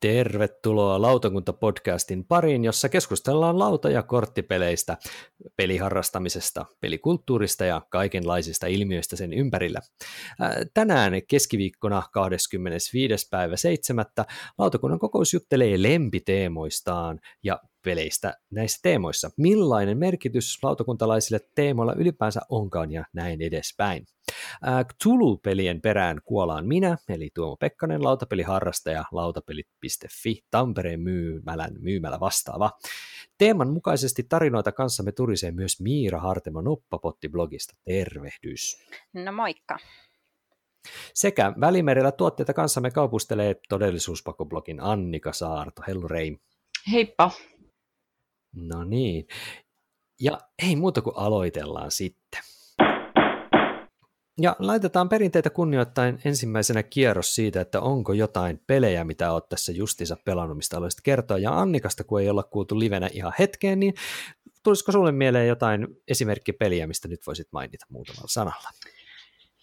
Tervetuloa 0.00 1.02
Lautakunta-podcastin 1.02 2.24
pariin, 2.28 2.64
jossa 2.64 2.88
keskustellaan 2.88 3.58
lauta- 3.58 3.90
ja 3.90 4.02
korttipeleistä, 4.02 4.96
peliharrastamisesta, 5.56 6.66
pelikulttuurista 6.80 7.64
ja 7.64 7.82
kaikenlaisista 7.90 8.66
ilmiöistä 8.66 9.16
sen 9.16 9.32
ympärillä. 9.32 9.80
Tänään 10.74 11.12
keskiviikkona 11.28 12.02
25. 12.12 13.28
päivä 13.30 13.56
7. 13.56 14.04
lautakunnan 14.58 14.98
kokous 14.98 15.34
juttelee 15.34 15.82
lempiteemoistaan 15.82 17.20
ja 17.42 17.60
peleistä 17.84 18.34
näissä 18.50 18.78
teemoissa. 18.82 19.30
Millainen 19.36 19.98
merkitys 19.98 20.58
lautakuntalaisille 20.62 21.40
teemoilla 21.54 21.94
ylipäänsä 21.94 22.40
onkaan 22.48 22.92
ja 22.92 23.04
näin 23.12 23.42
edespäin. 23.42 24.06
Cthulhu-pelien 24.92 25.80
perään 25.80 26.20
kuolaan 26.24 26.66
minä, 26.66 26.96
eli 27.08 27.30
Tuomo 27.34 27.56
Pekkanen, 27.56 28.04
lautapeliharrastaja, 28.04 29.04
lautapelit.fi, 29.12 30.44
Tampereen 30.50 31.00
myymälän 31.00 31.70
myymälä 31.78 32.20
vastaava. 32.20 32.70
Teeman 33.38 33.72
mukaisesti 33.72 34.22
tarinoita 34.22 34.72
kanssamme 34.72 35.12
turisee 35.12 35.50
myös 35.50 35.80
Miira 35.80 36.20
Hartema 36.20 36.62
Noppapotti-blogista. 36.62 37.76
Tervehdys. 37.84 38.78
No 39.12 39.32
moikka. 39.32 39.78
Sekä 41.14 41.52
Välimerellä 41.60 42.12
tuotteita 42.12 42.54
kanssamme 42.54 42.90
kaupustelee 42.90 43.56
todellisuuspakoblogin 43.68 44.80
Annika 44.80 45.32
Saarto. 45.32 45.82
Hello 45.86 46.08
Rei. 46.08 46.36
Heippa. 46.92 47.30
No 48.52 48.84
niin. 48.84 49.26
Ja 50.20 50.38
ei 50.68 50.76
muuta 50.76 51.02
kuin 51.02 51.16
aloitellaan 51.16 51.90
sitten. 51.90 52.19
Ja 54.38 54.56
laitetaan 54.58 55.08
perinteitä 55.08 55.50
kunnioittain 55.50 56.20
ensimmäisenä 56.24 56.82
kierros 56.82 57.34
siitä, 57.34 57.60
että 57.60 57.80
onko 57.80 58.12
jotain 58.12 58.60
pelejä, 58.66 59.04
mitä 59.04 59.32
olet 59.32 59.48
tässä 59.48 59.72
justiinsa 59.72 60.16
pelannut, 60.24 60.56
mistä 60.56 60.76
haluaisit 60.76 61.00
kertoa. 61.00 61.38
Ja 61.38 61.60
Annikasta, 61.60 62.04
kun 62.04 62.20
ei 62.20 62.30
olla 62.30 62.42
kuultu 62.42 62.78
livenä 62.78 63.10
ihan 63.12 63.32
hetkeen, 63.38 63.80
niin 63.80 63.94
tulisiko 64.62 64.92
sulle 64.92 65.12
mieleen 65.12 65.48
jotain 65.48 65.86
esimerkkipeliä, 66.08 66.86
mistä 66.86 67.08
nyt 67.08 67.26
voisit 67.26 67.48
mainita 67.52 67.86
muutamalla 67.88 68.28
sanalla? 68.28 68.70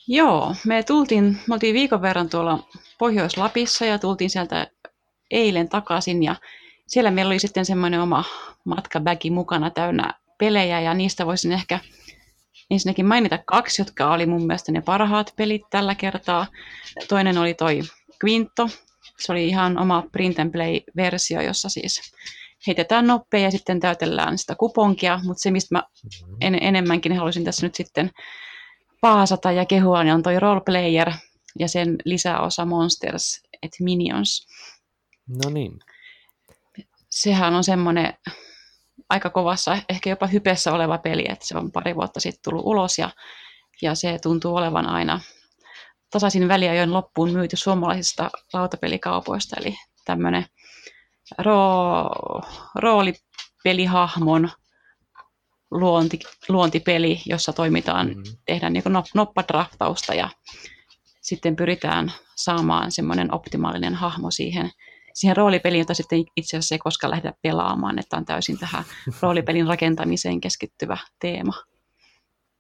Joo, 0.07 0.55
me 0.65 0.83
tultiin, 0.83 1.37
me 1.47 1.53
oltiin 1.53 1.73
viikon 1.73 2.01
verran 2.01 2.29
tuolla 2.29 2.59
Pohjois-Lapissa 2.99 3.85
ja 3.85 3.99
tultiin 3.99 4.29
sieltä 4.29 4.67
eilen 5.31 5.69
takaisin 5.69 6.23
ja 6.23 6.35
siellä 6.87 7.11
meillä 7.11 7.29
oli 7.29 7.39
sitten 7.39 7.65
semmoinen 7.65 8.01
oma 8.01 8.23
matkabägi 8.63 9.31
mukana 9.31 9.69
täynnä 9.69 10.13
pelejä 10.37 10.81
ja 10.81 10.93
niistä 10.93 11.25
voisin 11.25 11.51
ehkä 11.51 11.79
ensinnäkin 12.71 13.05
mainita 13.05 13.39
kaksi, 13.45 13.81
jotka 13.81 14.13
oli 14.13 14.25
mun 14.25 14.45
mielestä 14.47 14.71
ne 14.71 14.81
parhaat 14.81 15.33
pelit 15.35 15.61
tällä 15.69 15.95
kertaa. 15.95 16.47
Toinen 17.09 17.37
oli 17.37 17.53
toi 17.53 17.81
Quinto. 18.25 18.69
Se 19.19 19.31
oli 19.31 19.47
ihan 19.47 19.79
oma 19.79 20.03
print 20.11 20.39
and 20.39 20.51
play-versio, 20.51 21.41
jossa 21.41 21.69
siis 21.69 22.01
heitetään 22.67 23.07
nopea 23.07 23.39
ja 23.39 23.51
sitten 23.51 23.79
täytellään 23.79 24.37
sitä 24.37 24.55
kuponkia, 24.55 25.19
mutta 25.23 25.41
se, 25.41 25.51
mistä 25.51 25.75
mä 25.75 25.83
en, 26.41 26.57
enemmänkin 26.61 27.15
haluaisin 27.15 27.43
tässä 27.43 27.65
nyt 27.65 27.75
sitten 27.75 28.11
paasata 29.01 29.51
ja 29.51 29.65
kehua, 29.65 30.03
niin 30.03 30.13
on 30.13 30.23
toi 30.23 30.39
roleplayer 30.39 31.11
ja 31.59 31.67
sen 31.67 31.95
lisäosa 32.05 32.65
Monsters 32.65 33.41
et 33.63 33.71
Minions. 33.79 34.47
No 35.43 35.49
niin. 35.49 35.79
Sehän 37.09 37.55
on 37.55 37.63
semmoinen 37.63 38.13
aika 39.09 39.29
kovassa, 39.29 39.77
ehkä 39.89 40.09
jopa 40.09 40.27
hypessä 40.27 40.73
oleva 40.73 40.97
peli, 40.97 41.25
että 41.29 41.47
se 41.47 41.57
on 41.57 41.71
pari 41.71 41.95
vuotta 41.95 42.19
sitten 42.19 42.41
tullut 42.43 42.65
ulos 42.65 42.97
ja, 42.97 43.09
ja 43.81 43.95
se 43.95 44.19
tuntuu 44.21 44.55
olevan 44.55 44.89
aina 44.89 45.19
tasaisin 46.09 46.47
väliajoin 46.47 46.93
loppuun 46.93 47.31
myyty 47.31 47.55
suomalaisista 47.55 48.29
lautapelikaupoista, 48.53 49.55
eli 49.59 49.75
tämmöinen 50.05 50.45
roo, 51.37 52.09
roolipelihahmon 52.75 54.49
luonti, 55.71 56.19
luontipeli, 56.49 57.21
jossa 57.25 57.53
toimitaan, 57.53 58.07
mm-hmm. 58.07 58.23
tehdään 58.45 58.73
niin 58.73 58.83
noppadraftausta 59.15 60.13
ja 60.13 60.29
sitten 61.21 61.55
pyritään 61.55 62.11
saamaan 62.35 62.91
semmoinen 62.91 63.33
optimaalinen 63.33 63.95
hahmo 63.95 64.31
siihen 64.31 64.71
siihen 65.17 65.37
roolipeliin, 65.37 65.79
jota 65.79 65.93
sitten 65.93 66.25
itse 66.35 66.57
asiassa 66.57 66.75
ei 66.75 66.79
koskaan 66.79 67.11
lähdetä 67.11 67.37
pelaamaan, 67.41 67.99
että 67.99 68.17
on 68.17 68.25
täysin 68.25 68.57
tähän 68.57 68.83
roolipelin 69.21 69.67
rakentamiseen 69.67 70.41
keskittyvä 70.41 70.97
teema. 71.19 71.53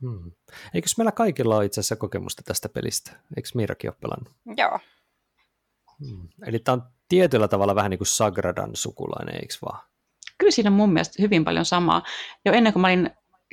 Hmm. 0.01 0.31
Eikö 0.73 0.87
meillä 0.97 1.11
kaikilla 1.11 1.55
ole 1.57 1.65
itse 1.65 1.79
asiassa 1.79 1.95
kokemusta 1.95 2.41
tästä 2.45 2.69
pelistä? 2.69 3.11
Eikö 3.37 3.49
Miirakin 3.55 3.89
ole 3.89 3.97
pelannut? 4.01 4.33
Joo. 4.57 4.79
Hmm. 6.07 6.29
Eli 6.45 6.59
tämä 6.59 6.73
on 6.73 6.83
tietyllä 7.09 7.47
tavalla 7.47 7.75
vähän 7.75 7.89
niin 7.89 7.99
kuin 7.99 8.07
Sagradan 8.07 8.75
sukulainen, 8.75 9.35
eikö 9.35 9.53
vaan? 9.65 9.87
Kyllä 10.37 10.51
siinä 10.51 10.69
on 10.69 10.75
mun 10.75 10.93
mielestä 10.93 11.21
hyvin 11.21 11.45
paljon 11.45 11.65
samaa. 11.65 12.03
Jo 12.45 12.53
ennen 12.53 12.73
kuin 12.73 12.81
mä 12.81 12.87
olin 12.87 13.09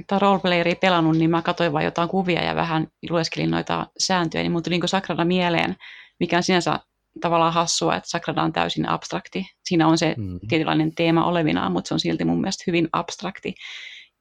tätä 0.06 0.18
roleplayeria 0.18 0.76
pelannut, 0.76 1.16
niin 1.16 1.30
mä 1.30 1.42
katsoin 1.42 1.72
vain 1.72 1.84
jotain 1.84 2.08
kuvia 2.08 2.44
ja 2.44 2.54
vähän 2.54 2.88
lueskelin 3.10 3.50
noita 3.50 3.86
sääntöjä, 3.98 4.42
niin 4.42 4.52
mun 4.52 4.62
tuli 4.62 4.78
niin 4.78 4.88
Sagrada 4.88 5.24
mieleen, 5.24 5.76
mikä 6.20 6.36
on 6.36 6.42
sinänsä 6.42 6.80
tavallaan 7.20 7.52
hassua, 7.52 7.96
että 7.96 8.10
Sagrada 8.10 8.42
on 8.42 8.52
täysin 8.52 8.88
abstrakti. 8.88 9.46
Siinä 9.64 9.88
on 9.88 9.98
se 9.98 10.14
mm-hmm. 10.16 10.40
tietynlainen 10.48 10.94
teema 10.94 11.26
olevinaan, 11.26 11.72
mutta 11.72 11.88
se 11.88 11.94
on 11.94 12.00
silti 12.00 12.24
mun 12.24 12.40
mielestä 12.40 12.64
hyvin 12.66 12.88
abstrakti. 12.92 13.54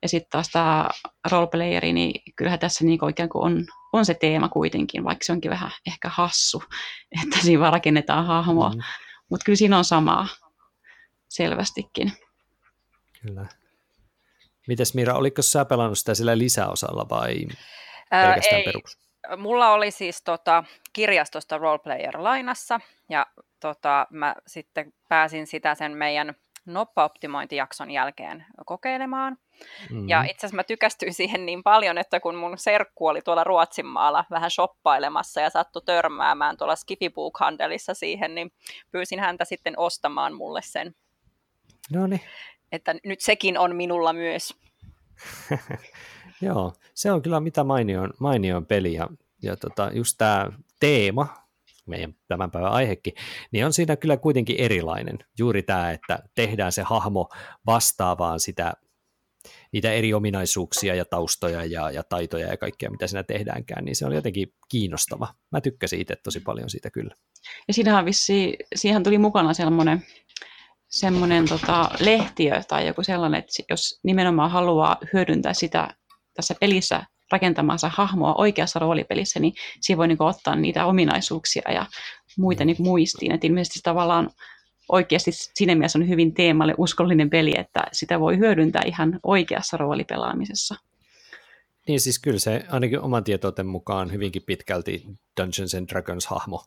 Ja 0.02 0.09
sitten 0.09 0.30
taas 0.30 0.50
tämä 0.50 0.90
roleplayeri, 1.32 1.94
niin 1.94 2.22
kyllähän 2.36 2.59
tässä 2.59 2.86
niin 2.86 3.09
ikään 3.09 3.30
kuin 3.30 3.44
on, 3.44 3.66
on 3.94 4.06
se 4.06 4.14
teema 4.14 4.50
kuitenkin, 4.50 5.03
vaikka 5.03 5.26
se 5.26 5.32
onkin 5.32 5.52
vähän 5.52 5.72
ehkä 5.88 6.09
hassu, 6.09 6.64
että 7.24 7.40
siinä 7.42 7.59
vaan 7.59 7.74
rakennetaan 7.74 8.26
hahmoa. 8.26 8.70
Mm-hmm. 8.70 8.84
Mutta 9.30 9.46
kyllä 9.46 9.58
siinä 9.58 9.78
on 9.78 9.86
samaa 9.86 10.28
selvästikin. 11.30 12.12
Kyllä. 13.22 13.48
Mites 14.68 14.94
Mira, 14.94 15.14
oliko 15.16 15.42
sä 15.42 15.66
pelannut 15.66 15.98
sitä 16.00 16.16
sillä 16.16 16.38
lisäosalla 16.38 17.09
vai 17.09 17.36
pelkästään 18.09 18.56
Ää, 18.56 18.64
perus? 18.66 18.98
Mulla 19.38 19.72
oli 19.72 19.91
siis 19.91 20.22
tota, 20.22 20.63
kirjastosta 20.94 21.57
roleplayer-lainassa, 21.57 22.79
ja 23.09 23.25
tota, 23.59 24.07
mä 24.09 24.35
sitten 24.47 24.94
pääsin 25.09 25.47
sitä 25.47 25.75
sen 25.75 25.97
meidän 25.97 26.35
noppa-optimointijakson 26.66 27.91
jälkeen 27.91 28.45
kokeilemaan. 28.66 29.38
Mm-hmm. 29.89 30.09
Ja 30.09 30.23
itse 30.23 30.38
asiassa 30.38 30.56
mä 30.56 30.63
tykästyin 30.63 31.13
siihen 31.13 31.45
niin 31.45 31.63
paljon, 31.63 31.97
että 31.97 32.19
kun 32.19 32.35
mun 32.35 32.57
serkku 32.57 33.07
oli 33.07 33.22
tuolla 33.22 33.44
Ruotsinmaalla 33.44 34.25
vähän 34.31 34.51
shoppailemassa 34.51 35.41
ja 35.41 35.50
sattui 35.50 35.81
törmäämään 35.85 36.57
tuolla 36.57 36.75
Skifibook-handelissa 36.75 37.94
siihen, 37.94 38.35
niin 38.35 38.51
pyysin 38.91 39.19
häntä 39.19 39.45
sitten 39.45 39.79
ostamaan 39.79 40.34
mulle 40.34 40.61
sen. 40.63 40.95
No 41.91 42.07
niin. 42.07 42.22
Että 42.72 42.95
nyt 43.03 43.22
sekin 43.22 43.57
on 43.57 43.75
minulla 43.75 44.13
myös. 44.13 44.53
Joo, 46.44 46.74
se 46.94 47.12
on 47.12 47.22
kyllä 47.22 47.40
mitä 47.40 47.64
mainion, 47.64 48.14
mainion 48.20 48.66
peli 48.66 48.94
ja, 48.94 49.08
ja 49.42 49.56
tota, 49.56 49.92
just 49.94 50.16
tämä 50.18 50.52
teema, 50.80 51.28
meidän 51.86 52.16
tämän 52.28 52.52
päivän 52.52 52.72
aihekin, 52.72 53.14
niin 53.52 53.66
on 53.66 53.74
siinä 53.74 53.96
kyllä 53.96 54.18
kuitenkin 54.18 54.56
erilainen. 54.59 55.20
Juuri 55.40 55.64
tämä, 55.64 55.92
että 55.92 56.20
tehdään 56.36 56.72
se 56.72 56.82
hahmo 56.82 57.30
vastaavaan 57.66 58.40
sitä, 58.40 58.74
niitä 59.72 59.92
eri 59.92 60.14
ominaisuuksia 60.14 60.96
ja 60.96 61.06
taustoja 61.06 61.66
ja, 61.66 61.92
ja 61.92 62.03
taitoja 62.03 62.48
ja 62.48 62.58
kaikkea, 62.58 62.92
mitä 62.92 63.08
siinä 63.08 63.24
tehdäänkään, 63.24 63.86
niin 63.86 63.96
se 63.96 64.06
on 64.06 64.16
jotenkin 64.16 64.53
kiinnostava. 64.70 65.28
Mä 65.52 65.62
tykkäsin 65.62 66.02
itse 66.02 66.16
tosi 66.24 66.40
paljon 66.40 66.70
siitä 66.70 66.90
kyllä. 66.92 67.16
Ja 67.67 67.73
siinähän 67.73 68.06
vissi, 68.06 68.58
siihen 68.76 69.03
tuli 69.03 69.17
mukana 69.17 69.53
sellainen 69.53 70.03
semmoinen 70.94 71.47
tota, 71.47 71.90
lehtiö 72.00 72.62
tai 72.67 72.88
joku 72.88 73.03
sellainen, 73.03 73.40
että 73.40 73.64
jos 73.70 74.00
nimenomaan 74.03 74.52
haluaa 74.52 74.97
hyödyntää 75.14 75.53
sitä 75.53 75.96
tässä 76.34 76.56
pelissä 76.59 77.06
rakentamansa 77.32 77.91
hahmoa 77.94 78.35
oikeassa 78.38 78.80
roolipelissä, 78.80 79.40
niin 79.40 79.53
siinä 79.82 79.97
voi 79.97 80.08
niin 80.08 80.22
ottaa 80.22 80.56
niitä 80.56 80.85
ominaisuuksia 80.85 81.72
ja 81.72 81.85
muita 82.38 82.66
niin 82.66 82.78
muistiin. 82.80 83.32
Että 83.32 83.47
ilmeisesti 83.47 83.80
tavallaan 83.84 84.30
oikeasti 84.90 85.32
siinä 85.32 85.76
mielessä 85.76 86.00
on 86.00 86.09
hyvin 86.09 86.34
teemalle 86.34 86.74
uskollinen 86.78 87.30
peli, 87.30 87.53
että 87.58 87.82
sitä 87.91 88.20
voi 88.20 88.38
hyödyntää 88.38 88.82
ihan 88.85 89.20
oikeassa 89.24 89.78
roolipelaamisessa. 89.78 90.76
Niin 91.88 92.00
siis 92.00 92.20
kyllä 92.20 92.40
se 92.40 92.66
ainakin 92.70 93.00
oman 93.00 93.24
tietouden 93.24 93.68
mukaan 93.68 94.12
hyvinkin 94.12 94.44
pitkälti 94.46 95.06
Dungeons 95.41 95.76
and 95.76 95.90
Dragons 95.90 96.26
hahmo 96.26 96.64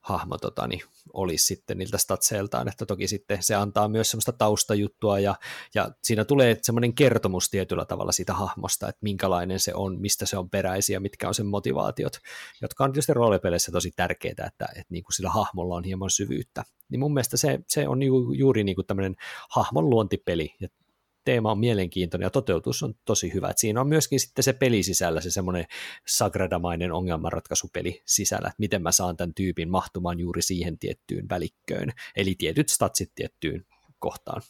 hahmo 0.00 0.38
tota, 0.38 0.66
niin 0.66 0.82
olisi 1.12 1.46
sitten 1.46 1.78
niiltä 1.78 1.98
statseiltaan, 1.98 2.68
että 2.68 2.86
toki 2.86 3.08
sitten 3.08 3.42
se 3.42 3.54
antaa 3.54 3.88
myös 3.88 4.10
semmoista 4.10 4.32
taustajuttua 4.32 5.18
ja, 5.18 5.34
ja 5.74 5.90
siinä 6.02 6.24
tulee 6.24 6.58
semmoinen 6.62 6.94
kertomus 6.94 7.50
tietyllä 7.50 7.84
tavalla 7.84 8.12
siitä 8.12 8.34
hahmosta, 8.34 8.88
että 8.88 8.98
minkälainen 9.02 9.60
se 9.60 9.74
on, 9.74 10.00
mistä 10.00 10.26
se 10.26 10.38
on 10.38 10.50
peräisin 10.50 10.94
ja 10.94 11.00
mitkä 11.00 11.28
on 11.28 11.34
sen 11.34 11.46
motivaatiot, 11.46 12.18
jotka 12.62 12.84
on 12.84 12.92
tietysti 12.92 13.14
roolipeleissä 13.14 13.72
tosi 13.72 13.92
tärkeää, 13.96 14.46
että, 14.46 14.68
että 14.76 14.86
niin 14.90 15.04
kuin 15.04 15.14
sillä 15.14 15.30
hahmolla 15.30 15.74
on 15.74 15.84
hieman 15.84 16.10
syvyyttä. 16.10 16.64
Niin 16.88 17.00
mun 17.00 17.14
mielestä 17.14 17.36
se, 17.36 17.60
se 17.68 17.88
on 17.88 18.02
ju, 18.02 18.32
juuri 18.32 18.64
niin 18.64 18.74
kuin 18.74 18.86
tämmöinen 18.86 19.16
hahmon 19.50 19.90
luontipeli 19.90 20.54
ja 20.60 20.68
teema 21.28 21.52
on 21.52 21.58
mielenkiintoinen 21.58 22.26
ja 22.26 22.30
toteutus 22.30 22.82
on 22.82 22.94
tosi 23.04 23.32
hyvä. 23.34 23.48
Et 23.48 23.58
siinä 23.58 23.80
on 23.80 23.88
myöskin 23.88 24.20
sitten 24.20 24.42
se 24.42 24.52
peli 24.52 24.82
sisällä 24.82 25.20
se 25.20 25.30
semmoinen 25.30 25.64
sagradamainen 26.06 26.92
ongelmanratkaisupeli 26.92 28.02
sisällä, 28.06 28.48
että 28.48 28.58
miten 28.58 28.82
mä 28.82 28.92
saan 28.92 29.16
tämän 29.16 29.34
tyypin 29.34 29.70
mahtumaan 29.70 30.20
juuri 30.20 30.42
siihen 30.42 30.78
tiettyyn 30.78 31.28
välikköön, 31.28 31.92
eli 32.16 32.34
tietyt 32.38 32.68
statsit 32.68 33.12
tiettyyn 33.14 33.66
kohtaan. 33.98 34.42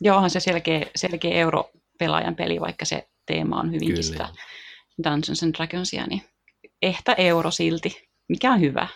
Joo, 0.00 0.16
onhan 0.16 0.30
se 0.30 0.40
selkeä, 0.40 0.86
selkeä 0.96 1.34
europelaajan 1.34 2.36
peli, 2.36 2.60
vaikka 2.60 2.84
se 2.84 3.08
teema 3.26 3.60
on 3.60 3.66
hyvinkin 3.66 3.88
Kyllä. 3.88 4.02
sitä 4.02 4.28
Dungeons 5.04 5.42
and 5.42 5.54
Dragonsia, 5.54 6.06
niin 6.06 6.22
ehtä 6.82 7.12
euro 7.12 7.50
silti, 7.50 8.08
mikä 8.28 8.52
on 8.52 8.60
hyvä. 8.60 8.88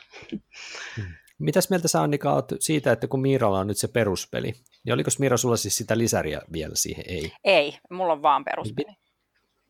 Hmm. 0.97 1.15
Mitäs 1.43 1.71
mieltä 1.71 1.89
sä 1.89 2.03
Annika 2.03 2.33
oot 2.33 2.53
siitä, 2.61 2.93
että 2.93 3.07
kun 3.07 3.21
Miiralla 3.21 3.59
on 3.59 3.67
nyt 3.67 3.79
se 3.79 3.89
peruspeli, 3.89 4.53
niin 4.85 4.95
oliko 4.95 5.11
Miira 5.19 5.37
sulla 5.37 5.57
siis 5.57 5.77
sitä 5.77 5.99
lisäriä 5.99 6.41
vielä 6.53 6.75
siihen? 6.75 7.05
Ei. 7.09 7.33
Ei, 7.45 7.79
mulla 7.91 8.13
on 8.13 8.23
vaan 8.23 8.45
peruspeli. 8.45 8.87
Niin, 8.87 8.99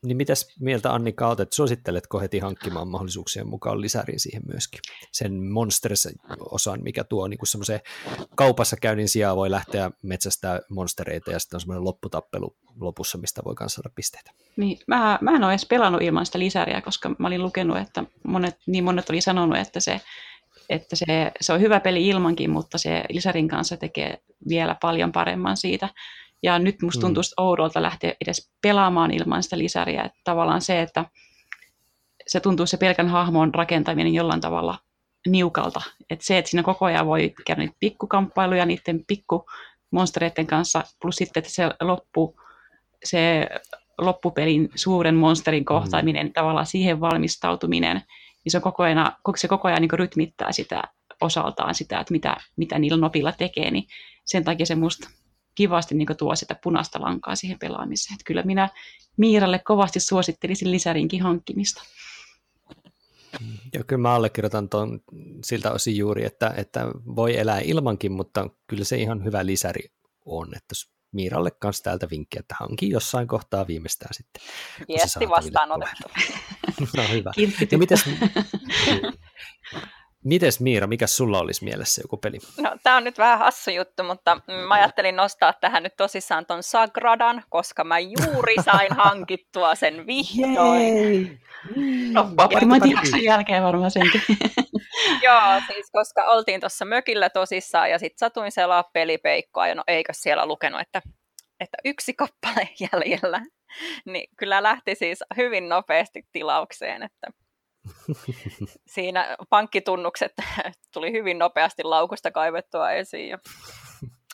niin 0.07 0.17
mitäs 0.17 0.47
mieltä 0.61 0.95
Annika 0.95 1.29
oot, 1.29 1.41
että 1.41 1.57
suositteletko 1.57 2.21
heti 2.21 2.39
hankkimaan 2.39 2.89
mahdollisuuksien 2.89 3.49
mukaan 3.49 3.81
lisäriin 3.81 4.21
siihen 4.21 4.43
myöskin? 4.47 4.81
Sen 5.13 5.43
Monsters-osan, 5.53 6.83
mikä 6.83 7.05
tuo 7.05 7.29
niin 7.29 7.39
semmoisen 7.45 7.81
kaupassa 8.35 8.77
käynnin 8.77 9.09
sijaan 9.09 9.37
voi 9.37 9.51
lähteä 9.51 9.91
metsästää 10.03 10.61
monstereita 10.69 11.31
ja 11.31 11.39
sitten 11.39 11.57
on 11.57 11.61
semmoinen 11.61 11.85
lopputappelu 11.85 12.57
lopussa, 12.81 13.19
mistä 13.19 13.43
voi 13.45 13.55
kanssa 13.55 13.77
saada 13.83 13.95
pisteitä. 13.95 14.31
Niin, 14.57 14.79
mä, 14.87 15.19
mä 15.21 15.37
en 15.37 15.45
ole 15.45 15.53
edes 15.53 15.67
pelannut 15.67 16.03
ilman 16.03 16.27
sitä 16.27 16.39
lisäriä, 16.39 16.81
koska 16.81 17.11
mä 17.19 17.27
olin 17.27 17.43
lukenut, 17.43 17.79
että 17.79 18.05
monet, 18.25 18.57
niin 18.67 18.85
monet 18.85 19.11
oli 19.11 19.21
sanonut, 19.21 19.59
että 19.59 19.81
se 19.81 20.01
että 20.69 20.97
se, 20.97 21.33
se 21.41 21.53
on 21.53 21.61
hyvä 21.61 21.81
peli 21.81 22.09
ilmankin, 22.09 22.51
mutta 22.51 22.79
se 22.79 23.05
lisärin 23.11 23.49
kanssa 23.49 23.77
tekee 23.77 24.19
vielä 24.49 24.77
paljon 24.81 25.13
paremman 25.13 25.57
siitä. 25.57 25.89
Ja 26.43 26.59
nyt 26.59 26.83
musta 26.83 26.99
mm. 26.99 27.03
tuntuu 27.03 27.23
mm. 27.23 27.45
oudolta 27.45 27.83
lähteä 27.83 28.15
edes 28.21 28.51
pelaamaan 28.63 29.11
ilman 29.11 29.43
sitä 29.43 29.59
lisäriä. 29.59 30.03
Että 30.03 30.19
tavallaan 30.25 30.61
se, 30.61 30.83
että 30.83 31.05
se 32.27 32.41
tuntuu 32.41 32.67
se 32.67 32.77
pelkän 32.77 33.09
hahmon 33.09 33.55
rakentaminen 33.55 34.15
jollain 34.15 34.41
tavalla 34.41 34.79
niukalta. 35.27 35.81
Että 36.11 36.25
se, 36.25 36.39
että 36.39 36.51
siinä 36.51 36.63
koko 36.63 36.85
ajan 36.85 37.07
voi 37.07 37.35
käydä 37.47 37.63
niitä 37.63 37.77
pikkukamppailuja 37.81 38.67
niiden 38.67 39.05
pikkumonstereiden 39.07 40.47
kanssa, 40.47 40.85
plus 41.03 41.17
sitten, 41.17 41.41
että 41.41 41.53
se 41.53 41.71
loppu, 41.81 42.37
se 43.05 43.47
loppupelin 43.99 44.69
suuren 44.75 45.15
monsterin 45.15 45.65
kohtaaminen, 45.65 46.27
mm. 46.27 46.33
tavallaan 46.33 46.67
siihen 46.67 47.01
valmistautuminen, 47.01 48.03
niin 48.45 48.51
se, 48.53 48.59
on 48.59 48.63
koko 48.63 48.83
ajan, 48.83 49.13
se 49.37 49.49
koko 49.49 49.69
ajan 49.69 49.81
niin 49.83 49.91
rytmittää 49.93 50.53
sitä 50.53 50.83
osaltaan 51.21 51.75
sitä, 51.75 52.01
että 52.01 52.13
mitä, 52.13 52.37
mitä 52.57 52.79
niillä 52.79 52.99
nopilla 52.99 53.33
tekee, 53.33 53.71
niin 53.71 53.85
sen 54.25 54.45
takia 54.45 54.67
se 54.67 54.75
musta 54.75 55.09
kivasti 55.55 55.95
niin 55.95 56.09
tuo 56.19 56.37
sitä 56.37 56.57
punaista 56.63 57.01
lankaa 57.01 57.37
siihen 57.37 57.59
pelaamiseen. 57.59 58.15
Että 58.15 58.25
kyllä 58.25 58.43
minä 58.43 58.69
Miiralle 59.17 59.59
kovasti 59.59 60.01
suosittelisin 60.01 60.71
lisärinkin 60.71 61.23
hankkimista. 61.23 61.83
Ja 63.73 63.85
kyllä 63.85 64.03
mä 64.03 64.15
allekirjoitan 64.15 64.69
tuon 64.69 65.01
siltä 65.45 65.73
osin 65.73 65.97
juuri, 65.97 66.25
että, 66.25 66.55
että 66.57 66.87
voi 67.17 67.39
elää 67.39 67.61
ilmankin, 67.61 68.13
mutta 68.13 68.51
kyllä 68.67 68.85
se 68.85 68.97
ihan 68.97 69.25
hyvä 69.25 69.47
lisäri 69.47 69.89
on, 70.25 70.49
että 70.57 70.75
Miiralle 71.13 71.51
kanssa 71.51 71.85
täältä 71.85 72.11
vinkki, 72.11 72.39
että 72.39 72.55
hanki 72.61 72.91
jossain 72.91 73.29
kohtaa 73.29 73.67
viimeistään 73.67 74.15
sitten. 74.15 74.43
Viesti 74.89 75.29
vastaanotettu. 75.29 76.11
no 76.97 77.03
hyvä. 77.13 77.33
Ja 77.71 77.79
mites, 77.79 78.05
mites 80.25 80.61
Miira, 80.61 80.87
mikä 80.87 81.07
sulla 81.07 81.39
olisi 81.39 81.65
mielessä 81.65 82.03
joku 82.05 82.17
peli? 82.17 82.39
No 82.59 82.77
tämä 82.83 82.97
on 82.97 83.05
nyt 83.05 83.19
vähän 83.19 83.39
hassu 83.39 83.71
juttu, 83.71 84.05
mutta 84.05 84.41
mä 84.69 84.75
ajattelin 84.75 85.17
nostaa 85.17 85.53
tähän 85.53 85.83
nyt 85.83 85.97
tosissaan 85.97 86.47
ton 86.47 86.63
Sagradan, 86.63 87.43
koska 87.49 87.85
mä 87.85 87.99
juuri 87.99 88.55
sain 88.65 88.93
hankittua 89.05 89.75
sen 89.75 90.07
vihdoin. 90.07 91.41
No, 92.13 92.31
jakson 92.91 93.23
jälkeen 93.23 93.63
varmaan 93.63 93.91
senkin. 93.91 94.23
Joo, 95.25 95.61
siis 95.67 95.91
koska 95.93 96.25
oltiin 96.25 96.61
tuossa 96.61 96.85
mökillä 96.85 97.31
tosissaan 97.31 97.91
ja 97.91 97.99
sitten 97.99 98.19
satuin 98.19 98.53
selaa 98.53 98.91
pelipeikkoa 98.93 99.69
ja 99.69 99.75
no 99.75 99.83
eikö 99.87 100.13
siellä 100.13 100.47
lukenut, 100.47 100.81
että, 100.81 101.03
että 101.61 101.77
yksi 101.85 102.15
kappale 102.15 102.69
jäljellä. 102.93 103.41
Niin 104.05 104.29
kyllä 104.37 104.63
lähti 104.63 104.95
siis 104.95 105.25
hyvin 105.37 105.69
nopeasti 105.69 106.23
tilaukseen, 106.33 107.03
että 107.03 107.27
siinä 108.95 109.37
pankkitunnukset 109.51 110.33
tuli 110.95 111.13
hyvin 111.13 111.39
nopeasti 111.39 111.85
laukusta 111.85 112.31
kaivettua 112.31 112.91
esiin. 112.91 113.29
Ja, 113.29 113.39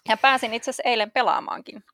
ja 0.09 0.17
pääsin 0.17 0.55
itse 0.55 0.71
asiassa 0.71 0.89
eilen 0.91 1.11
pelaamaankin. 1.11 1.85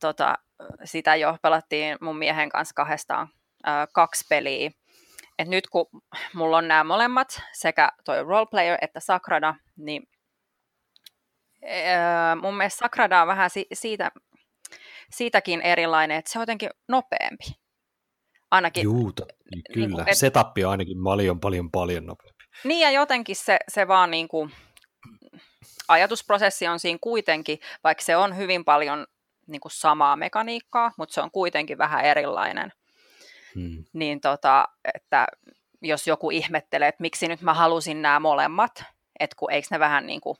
Tota, 0.00 0.38
sitä 0.84 1.16
jo 1.16 1.36
pelattiin 1.42 1.98
mun 2.00 2.18
miehen 2.18 2.48
kanssa 2.48 2.74
kahdestaan 2.74 3.28
äh, 3.68 3.88
kaksi 3.92 4.24
peliä 4.28 4.70
et 5.38 5.48
nyt 5.48 5.66
kun 5.66 5.86
mulla 6.34 6.56
on 6.56 6.68
nämä 6.68 6.84
molemmat, 6.84 7.42
sekä 7.52 7.92
toi 8.04 8.24
roleplayer 8.24 8.78
että 8.82 9.00
Sakrada, 9.00 9.54
niin 9.76 10.02
äh, 11.64 12.40
mun 12.42 12.56
mielestä 12.56 12.78
Sakrada 12.78 13.22
on 13.22 13.28
vähän 13.28 13.50
si- 13.50 13.66
siitä, 13.72 14.10
siitäkin 15.10 15.62
erilainen, 15.62 16.16
että 16.16 16.32
se 16.32 16.38
on 16.38 16.42
jotenkin 16.42 16.70
nopeampi. 16.88 17.44
Ainakin, 18.50 18.82
Juu, 18.82 19.12
t- 19.12 19.20
kyllä. 19.72 19.86
Niin 19.86 19.90
kuin, 19.96 20.08
et, 20.08 20.16
Setup 20.16 20.46
on 20.64 20.70
ainakin 20.70 20.96
paljon, 21.04 21.40
paljon, 21.40 21.70
paljon 21.70 22.06
nopeampi. 22.06 22.44
Niin 22.64 22.80
ja 22.80 22.90
jotenkin 22.90 23.36
se, 23.36 23.58
se 23.68 23.88
vaan 23.88 24.10
niin 24.10 24.28
kuin, 24.28 24.52
ajatusprosessi 25.88 26.66
on 26.66 26.78
siinä 26.78 26.98
kuitenkin, 27.00 27.58
vaikka 27.84 28.04
se 28.04 28.16
on 28.16 28.36
hyvin 28.36 28.64
paljon 28.64 29.06
niin 29.46 29.60
kuin 29.60 29.72
samaa 29.72 30.16
mekaniikkaa, 30.16 30.92
mutta 30.98 31.14
se 31.14 31.20
on 31.20 31.30
kuitenkin 31.30 31.78
vähän 31.78 32.04
erilainen. 32.04 32.72
Hmm. 33.56 33.84
Niin 33.92 34.20
tota, 34.20 34.68
että 34.94 35.26
jos 35.82 36.06
joku 36.06 36.30
ihmettelee, 36.30 36.88
että 36.88 37.02
miksi 37.02 37.28
nyt 37.28 37.42
mä 37.42 37.54
halusin 37.54 38.02
nämä 38.02 38.20
molemmat, 38.20 38.84
että 39.20 39.36
kun 39.38 39.52
eikö 39.52 39.68
ne 39.70 39.78
vähän 39.78 40.06
niin 40.06 40.20
kuin 40.20 40.38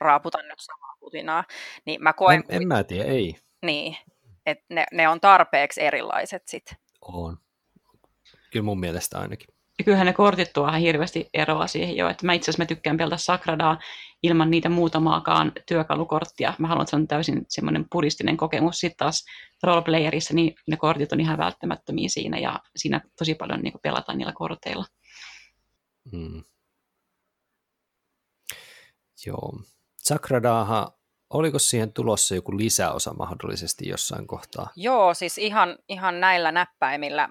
raaputa 0.00 0.38
nyt 0.42 0.60
samaa 0.60 0.96
putinaa, 1.00 1.44
niin 1.84 2.02
mä 2.02 2.12
koen... 2.12 2.44
En, 2.48 2.62
en 2.62 2.68
mä 2.68 2.84
tiedä, 2.84 3.04
ei. 3.04 3.36
Niin, 3.62 3.96
että 4.46 4.64
ne, 4.68 4.84
ne 4.92 5.08
on 5.08 5.20
tarpeeksi 5.20 5.82
erilaiset 5.82 6.48
sitten. 6.48 6.76
On. 7.00 7.38
Kyllä 8.50 8.64
mun 8.64 8.80
mielestä 8.80 9.18
ainakin. 9.18 9.54
Ja 9.82 9.84
kyllähän 9.84 10.06
ne 10.06 10.12
kortit 10.12 10.52
tuo 10.52 10.72
hirveästi 10.72 11.30
eroa 11.34 11.66
siihen 11.66 11.96
jo, 11.96 12.08
että 12.08 12.26
mä 12.26 12.32
itse 12.32 12.50
asiassa 12.50 12.62
mä 12.62 12.66
tykkään 12.66 12.96
pelata 12.96 13.16
Sakradaa 13.16 13.78
ilman 14.22 14.50
niitä 14.50 14.68
muutamaakaan 14.68 15.52
työkalukorttia. 15.68 16.54
Mä 16.58 16.68
haluan, 16.68 16.82
että 16.82 16.90
se 16.90 16.96
on 16.96 17.08
täysin 17.08 17.44
semmoinen 17.48 17.86
puristinen 17.92 18.36
kokemus. 18.36 18.78
Sitten 18.78 18.96
taas 18.96 19.24
roleplayerissa 19.62 20.34
niin 20.34 20.54
ne 20.66 20.76
kortit 20.76 21.12
on 21.12 21.20
ihan 21.20 21.38
välttämättömiä 21.38 22.08
siinä 22.08 22.38
ja 22.38 22.60
siinä 22.76 23.00
tosi 23.18 23.34
paljon 23.34 23.60
niin 23.60 23.72
pelataan 23.82 24.18
niillä 24.18 24.32
korteilla. 24.32 24.84
Hmm. 26.12 26.44
Joo. 29.26 29.52
Sakradaahan, 29.96 30.86
oliko 31.30 31.58
siihen 31.58 31.92
tulossa 31.92 32.34
joku 32.34 32.58
lisäosa 32.58 33.14
mahdollisesti 33.14 33.88
jossain 33.88 34.26
kohtaa? 34.26 34.70
Joo, 34.76 35.14
siis 35.14 35.38
ihan, 35.38 35.78
ihan 35.88 36.20
näillä 36.20 36.52
näppäimillä. 36.52 37.28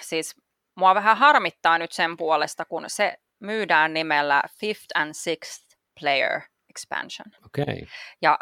Siis 0.00 0.36
mua 0.80 0.94
vähän 0.94 1.16
harmittaa 1.16 1.78
nyt 1.78 1.92
sen 1.92 2.16
puolesta, 2.16 2.64
kun 2.64 2.84
se 2.86 3.16
myydään 3.40 3.94
nimellä 3.94 4.42
Fifth 4.60 4.86
and 4.94 5.14
Sixth 5.14 5.76
Player 6.00 6.40
Expansion. 6.70 7.26
Okei. 7.46 7.62
Okay. 7.62 7.86
Ja 8.22 8.38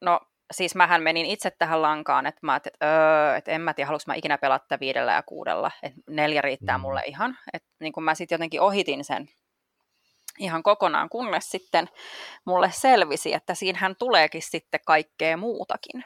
no 0.00 0.20
siis 0.52 0.74
mähän 0.74 1.02
menin 1.02 1.26
itse 1.26 1.50
tähän 1.50 1.82
lankaan, 1.82 2.26
että 2.26 2.40
mä 2.42 2.56
että, 2.56 2.70
öö, 2.82 3.36
että 3.36 3.50
en 3.50 3.60
mä 3.60 3.74
tiedä, 3.74 3.86
haluanko 3.86 4.04
mä 4.06 4.14
ikinä 4.14 4.38
pelata 4.38 4.80
viidellä 4.80 5.12
ja 5.12 5.22
kuudella, 5.22 5.70
että 5.82 6.00
neljä 6.10 6.42
riittää 6.42 6.78
mm. 6.78 6.82
mulle 6.82 7.02
ihan. 7.06 7.38
Että 7.52 7.68
niin 7.80 7.92
kun 7.92 8.04
mä 8.04 8.14
sitten 8.14 8.36
jotenkin 8.36 8.60
ohitin 8.60 9.04
sen 9.04 9.28
ihan 10.38 10.62
kokonaan, 10.62 11.08
kunnes 11.08 11.50
sitten 11.50 11.88
mulle 12.44 12.70
selvisi, 12.72 13.34
että 13.34 13.54
siinähän 13.54 13.96
tuleekin 13.98 14.42
sitten 14.42 14.80
kaikkea 14.86 15.36
muutakin. 15.36 16.04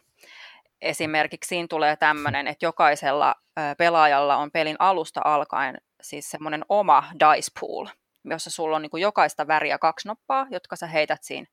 Esimerkiksi 0.83 1.49
siinä 1.49 1.67
tulee 1.71 1.97
tämmöinen, 1.97 2.47
että 2.47 2.67
jokaisella 2.67 3.35
pelaajalla 3.79 4.37
on 4.37 4.51
pelin 4.51 4.77
alusta 4.79 5.21
alkaen 5.25 5.79
siis 6.03 6.31
semmoinen 6.31 6.65
oma 6.69 7.05
dice 7.13 7.51
pool, 7.61 7.87
jossa 8.25 8.51
sulla 8.51 8.77
on 8.77 8.83
niin 8.83 8.91
kuin 8.91 9.01
jokaista 9.01 9.47
väriä 9.47 9.79
kaksi 9.79 10.09
noppaa, 10.09 10.47
jotka 10.51 10.77
sä 10.77 10.87
heität 10.87 11.23
siinä 11.23 11.47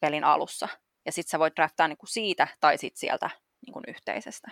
pelin 0.00 0.24
alussa. 0.24 0.68
Ja 1.06 1.12
sitten 1.12 1.30
sä 1.30 1.38
voit 1.38 1.56
draftaa 1.56 1.88
niin 1.88 1.98
kuin 1.98 2.08
siitä 2.08 2.48
tai 2.60 2.78
sitten 2.78 3.00
sieltä 3.00 3.30
niin 3.66 3.72
kuin 3.72 3.84
yhteisestä. 3.88 4.50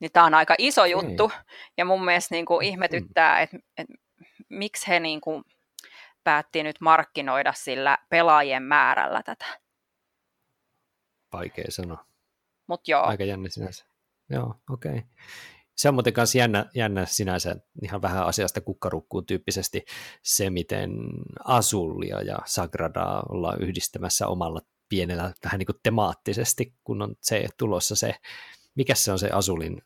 Niin 0.00 0.12
tämä 0.12 0.26
on 0.26 0.34
aika 0.34 0.54
iso 0.58 0.84
juttu, 0.84 1.28
mm. 1.28 1.34
ja 1.76 1.84
mun 1.84 2.04
mielestä 2.04 2.34
niin 2.34 2.46
kuin 2.46 2.66
ihmetyttää, 2.66 3.40
että 3.40 3.56
et, 3.78 3.86
miksi 4.48 4.88
he 4.88 5.00
niin 5.00 5.20
kuin 5.20 5.44
päätti 6.24 6.62
nyt 6.62 6.80
markkinoida 6.80 7.52
sillä 7.52 7.98
pelaajien 8.08 8.62
määrällä 8.62 9.22
tätä. 9.22 9.46
Vaikea 11.32 11.64
sanoa. 11.68 12.11
Mut 12.72 12.88
joo. 12.88 13.02
Aika 13.02 13.24
jännä 13.24 13.48
sinänsä. 13.48 13.84
Joo, 14.30 14.54
okei. 14.70 14.92
Okay. 14.92 15.02
Se 15.76 15.88
on 15.88 15.94
muuten 15.94 16.12
kanssa 16.12 16.38
jännä, 16.38 16.66
jännä 16.74 17.06
sinänsä 17.06 17.56
ihan 17.82 18.02
vähän 18.02 18.26
asiasta 18.26 18.60
kukkarukkuun 18.60 19.26
tyyppisesti 19.26 19.84
se, 20.22 20.50
miten 20.50 20.90
Asullia 21.44 22.22
ja 22.22 22.38
Sagradaa 22.44 23.22
ollaan 23.28 23.62
yhdistämässä 23.62 24.26
omalla 24.26 24.60
pienellä 24.88 25.32
vähän 25.44 25.58
niin 25.58 25.66
kuin 25.66 25.80
temaattisesti, 25.82 26.74
kun 26.84 27.02
on 27.02 27.14
se 27.20 27.48
tulossa 27.58 27.96
se, 27.96 28.14
mikä 28.74 28.94
se 28.94 29.12
on 29.12 29.18
se 29.18 29.30
Asulin 29.32 29.82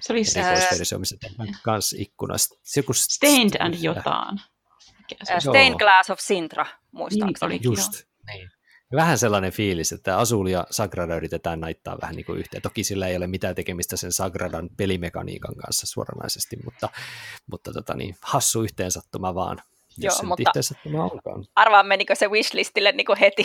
se 0.00 0.12
oli 0.12 0.22
erikoisversio, 0.36 0.98
missä 0.98 1.16
tehdään 1.20 1.48
kans 1.64 1.92
ikkunasta. 1.98 2.54
Joku 2.76 2.92
Stained 2.92 3.56
and 3.60 3.74
jotain. 3.80 4.40
Stained 5.38 5.78
Glass 5.78 6.10
of 6.10 6.18
Sintra, 6.18 6.66
muistaakseni. 6.90 7.50
Niin, 7.50 7.64
Just, 7.64 7.92
niin. 8.26 8.50
Vähän 8.94 9.18
sellainen 9.18 9.52
fiilis, 9.52 9.92
että 9.92 10.18
Azul 10.18 10.46
ja 10.46 10.66
Sagrada 10.70 11.16
yritetään 11.16 11.60
naittaa 11.60 11.98
vähän 12.02 12.14
niin 12.16 12.26
kuin 12.26 12.38
yhteen. 12.38 12.62
Toki 12.62 12.84
sillä 12.84 13.08
ei 13.08 13.16
ole 13.16 13.26
mitään 13.26 13.54
tekemistä 13.54 13.96
sen 13.96 14.12
Sagradan 14.12 14.70
pelimekaniikan 14.76 15.54
kanssa 15.54 15.86
suoranaisesti, 15.86 16.56
mutta, 16.64 16.88
mutta 17.50 17.72
tota 17.72 17.94
niin, 17.94 18.16
hassu 18.22 18.62
yhteensattuma 18.62 19.34
vaan, 19.34 19.58
jos 19.98 20.18
Joo, 20.18 20.28
mutta 20.28 20.42
yhteensattuma 20.48 21.04
onkaan. 21.04 21.44
Arvaa 21.54 21.82
menikö 21.82 22.14
se 22.14 22.28
wishlistille 22.28 22.92
niin 22.92 23.06
kuin 23.06 23.18
heti? 23.18 23.44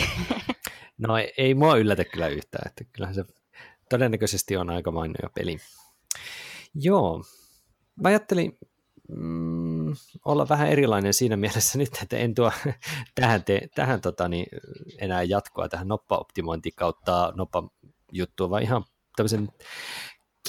no 1.07 1.17
ei, 1.17 1.33
ei 1.37 1.53
mua 1.53 1.77
yllätä 1.77 2.03
kyllä 2.03 2.27
yhtään, 2.27 2.67
että 2.67 2.83
kyllähän 2.83 3.15
se 3.15 3.25
todennäköisesti 3.89 4.57
on 4.57 4.69
aika 4.69 4.91
mainio 4.91 5.29
peli. 5.35 5.57
Joo, 6.75 7.23
mä 8.01 8.09
ajattelin 8.09 8.57
mm, 9.09 9.74
olla 10.25 10.49
vähän 10.49 10.69
erilainen 10.69 11.13
siinä 11.13 11.37
mielessä 11.37 11.77
nyt, 11.79 11.99
että 12.03 12.17
en 12.17 12.35
tuo 12.35 12.51
tähän, 13.15 13.43
te, 13.43 13.61
tähän 13.75 14.01
tota, 14.01 14.27
niin, 14.27 14.45
enää 14.99 15.23
jatkoa 15.23 15.69
tähän 15.69 15.87
noppa-optimointi 15.87 16.71
kautta 16.71 17.33
noppa-juttua, 17.35 18.49
vaan 18.49 18.63
ihan 18.63 18.83
tämmöisen 19.15 19.49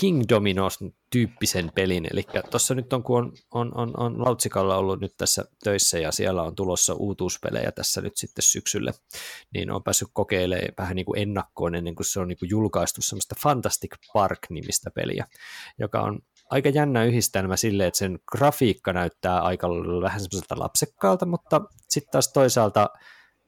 King 0.01 0.23
Dominos 0.29 0.79
tyyppisen 1.11 1.73
pelin, 1.75 2.07
eli 2.13 2.23
tuossa 2.51 2.75
nyt 2.75 2.93
on, 2.93 3.03
kun 3.03 3.19
on, 3.19 3.33
on, 3.51 3.73
on, 3.75 3.93
on 3.97 4.25
Lautsikalla 4.25 4.77
ollut 4.77 5.01
nyt 5.01 5.17
tässä 5.17 5.45
töissä 5.65 5.99
ja 5.99 6.13
siellä 6.13 6.43
on 6.43 6.57
tulossa 6.57 6.95
uutuuspelejä 6.95 7.73
tässä 7.73 8.01
nyt 8.01 8.17
sitten 8.17 8.43
syksylle, 8.43 8.93
niin 9.55 9.71
on 9.71 9.83
päässyt 9.83 10.09
kokeilemaan 10.13 10.75
vähän 10.79 10.97
niin 10.97 11.07
kuin 11.07 11.19
ennakkoon 11.19 11.75
ennen 11.75 11.95
kuin 11.95 12.07
se 12.07 12.21
on 12.21 12.29
niin 12.29 12.39
kuin 12.39 12.51
julkaistu 12.51 13.03
semmoista 13.03 13.35
Fantastic 13.43 13.95
Park-nimistä 14.13 14.91
peliä, 14.91 15.27
joka 15.79 16.01
on 16.01 16.21
aika 16.51 16.69
jännä 16.69 17.05
yhdistelmä 17.05 17.57
sille, 17.57 17.87
että 17.87 17.99
sen 17.99 18.19
grafiikka 18.33 18.93
näyttää 18.93 19.41
aika 19.41 19.69
vähän 20.03 20.21
semmoiselta 20.21 20.59
lapsekkaalta, 20.59 21.27
mutta 21.27 21.61
sitten 21.89 22.13
taas 22.13 22.33
toisaalta 22.33 22.91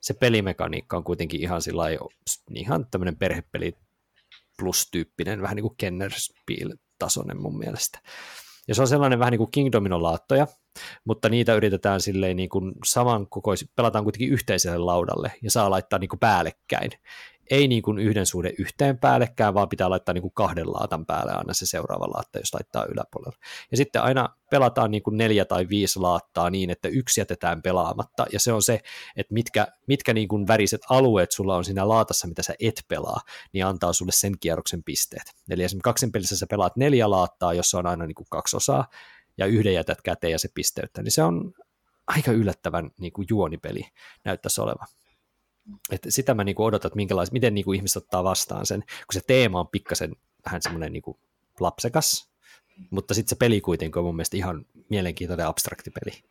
se 0.01 0.15
pelimekaniikka 0.15 0.97
on 0.97 1.05
kuitenkin 1.05 1.41
ihan 1.41 1.63
sillä 1.63 1.83
ihan 2.55 2.87
tämmöinen 2.91 3.17
perhepeli 3.17 3.73
plus-tyyppinen, 4.59 5.43
vähän 5.43 5.57
niin 5.57 5.63
kuin 5.63 5.77
Kennerspiel-tasoinen 5.77 7.43
mun 7.43 7.59
mielestä. 7.59 8.01
Ja 8.69 8.75
se 8.75 8.83
on 8.83 8.89
sellainen 8.89 9.19
vähän 9.19 9.31
niin 9.31 9.39
kuin 9.39 9.51
Kingdomin 9.51 10.03
laattoja, 10.03 10.47
mutta 11.05 11.29
niitä 11.29 11.55
yritetään 11.55 12.01
silleen 12.01 12.37
niin 12.37 12.49
kuin 12.49 12.75
samankokoisi, 12.85 13.71
pelataan 13.77 14.05
kuitenkin 14.05 14.31
yhteiselle 14.31 14.79
laudalle 14.79 15.33
ja 15.43 15.51
saa 15.51 15.71
laittaa 15.71 15.99
niin 15.99 16.09
kuin 16.09 16.21
päällekkäin 16.21 16.91
ei 17.51 17.69
niin 17.69 17.83
kuin 17.83 17.99
yhden 17.99 18.27
suhde 18.27 18.53
yhteen 18.59 18.99
päällekään, 18.99 19.55
vaan 19.55 19.69
pitää 19.69 19.91
laittaa 19.91 20.13
niin 20.13 20.23
kuin 20.23 20.35
kahden 20.35 20.73
laatan 20.73 21.07
päälle 21.07 21.33
aina 21.33 21.55
se 21.55 21.67
seuraava 21.67 22.11
laatta, 22.15 22.39
jos 22.39 22.55
laittaa 22.55 22.85
yläpuolella. 22.85 23.39
Ja 23.71 23.77
sitten 23.77 24.03
aina 24.03 24.29
pelataan 24.51 24.91
niin 24.91 25.03
kuin 25.03 25.17
neljä 25.17 25.45
tai 25.45 25.69
viisi 25.69 25.99
laattaa 25.99 26.51
niin, 26.51 26.71
että 26.71 26.89
yksi 26.89 27.21
jätetään 27.21 27.63
pelaamatta, 27.63 28.27
ja 28.33 28.41
se 28.41 28.53
on 28.53 28.63
se, 28.63 28.81
että 29.17 29.35
mitkä, 29.35 29.67
mitkä 29.87 30.15
niin 30.15 30.29
kuin 30.29 30.47
väriset 30.47 30.81
alueet 30.91 31.33
sulla 31.33 31.57
on 31.57 31.65
siinä 31.65 31.89
laatassa, 31.89 32.29
mitä 32.29 32.43
sä 32.43 32.55
et 32.61 32.85
pelaa, 32.89 33.21
niin 33.53 33.67
antaa 33.67 33.93
sulle 33.93 34.13
sen 34.13 34.33
kierroksen 34.41 34.83
pisteet. 34.83 35.33
Eli 35.51 35.63
esimerkiksi 35.63 35.85
kaksin 35.85 36.13
pelissä 36.13 36.37
sä 36.37 36.47
pelaat 36.51 36.77
neljä 36.77 37.11
laattaa, 37.11 37.55
jossa 37.55 37.79
on 37.79 37.87
aina 37.87 38.07
niin 38.07 38.15
kuin 38.15 38.27
kaksi 38.31 38.57
osaa, 38.57 38.89
ja 39.39 39.47
yhden 39.47 39.75
jätät 39.75 40.03
käteen 40.03 40.31
ja 40.31 40.39
se 40.39 40.49
pisteyttää, 40.55 41.05
niin 41.05 41.13
se 41.13 41.23
on 41.23 41.53
aika 42.07 42.33
yllättävän 42.33 42.91
niin 42.99 43.13
kuin 43.13 43.27
juonipeli 43.31 43.83
näyttäisi 44.25 44.61
olevan. 44.61 44.87
Et 45.91 46.07
sitä 46.09 46.35
mä 46.35 46.45
niinku 46.45 46.65
odotan, 46.65 46.89
että 46.89 46.97
minkälais, 46.97 47.33
miten 47.33 47.55
niinku 47.55 47.73
ihmiset 47.73 48.03
ottaa 48.03 48.25
vastaan 48.25 48.67
sen, 48.67 48.81
kun 48.81 49.13
se 49.13 49.21
teema 49.27 49.61
on 49.61 49.69
pikkasen 49.69 50.17
vähän 50.45 50.63
semmoinen 50.63 50.93
niinku 50.93 51.21
lapsekas, 51.61 52.31
mutta 52.91 53.15
sitten 53.15 53.31
se 53.31 53.37
peli 53.37 53.61
kuitenkin 53.61 53.99
on 53.99 54.05
mun 54.05 54.17
mielestä 54.17 54.37
ihan 54.37 54.67
mielenkiintoinen 54.89 55.47
abstrakti 55.47 55.91
peli. 55.91 56.25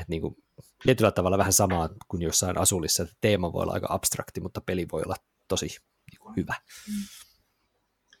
Et 0.00 0.08
niinku, 0.08 0.36
tietyllä 0.82 1.10
tavalla 1.10 1.38
vähän 1.38 1.52
samaa 1.52 1.88
kuin 2.08 2.22
jossain 2.22 2.58
asulissa, 2.58 3.02
että 3.02 3.16
teema 3.20 3.52
voi 3.52 3.62
olla 3.62 3.72
aika 3.72 3.86
abstrakti, 3.90 4.40
mutta 4.40 4.60
peli 4.60 4.86
voi 4.92 5.02
olla 5.04 5.16
tosi 5.48 5.76
niinku, 6.10 6.32
hyvä. 6.36 6.54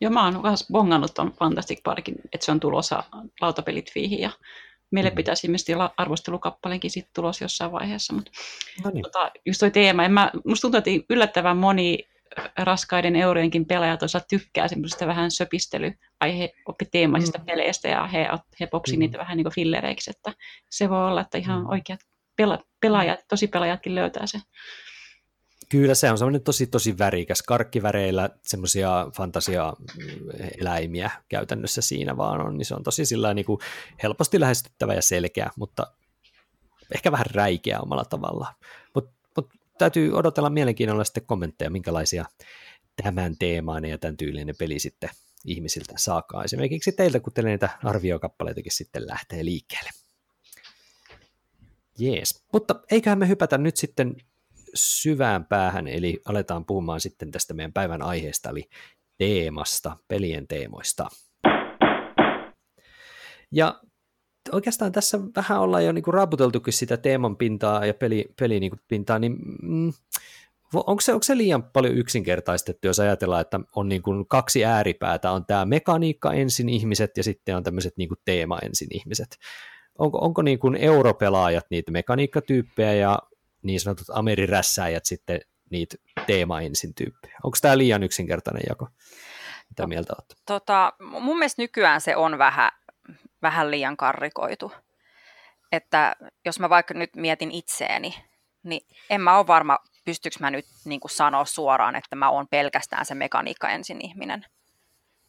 Joo, 0.00 0.10
mä 0.10 0.24
oon 0.24 0.42
myös 0.42 0.66
bongannut 0.72 1.14
ton 1.14 1.32
Fantastic 1.32 1.82
Parkin, 1.82 2.14
että 2.32 2.44
se 2.44 2.52
on 2.52 2.60
tulossa 2.60 3.04
lautapelit 3.40 3.92
fiihin 3.92 4.20
ja 4.20 4.30
Meille 4.92 5.10
mm. 5.10 5.16
pitäisi 5.16 5.46
ilmeisesti 5.46 5.74
olla 5.74 5.94
arvostelukappaleenkin 5.96 6.90
sitten 6.90 7.14
tulos 7.14 7.40
jossain 7.40 7.72
vaiheessa. 7.72 8.12
Mutta 8.12 8.30
no 8.84 8.90
niin. 8.90 9.02
tota, 9.02 9.30
just 9.46 9.60
toi 9.60 9.70
teema. 9.70 10.04
En 10.04 10.12
mä, 10.12 10.30
musta 10.46 10.62
tuntuu, 10.62 10.78
että 10.78 10.90
yllättävän 11.10 11.56
moni 11.56 11.98
raskaiden 12.58 13.16
eurojenkin 13.16 13.66
pelaajat 13.66 14.02
osa 14.02 14.20
tykkää 14.20 14.68
semmoisesta 14.68 15.06
vähän 15.06 15.30
söpistelyaihe 15.30 16.52
teemaisista 16.90 17.38
mm. 17.38 17.44
peleistä 17.44 17.88
ja 17.88 18.06
he, 18.06 18.28
he 18.60 18.66
popsi 18.66 18.96
mm. 18.96 18.98
niitä 18.98 19.18
vähän 19.18 19.36
niin 19.36 19.44
kuin 19.44 19.54
fillereiksi, 19.54 20.10
että 20.10 20.32
se 20.70 20.90
voi 20.90 21.06
olla, 21.06 21.20
että 21.20 21.38
ihan 21.38 21.60
mm. 21.60 21.68
oikeat 21.68 22.00
pela, 22.36 22.58
pelaajat, 22.80 23.20
tosi 23.28 23.46
pelaajatkin 23.46 23.94
löytää 23.94 24.26
sen. 24.26 24.40
Kyllä 25.72 25.94
se 25.94 26.10
on 26.10 26.18
semmoinen 26.18 26.42
tosi 26.42 26.66
tosi 26.66 26.98
värikäs, 26.98 27.42
karkkiväreillä 27.42 28.30
semmoisia 28.42 29.06
fantasia-eläimiä 29.16 31.10
käytännössä 31.28 31.82
siinä 31.82 32.16
vaan 32.16 32.40
on, 32.40 32.58
niin 32.58 32.66
se 32.66 32.74
on 32.74 32.82
tosi 32.82 33.06
sillä 33.06 33.34
niin 33.34 33.44
kuin 33.44 33.58
helposti 34.02 34.40
lähestyttävä 34.40 34.94
ja 34.94 35.02
selkeä, 35.02 35.50
mutta 35.56 35.86
ehkä 36.94 37.12
vähän 37.12 37.26
räikeä 37.34 37.80
omalla 37.80 38.04
tavallaan. 38.04 38.54
Mutta 38.94 39.12
mut 39.36 39.50
täytyy 39.78 40.12
odotella 40.12 40.50
mielenkiinnolla 40.50 41.04
sitten 41.04 41.26
kommentteja, 41.26 41.70
minkälaisia 41.70 42.24
tämän 43.02 43.36
teemaan 43.38 43.84
ja 43.84 43.98
tämän 43.98 44.16
tyylinen 44.16 44.54
peli 44.58 44.78
sitten 44.78 45.10
ihmisiltä 45.44 45.94
saakaan. 45.96 46.44
Esimerkiksi 46.44 46.92
teiltä, 46.92 47.20
kun 47.20 47.32
teille 47.32 47.50
niitä 47.50 47.78
arviokappaleitakin 47.84 48.72
sitten 48.72 49.06
lähtee 49.06 49.44
liikkeelle. 49.44 49.90
Jees, 51.98 52.44
mutta 52.52 52.80
eiköhän 52.90 53.18
me 53.18 53.28
hypätä 53.28 53.58
nyt 53.58 53.76
sitten 53.76 54.16
syvään 54.74 55.44
päähän, 55.44 55.88
eli 55.88 56.20
aletaan 56.24 56.64
puhumaan 56.64 57.00
sitten 57.00 57.30
tästä 57.30 57.54
meidän 57.54 57.72
päivän 57.72 58.02
aiheesta, 58.02 58.50
eli 58.50 58.68
teemasta, 59.18 59.96
pelien 60.08 60.48
teemoista. 60.48 61.08
Ja 63.52 63.80
oikeastaan 64.52 64.92
tässä 64.92 65.18
vähän 65.36 65.60
ollaan 65.60 65.84
jo 65.84 65.92
niin 65.92 66.04
kuin 66.04 66.14
raaputeltukin 66.14 66.72
sitä 66.72 66.96
teeman 66.96 67.36
pintaa 67.36 67.86
ja 67.86 67.94
peli, 67.94 68.34
peli 68.40 68.60
niin 68.60 68.72
pintaa, 68.88 69.18
niin 69.18 69.36
mm, 69.62 69.92
onko, 70.74 71.00
se, 71.00 71.12
onko 71.12 71.22
se 71.22 71.36
liian 71.36 71.62
paljon 71.62 71.96
yksinkertaistettu, 71.96 72.86
jos 72.86 73.00
ajatellaan, 73.00 73.40
että 73.40 73.60
on 73.76 73.88
niin 73.88 74.02
kuin 74.02 74.26
kaksi 74.28 74.64
ääripäätä, 74.64 75.30
on 75.30 75.46
tämä 75.46 75.64
mekaniikka 75.64 76.32
ensin 76.32 76.68
ihmiset 76.68 77.16
ja 77.16 77.22
sitten 77.22 77.56
on 77.56 77.62
tämmöiset 77.62 77.96
niin 77.96 78.08
teema 78.24 78.58
ensin 78.58 78.88
ihmiset. 78.90 79.36
Onko, 79.98 80.18
onko 80.18 80.42
niin 80.42 80.58
kuin 80.58 80.76
europelaajat 80.76 81.66
niitä 81.70 81.92
mekaniikkatyyppejä 81.92 82.94
ja 82.94 83.18
niin 83.62 83.80
sanotut 83.80 84.10
amerirässäjät 84.12 85.04
sitten 85.04 85.40
niitä 85.70 85.96
teema 86.26 86.60
ensin 86.60 86.94
tyyppejä. 86.94 87.38
Onko 87.42 87.58
tämä 87.62 87.78
liian 87.78 88.02
yksinkertainen 88.02 88.62
jako? 88.68 88.88
Mitä 89.68 89.86
mieltä 89.86 90.12
olet? 90.18 90.36
Tota, 90.46 90.92
mun 91.20 91.38
mielestä 91.38 91.62
nykyään 91.62 92.00
se 92.00 92.16
on 92.16 92.38
vähän, 92.38 92.70
vähän 93.42 93.70
liian 93.70 93.96
karrikoitu. 93.96 94.72
Että 95.72 96.16
jos 96.44 96.60
mä 96.60 96.70
vaikka 96.70 96.94
nyt 96.94 97.16
mietin 97.16 97.50
itseeni, 97.50 98.14
niin 98.62 98.86
en 99.10 99.20
mä 99.20 99.38
ole 99.38 99.46
varma, 99.46 99.78
pystyykö 100.04 100.36
mä 100.40 100.50
nyt 100.50 100.66
niin 100.84 101.00
sanoa 101.06 101.44
suoraan, 101.44 101.96
että 101.96 102.16
mä 102.16 102.30
oon 102.30 102.48
pelkästään 102.48 103.06
se 103.06 103.14
mekaniikka 103.14 103.68
ensin 103.68 104.00
ihminen. 104.00 104.46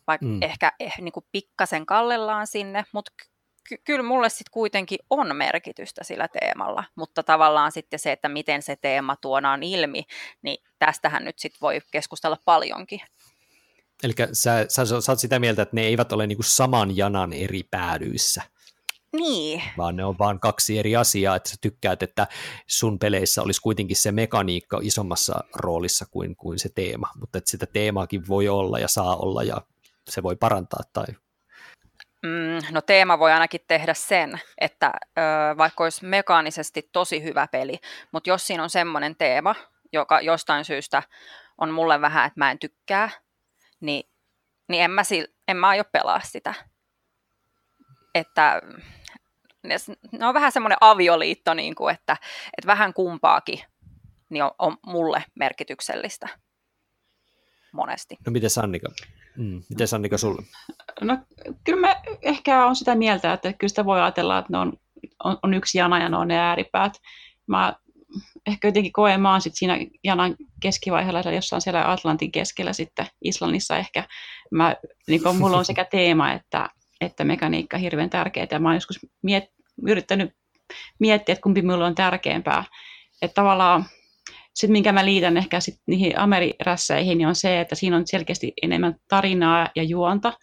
Vaikka 0.07 0.25
mm. 0.25 0.41
ehkä 0.41 0.71
eh, 0.79 0.93
niin 1.01 1.13
pikkasen 1.31 1.85
kallellaan 1.85 2.47
sinne, 2.47 2.83
mutta 2.91 3.11
ky- 3.69 3.77
kyllä 3.83 4.03
mulle 4.03 4.29
sitten 4.29 4.51
kuitenkin 4.51 4.99
on 5.09 5.35
merkitystä 5.35 6.03
sillä 6.03 6.27
teemalla, 6.27 6.83
mutta 6.95 7.23
tavallaan 7.23 7.71
sitten 7.71 7.99
se, 7.99 8.11
että 8.11 8.29
miten 8.29 8.61
se 8.61 8.75
teema 8.75 9.15
tuodaan 9.15 9.63
ilmi, 9.63 10.03
niin 10.41 10.57
tästähän 10.79 11.23
nyt 11.23 11.39
sitten 11.39 11.61
voi 11.61 11.79
keskustella 11.91 12.37
paljonkin. 12.45 13.01
Eli 14.03 14.13
sä, 14.33 14.65
sä, 14.69 14.85
sä 15.01 15.11
oot 15.11 15.19
sitä 15.19 15.39
mieltä, 15.39 15.61
että 15.61 15.75
ne 15.75 15.81
eivät 15.81 16.11
ole 16.11 16.27
niinku 16.27 16.43
saman 16.43 16.97
janan 16.97 17.33
eri 17.33 17.63
päädyissä. 17.71 18.41
Niin. 19.13 19.63
Vaan 19.77 19.95
ne 19.95 20.05
on 20.05 20.15
vaan 20.19 20.39
kaksi 20.39 20.79
eri 20.79 20.95
asiaa, 20.95 21.35
että 21.35 21.49
sä 21.49 21.55
tykkäät, 21.61 22.03
että 22.03 22.27
sun 22.67 22.99
peleissä 22.99 23.41
olisi 23.41 23.61
kuitenkin 23.61 23.97
se 23.97 24.11
mekaniikka 24.11 24.79
isommassa 24.81 25.43
roolissa 25.55 26.05
kuin, 26.11 26.35
kuin 26.35 26.59
se 26.59 26.69
teema, 26.75 27.09
mutta 27.19 27.37
että 27.37 27.51
sitä 27.51 27.65
teemaakin 27.65 28.27
voi 28.27 28.49
olla 28.49 28.79
ja 28.79 28.87
saa 28.87 29.15
olla 29.15 29.43
ja 29.43 29.61
se 30.09 30.23
voi 30.23 30.35
parantaa 30.35 30.83
tai 30.93 31.05
Mm, 32.23 32.59
no 32.71 32.81
teema 32.81 33.19
voi 33.19 33.31
ainakin 33.31 33.61
tehdä 33.67 33.93
sen, 33.93 34.39
että 34.57 34.91
ö, 34.95 35.21
vaikka 35.57 35.83
olisi 35.83 36.05
mekaanisesti 36.05 36.89
tosi 36.91 37.23
hyvä 37.23 37.47
peli, 37.47 37.79
mutta 38.11 38.29
jos 38.29 38.47
siinä 38.47 38.63
on 38.63 38.69
semmoinen 38.69 39.15
teema, 39.15 39.55
joka 39.93 40.21
jostain 40.21 40.65
syystä 40.65 41.03
on 41.57 41.71
mulle 41.71 42.01
vähän, 42.01 42.25
että 42.25 42.39
mä 42.39 42.51
en 42.51 42.59
tykkää, 42.59 43.09
niin, 43.79 44.09
niin 44.67 44.83
en, 44.83 44.91
mä, 44.91 45.01
en 45.47 45.57
mä 45.57 45.67
aio 45.67 45.83
pelaa 45.83 46.21
sitä. 46.23 46.53
Että 48.15 48.61
ne, 49.63 49.75
ne 50.11 50.25
on 50.25 50.33
vähän 50.33 50.51
semmoinen 50.51 50.77
avioliitto, 50.81 51.53
niin 51.53 51.75
kuin, 51.75 51.95
että, 51.95 52.17
että 52.57 52.67
vähän 52.67 52.93
kumpaakin 52.93 53.59
niin 54.29 54.43
on, 54.43 54.51
on 54.59 54.77
mulle 54.85 55.23
merkityksellistä 55.35 56.27
monesti. 57.71 58.17
No 58.25 58.31
miten 58.31 58.49
Sannika? 58.49 58.89
Mm, 59.37 59.61
miten 59.69 59.87
Sannika 59.87 60.17
sulle? 60.17 60.41
No 61.01 61.17
kyllä 61.63 61.79
mä 61.79 61.95
ehkä 62.21 62.65
on 62.65 62.75
sitä 62.75 62.95
mieltä, 62.95 63.33
että 63.33 63.53
kyllä 63.53 63.69
sitä 63.69 63.85
voi 63.85 64.01
ajatella, 64.01 64.37
että 64.37 64.51
ne 64.51 64.57
on, 64.57 64.73
on, 65.23 65.37
on 65.43 65.53
yksi 65.53 65.77
jana 65.77 65.99
ja 65.99 66.09
ne 66.09 66.17
on 66.17 66.27
ne 66.27 66.39
ääripäät. 66.39 66.93
Mä 67.47 67.73
ehkä 68.47 68.67
jotenkin 68.67 68.93
koen, 68.93 69.21
mä 69.21 69.31
oon 69.31 69.41
sit 69.41 69.55
siinä 69.55 69.77
janan 70.03 70.35
keskivaiheella 70.61 71.31
jossain 71.31 71.61
siellä 71.61 71.91
Atlantin 71.91 72.31
keskellä 72.31 72.73
sitten 72.73 73.07
Islannissa 73.23 73.77
ehkä. 73.77 74.07
Mä, 74.51 74.75
niin 75.07 75.23
kun 75.23 75.35
mulla 75.35 75.57
on 75.57 75.65
sekä 75.65 75.85
teema 75.85 76.31
että, 76.31 76.69
että 77.01 77.23
mekaniikka 77.23 77.77
hirveän 77.77 78.09
tärkeää 78.09 78.59
mä 78.59 78.69
oon 78.69 78.75
joskus 78.75 78.99
miet, 79.21 79.43
yrittänyt 79.87 80.31
miettiä, 80.99 81.33
että 81.33 81.43
kumpi 81.43 81.61
mulla 81.61 81.85
on 81.85 81.95
tärkeämpää. 81.95 82.63
Että 83.21 83.35
tavallaan 83.35 83.85
sitten 84.53 84.71
minkä 84.71 84.91
mä 84.91 85.05
liitän 85.05 85.37
ehkä 85.37 85.59
sit 85.59 85.79
niihin 85.87 86.19
amerirässeihin, 86.19 87.17
niin 87.17 87.27
on 87.27 87.35
se, 87.35 87.61
että 87.61 87.75
siinä 87.75 87.97
on 87.97 88.07
selkeästi 88.07 88.53
enemmän 88.61 88.95
tarinaa 89.07 89.67
ja 89.75 89.83
juonta, 89.83 90.33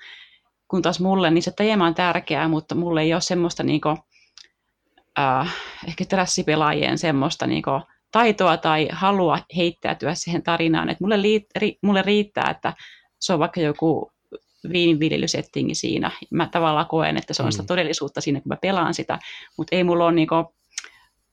kun 0.69 0.83
taas 0.83 1.00
mulle, 1.00 1.31
niin 1.31 1.43
se 1.43 1.52
teema 1.57 1.87
on 1.87 1.95
tärkeää, 1.95 2.49
mutta 2.49 2.75
mulle 2.75 3.02
ei 3.02 3.12
ole 3.12 3.21
semmoista 3.21 3.62
niinku, 3.62 3.88
äh, 5.19 5.55
ehkä 5.88 6.05
trassipelaajien 6.05 6.99
semmoista 6.99 7.47
niinku, 7.47 7.71
taitoa 8.12 8.57
tai 8.57 8.88
halua 8.93 9.38
heittäytyä 9.57 10.14
siihen 10.14 10.43
tarinaan. 10.43 10.88
Et 10.88 11.00
mulle, 11.00 11.23
liit, 11.23 11.47
ri, 11.57 11.79
mulle 11.83 12.02
riittää, 12.02 12.50
että 12.50 12.73
se 13.21 13.33
on 13.33 13.38
vaikka 13.38 13.61
joku 13.61 14.12
viininviljelysettingi 14.73 15.75
siinä. 15.75 16.11
Mä 16.31 16.49
tavallaan 16.52 16.87
koen, 16.87 17.17
että 17.17 17.35
se 17.35 17.43
on 17.43 17.52
sitä 17.52 17.62
mm. 17.62 17.67
todellisuutta 17.67 18.21
siinä, 18.21 18.40
kun 18.40 18.49
mä 18.49 18.57
pelaan 18.62 18.95
sitä, 18.95 19.19
mutta 19.57 19.76
ei 19.76 19.85
mulla 19.85 20.05
ole 20.05 20.12
niinku, 20.12 20.35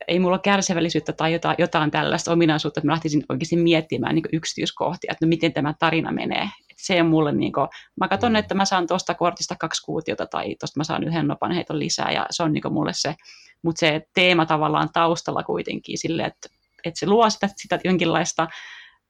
ei 0.08 0.20
mulla 0.20 0.36
ole 0.36 0.42
kärsivällisyyttä 0.44 1.14
tai 1.14 1.34
jotain, 1.34 1.56
jotain 1.60 1.92
tällaista 1.92 2.32
ominaisuutta, 2.32 2.80
että 2.80 2.88
mä 2.88 2.92
lähtisin 2.92 3.24
oikeasti 3.30 3.56
miettimään 3.56 4.16
niin 4.16 4.26
yksityiskohtia, 4.34 5.12
että 5.12 5.26
no 5.26 5.30
miten 5.30 5.54
tämä 5.54 5.74
tarina 5.80 6.12
menee. 6.12 6.44
Et 6.44 6.78
se 6.78 7.02
on 7.02 7.08
mulle, 7.08 7.32
niin 7.32 7.54
kuin, 7.54 7.68
mä 8.00 8.08
katson, 8.08 8.32
mm. 8.32 8.36
että 8.36 8.56
mä 8.56 8.66
saan 8.66 8.88
tuosta 8.88 9.14
kortista 9.14 9.56
kaksi 9.56 9.82
kuutiota 9.86 10.26
tai 10.26 10.56
tuosta 10.60 10.80
mä 10.80 10.84
saan 10.84 11.04
yhden 11.04 11.28
nopan 11.28 11.52
heiton 11.52 11.80
lisää 11.80 12.12
ja 12.12 12.26
se 12.30 12.44
on 12.44 12.54
niin 12.54 12.74
mulle 12.74 12.92
se, 12.94 13.16
mutta 13.64 13.80
se 13.80 14.02
teema 14.14 14.46
tavallaan 14.46 14.90
taustalla 14.94 15.44
kuitenkin 15.44 15.98
sille, 15.98 16.24
että, 16.24 16.50
että 16.84 17.00
se 17.00 17.08
luo 17.08 17.30
sitä, 17.30 17.50
sitä 17.56 17.80
jonkinlaista 17.84 18.48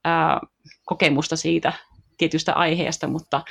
ää, 0.06 0.39
kokemusta 0.86 1.36
siitä 1.36 1.74
tietystä 2.17 2.53
aiheesta, 2.53 3.08
mutta, 3.08 3.41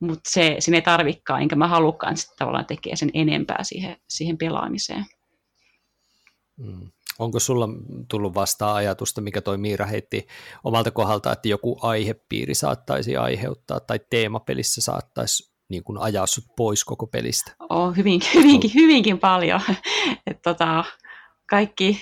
mutta 0.00 0.30
se, 0.30 0.56
sinne 0.58 0.78
ei 0.78 0.82
tarvikaan, 0.82 1.42
enkä 1.42 1.56
mä 1.56 1.68
halukkaan 1.68 2.16
sitten 2.16 2.36
tavallaan 2.38 2.66
tekee 2.66 2.96
sen 2.96 3.10
enempää 3.14 3.64
siihen, 3.64 3.96
siihen 4.08 4.38
pelaamiseen. 4.38 5.04
Mm. 6.60 6.90
Onko 7.18 7.40
sulla 7.40 7.68
tullut 8.08 8.34
vastaan 8.34 8.76
ajatusta, 8.76 9.20
mikä 9.20 9.40
toi 9.40 9.58
Miira 9.58 9.86
heitti 9.86 10.26
omalta 10.64 10.90
kohdalta, 10.90 11.32
että 11.32 11.48
joku 11.48 11.78
aihepiiri 11.82 12.54
saattaisi 12.54 13.16
aiheuttaa 13.16 13.80
tai 13.80 14.00
teemapelissä 14.10 14.80
saattaisi 14.80 15.50
niin 15.68 15.84
kuin 15.84 15.98
ajaa 15.98 16.26
sut 16.26 16.44
pois 16.56 16.84
koko 16.84 17.06
pelistä? 17.06 17.52
Oh, 17.68 17.96
hyvin, 17.96 18.20
hyvinkin, 18.34 18.70
hyvinkin 18.80 19.18
paljon. 19.18 19.60
Et 20.30 20.42
tota, 20.42 20.84
kaikki, 21.50 22.00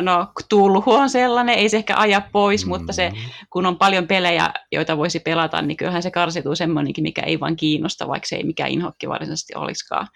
no 0.00 0.26
Tulhu 0.48 0.92
on 0.92 1.10
sellainen, 1.10 1.54
ei 1.54 1.68
se 1.68 1.76
ehkä 1.76 1.96
aja 1.96 2.22
pois, 2.32 2.64
mm. 2.64 2.68
mutta 2.68 2.92
se, 2.92 3.12
kun 3.50 3.66
on 3.66 3.78
paljon 3.78 4.06
pelejä, 4.06 4.52
joita 4.72 4.96
voisi 4.96 5.20
pelata, 5.20 5.62
niin 5.62 5.76
kyllähän 5.76 6.02
se 6.02 6.10
karsituu 6.10 6.54
semmoinenkin, 6.54 7.02
mikä 7.02 7.22
ei 7.22 7.40
vaan 7.40 7.56
kiinnosta, 7.56 8.08
vaikka 8.08 8.28
se 8.28 8.36
ei 8.36 8.44
mikään 8.44 8.70
inhokki 8.70 9.08
varsinaisesti 9.08 9.54
olisikaan 9.56 10.08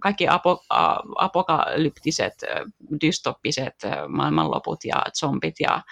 kaikki 0.00 0.28
apo, 0.28 0.64
apokalyptiset, 1.18 2.34
dystoppiset 3.00 3.74
maailmanloput 4.08 4.84
ja 4.84 5.02
zombit 5.20 5.54
ja, 5.60 5.82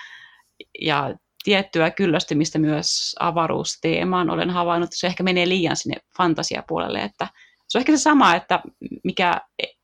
ja 0.80 1.14
tiettyä 1.44 1.90
kyllästymistä 1.90 2.58
myös 2.58 3.16
avaruusteemaan 3.20 4.30
olen 4.30 4.50
havainnut, 4.50 4.86
että 4.86 4.98
se 4.98 5.06
ehkä 5.06 5.22
menee 5.22 5.48
liian 5.48 5.76
sinne 5.76 5.96
fantasiapuolelle, 6.16 6.98
että 6.98 7.28
se 7.68 7.78
on 7.78 7.80
ehkä 7.80 7.96
se 7.96 8.02
sama, 8.02 8.34
että 8.34 8.60
mikä 9.04 9.40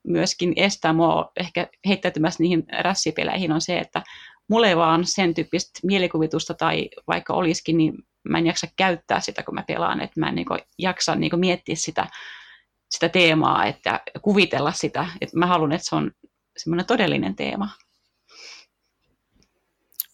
myöskin 0.06 0.52
estää 0.56 0.92
mua 0.92 1.32
ehkä 1.36 1.68
heittäytymässä 1.88 2.42
niihin 2.42 2.64
rässipeleihin 2.80 3.52
on 3.52 3.60
se, 3.60 3.78
että 3.78 4.02
mulle 4.48 4.68
ei 4.68 4.76
vaan 4.76 5.06
sen 5.06 5.34
tyyppistä 5.34 5.80
mielikuvitusta 5.82 6.54
tai 6.54 6.88
vaikka 7.06 7.34
olisikin, 7.34 7.76
niin 7.76 7.94
mä 8.28 8.38
en 8.38 8.46
jaksa 8.46 8.66
käyttää 8.76 9.20
sitä, 9.20 9.42
kun 9.42 9.54
mä 9.54 9.64
pelaan, 9.66 10.00
että 10.00 10.20
mä 10.20 10.28
en 10.28 10.34
niin 10.34 10.46
jaksa 10.78 11.14
niin 11.14 11.40
miettiä 11.40 11.76
sitä 11.76 12.06
sitä 12.94 13.08
teemaa, 13.08 13.66
että 13.66 14.00
kuvitella 14.22 14.72
sitä. 14.72 15.08
Että 15.20 15.38
mä 15.38 15.46
haluan, 15.46 15.72
että 15.72 15.88
se 15.88 15.96
on 15.96 16.10
semmoinen 16.56 16.86
todellinen 16.86 17.36
teema. 17.36 17.70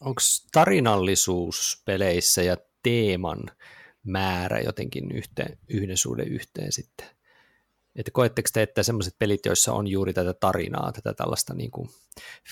Onko 0.01 0.21
tarinallisuus 0.53 1.83
peleissä 1.85 2.43
ja 2.43 2.57
teeman 2.83 3.41
määrä 4.03 4.61
jotenkin 4.61 5.13
yhteen, 5.13 5.59
yhden 5.69 5.97
suhde 5.97 6.23
yhteen 6.23 6.73
sitten? 6.73 7.07
Että 7.97 8.11
koetteko 8.11 8.49
te, 8.53 8.63
että 8.63 8.83
sellaiset 8.83 9.15
pelit, 9.19 9.47
joissa 9.47 9.73
on 9.73 9.87
juuri 9.87 10.13
tätä 10.13 10.35
tarinaa, 10.35 10.93
tätä 10.93 11.15
tällaista 11.15 11.55
niin 11.55 11.71
kuin 11.71 11.89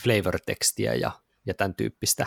flavor-tekstiä 0.03 0.95
ja, 0.95 1.13
ja 1.47 1.55
tämän 1.55 1.75
tyyppistä, 1.75 2.27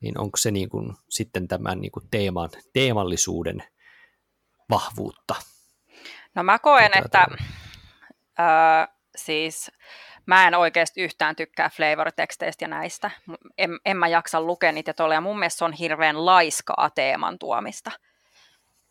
niin 0.00 0.18
onko 0.18 0.36
se 0.36 0.50
niin 0.50 0.68
kuin 0.68 0.92
sitten 1.08 1.48
tämän 1.48 1.80
niin 1.80 1.92
kuin 1.92 2.08
teeman, 2.10 2.50
teemallisuuden 2.72 3.64
vahvuutta? 4.70 5.34
No 6.34 6.42
mä 6.42 6.58
koen, 6.58 6.90
että 7.04 7.26
ö, 8.40 8.92
siis 9.16 9.72
mä 10.26 10.46
en 10.46 10.54
oikeasti 10.54 11.02
yhtään 11.02 11.36
tykkää 11.36 11.70
flavor-teksteistä 11.70 12.64
ja 12.64 12.68
näistä. 12.68 13.10
En, 13.58 13.70
en 13.84 13.96
mä 13.96 14.08
jaksa 14.08 14.40
lukea 14.40 14.72
niitä 14.72 14.92
tuolla, 14.92 15.14
ja 15.14 15.20
mun 15.20 15.38
mielestä 15.38 15.58
se 15.58 15.64
on 15.64 15.72
hirveän 15.72 16.26
laiskaa 16.26 16.90
teeman 16.94 17.38
tuomista. 17.38 17.90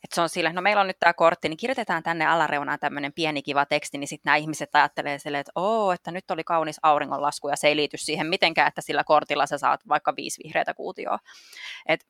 Että 0.03 0.15
se 0.15 0.21
on 0.21 0.29
sille, 0.29 0.53
no 0.53 0.61
meillä 0.61 0.81
on 0.81 0.87
nyt 0.87 0.99
tämä 0.99 1.13
kortti, 1.13 1.49
niin 1.49 1.57
kirjoitetaan 1.57 2.03
tänne 2.03 2.25
alareunaan 2.25 2.79
tämmöinen 2.79 3.13
pieni 3.13 3.41
kiva 3.41 3.65
teksti, 3.65 3.97
niin 3.97 4.07
sitten 4.07 4.29
nämä 4.29 4.35
ihmiset 4.35 4.75
ajattelee 4.75 5.19
sille, 5.19 5.39
että 5.39 5.51
oo, 5.55 5.91
että 5.91 6.11
nyt 6.11 6.31
oli 6.31 6.43
kaunis 6.43 6.79
auringonlasku 6.83 7.49
ja 7.49 7.55
se 7.55 7.67
ei 7.67 7.75
liity 7.75 7.97
siihen 7.97 8.27
mitenkään, 8.27 8.67
että 8.67 8.81
sillä 8.81 9.03
kortilla 9.03 9.45
sä 9.45 9.57
saat 9.57 9.87
vaikka 9.87 10.15
viisi 10.15 10.43
vihreitä 10.43 10.73
kuutioa. 10.73 11.19
Et 11.85 12.07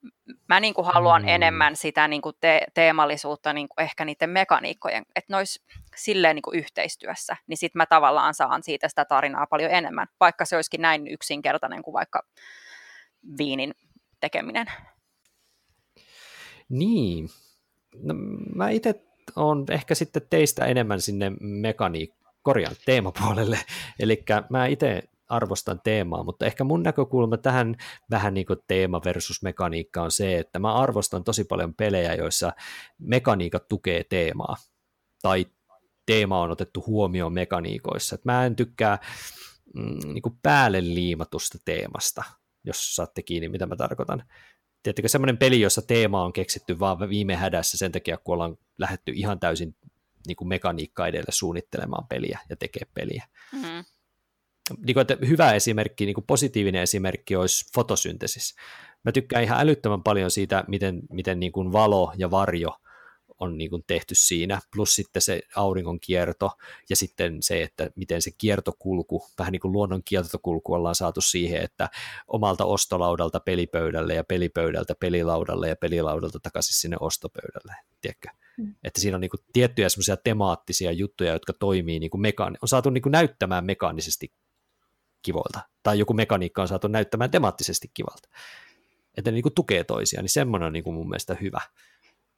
mä 0.50 0.60
niin 0.60 0.74
kuin 0.74 0.86
haluan 0.86 1.22
mm. 1.22 1.28
enemmän 1.28 1.76
sitä 1.76 2.08
niin 2.08 2.22
kuin 2.22 2.36
te- 2.40 2.66
teemallisuutta 2.74 3.54
niin 3.54 3.70
kuin 3.70 3.84
ehkä 3.84 4.06
niiden 4.06 4.30
mekaniikkojen, 4.30 5.06
että 5.16 5.34
ne 5.34 5.38
olisi 5.38 5.64
silleen 5.96 6.36
niin 6.36 6.44
kuin 6.44 6.60
yhteistyössä, 6.60 7.38
niin 7.48 7.58
sitten 7.58 7.80
mä 7.80 7.86
tavallaan 7.86 8.34
saan 8.34 8.64
siitä 8.64 8.90
sitä 8.90 9.06
tarinaa 9.06 9.48
paljon 9.48 9.72
enemmän, 9.72 10.08
vaikka 10.20 10.46
se 10.46 10.56
olisikin 10.56 10.82
näin 10.82 11.08
yksinkertainen 11.08 11.82
kuin 11.82 11.94
vaikka 11.94 12.22
viinin 13.38 13.74
tekeminen. 14.20 14.68
Niin, 16.70 17.30
No, 17.96 18.14
mä 18.56 18.70
itse 18.70 19.04
on 19.36 19.66
ehkä 19.70 19.96
sitten 19.96 20.22
teistä 20.30 20.66
enemmän 20.66 21.02
sinne 21.02 21.32
mekaniik, 21.40 22.14
korjaan 22.42 22.76
teemapuolelle, 22.86 23.60
eli 24.00 24.24
mä 24.50 24.66
itse 24.66 25.04
arvostan 25.28 25.82
teemaa, 25.84 26.24
mutta 26.24 26.46
ehkä 26.46 26.64
mun 26.64 26.84
näkökulma 26.84 27.38
tähän 27.38 27.76
vähän 28.12 28.34
niin 28.34 28.46
kuin 28.46 28.60
teema 28.68 29.02
versus 29.06 29.44
mekaniikka 29.44 30.02
on 30.02 30.12
se, 30.12 30.38
että 30.38 30.60
mä 30.60 30.74
arvostan 30.74 31.24
tosi 31.24 31.44
paljon 31.44 31.74
pelejä, 31.74 32.14
joissa 32.14 32.54
mekaniikat 33.00 33.68
tukee 33.68 34.04
teemaa, 34.04 34.56
tai 35.22 35.46
teema 36.06 36.42
on 36.42 36.52
otettu 36.52 36.84
huomioon 36.88 37.34
mekaniikoissa. 37.34 38.16
Et 38.16 38.26
mä 38.26 38.46
en 38.46 38.56
tykkää 38.56 38.98
mm, 39.76 40.14
niin 40.14 40.22
kuin 40.22 40.40
päälle 40.44 40.82
liimatusta 40.82 41.58
teemasta, 41.66 42.24
jos 42.64 42.96
saatte 42.96 43.24
kiinni, 43.24 43.50
mitä 43.50 43.66
mä 43.66 43.76
tarkoitan. 43.76 44.24
Tiedättekö, 44.84 45.08
semmoinen 45.08 45.38
peli, 45.38 45.62
jossa 45.62 45.82
teema 45.82 46.24
on 46.24 46.34
keksitty 46.34 46.80
vaan 46.80 47.10
viime 47.10 47.36
hädässä 47.36 47.78
sen 47.78 47.92
takia, 47.92 48.18
kun 48.18 48.34
ollaan 48.34 48.58
lähetty 48.78 49.12
ihan 49.16 49.40
täysin 49.40 49.76
niin 50.28 50.36
kuin 50.36 50.48
mekaniikka 50.48 51.08
edelle 51.08 51.32
suunnittelemaan 51.32 52.08
peliä 52.08 52.40
ja 52.50 52.56
tekee 52.56 52.84
peliä. 52.94 53.28
Mm-hmm. 53.54 53.84
Niin 54.86 54.94
kuin, 54.94 55.02
että 55.02 55.18
hyvä 55.28 55.54
esimerkki, 55.54 56.06
niin 56.06 56.14
kuin 56.14 56.26
positiivinen 56.28 56.82
esimerkki 56.82 57.36
olisi 57.36 57.66
fotosyntesis. 57.74 58.56
Mä 59.04 59.12
tykkään 59.12 59.44
ihan 59.44 59.60
älyttömän 59.60 60.04
paljon 60.04 60.32
siitä, 60.32 60.64
miten, 60.68 61.02
miten 61.10 61.40
niin 61.40 61.52
kuin 61.52 61.72
valo 61.72 62.14
ja 62.18 62.32
varjo– 62.32 62.78
on 63.42 63.58
niin 63.58 63.70
kuin 63.70 63.84
tehty 63.88 64.16
siinä, 64.16 64.60
plus 64.74 64.96
sitten 64.96 65.22
se 65.22 65.42
auringon 65.56 66.00
kierto 66.00 66.52
ja 66.90 66.96
sitten 66.96 67.44
se, 67.44 67.64
että 67.64 67.90
miten 67.96 68.22
se 68.22 68.32
kiertokulku, 68.38 69.30
vähän 69.40 69.52
niin 69.52 69.60
kuin 69.60 69.72
luonnon 69.72 70.02
kiertokulku 70.06 70.74
ollaan 70.74 70.96
saatu 70.96 71.22
siihen, 71.22 71.62
että 71.62 71.90
omalta 72.28 72.66
ostolaudalta 72.66 73.40
pelipöydälle 73.40 74.14
ja 74.14 74.24
pelipöydältä 74.24 74.96
pelilaudalle 74.96 75.70
ja 75.70 75.76
pelilaudalta 75.76 76.40
takaisin 76.40 76.76
sinne 76.76 76.98
ostopöydälle, 77.00 77.76
tiedätkö? 78.02 78.28
Mm. 78.58 78.76
Että 78.84 79.02
siinä 79.02 79.18
on 79.18 79.22
niin 79.22 79.32
kuin 79.32 79.42
tiettyjä 79.54 79.90
semmoisia 79.90 80.18
temaattisia 80.18 80.92
juttuja, 80.92 81.34
jotka 81.34 81.54
toimii 81.54 82.00
niin 82.00 82.12
kuin 82.12 82.22
mekaani- 82.22 82.58
on 82.62 82.68
saatu 82.68 82.90
niin 82.90 83.02
kuin 83.02 83.12
näyttämään 83.12 83.66
mekaanisesti 83.66 84.32
kivolta, 85.22 85.60
tai 85.84 86.00
joku 86.00 86.14
mekaniikka 86.14 86.62
on 86.62 86.68
saatu 86.68 86.88
näyttämään 86.88 87.32
temaattisesti 87.32 87.92
kivalta. 87.94 88.30
Että 89.18 89.32
ne 89.32 89.36
niin 89.36 89.44
kuin 89.44 89.56
tukee 89.56 89.84
toisiaan, 89.84 90.24
niin 90.24 90.30
semmoinen 90.30 90.68
on 90.68 90.74
niin 90.74 90.84
kuin 90.84 90.94
mun 90.94 91.10
mielestä 91.10 91.38
hyvä 91.42 91.62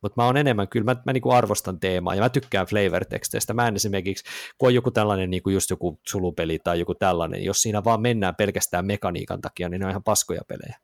mutta 0.04 0.22
mä 0.22 0.26
oon 0.26 0.38
enemmän, 0.38 0.68
kyllä 0.68 0.84
mä, 0.86 0.96
mä 1.06 1.14
niin 1.14 1.22
kuin 1.22 1.36
arvostan 1.36 1.80
teemaa 1.80 2.16
ja 2.16 2.22
mä 2.22 2.30
tykkään 2.30 2.68
flavor-teksteistä. 2.68 3.54
Mä 3.54 3.68
en 3.68 3.76
esimerkiksi, 3.76 4.24
kun 4.58 4.68
on 4.68 4.76
joku 4.76 4.92
tällainen 4.92 5.30
niin 5.30 5.44
kuin 5.44 5.54
just 5.54 5.70
joku 5.70 6.00
sulupeli 6.08 6.60
tai 6.64 6.80
joku 6.80 6.96
tällainen, 6.96 7.44
jos 7.44 7.62
siinä 7.62 7.84
vaan 7.84 8.02
mennään 8.02 8.36
pelkästään 8.36 8.86
mekaniikan 8.86 9.42
takia, 9.42 9.70
niin 9.70 9.80
ne 9.80 9.86
on 9.86 9.90
ihan 9.90 10.04
paskoja 10.04 10.42
pelejä. 10.48 10.80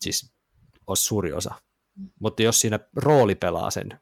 Siis 0.00 0.34
on 0.86 0.96
suuri 0.96 1.32
osa. 1.32 1.54
Mutta 2.20 2.42
jos 2.42 2.60
siinä 2.60 2.78
rooli 2.96 3.34
pelaa 3.34 3.70
sen, 3.70 4.00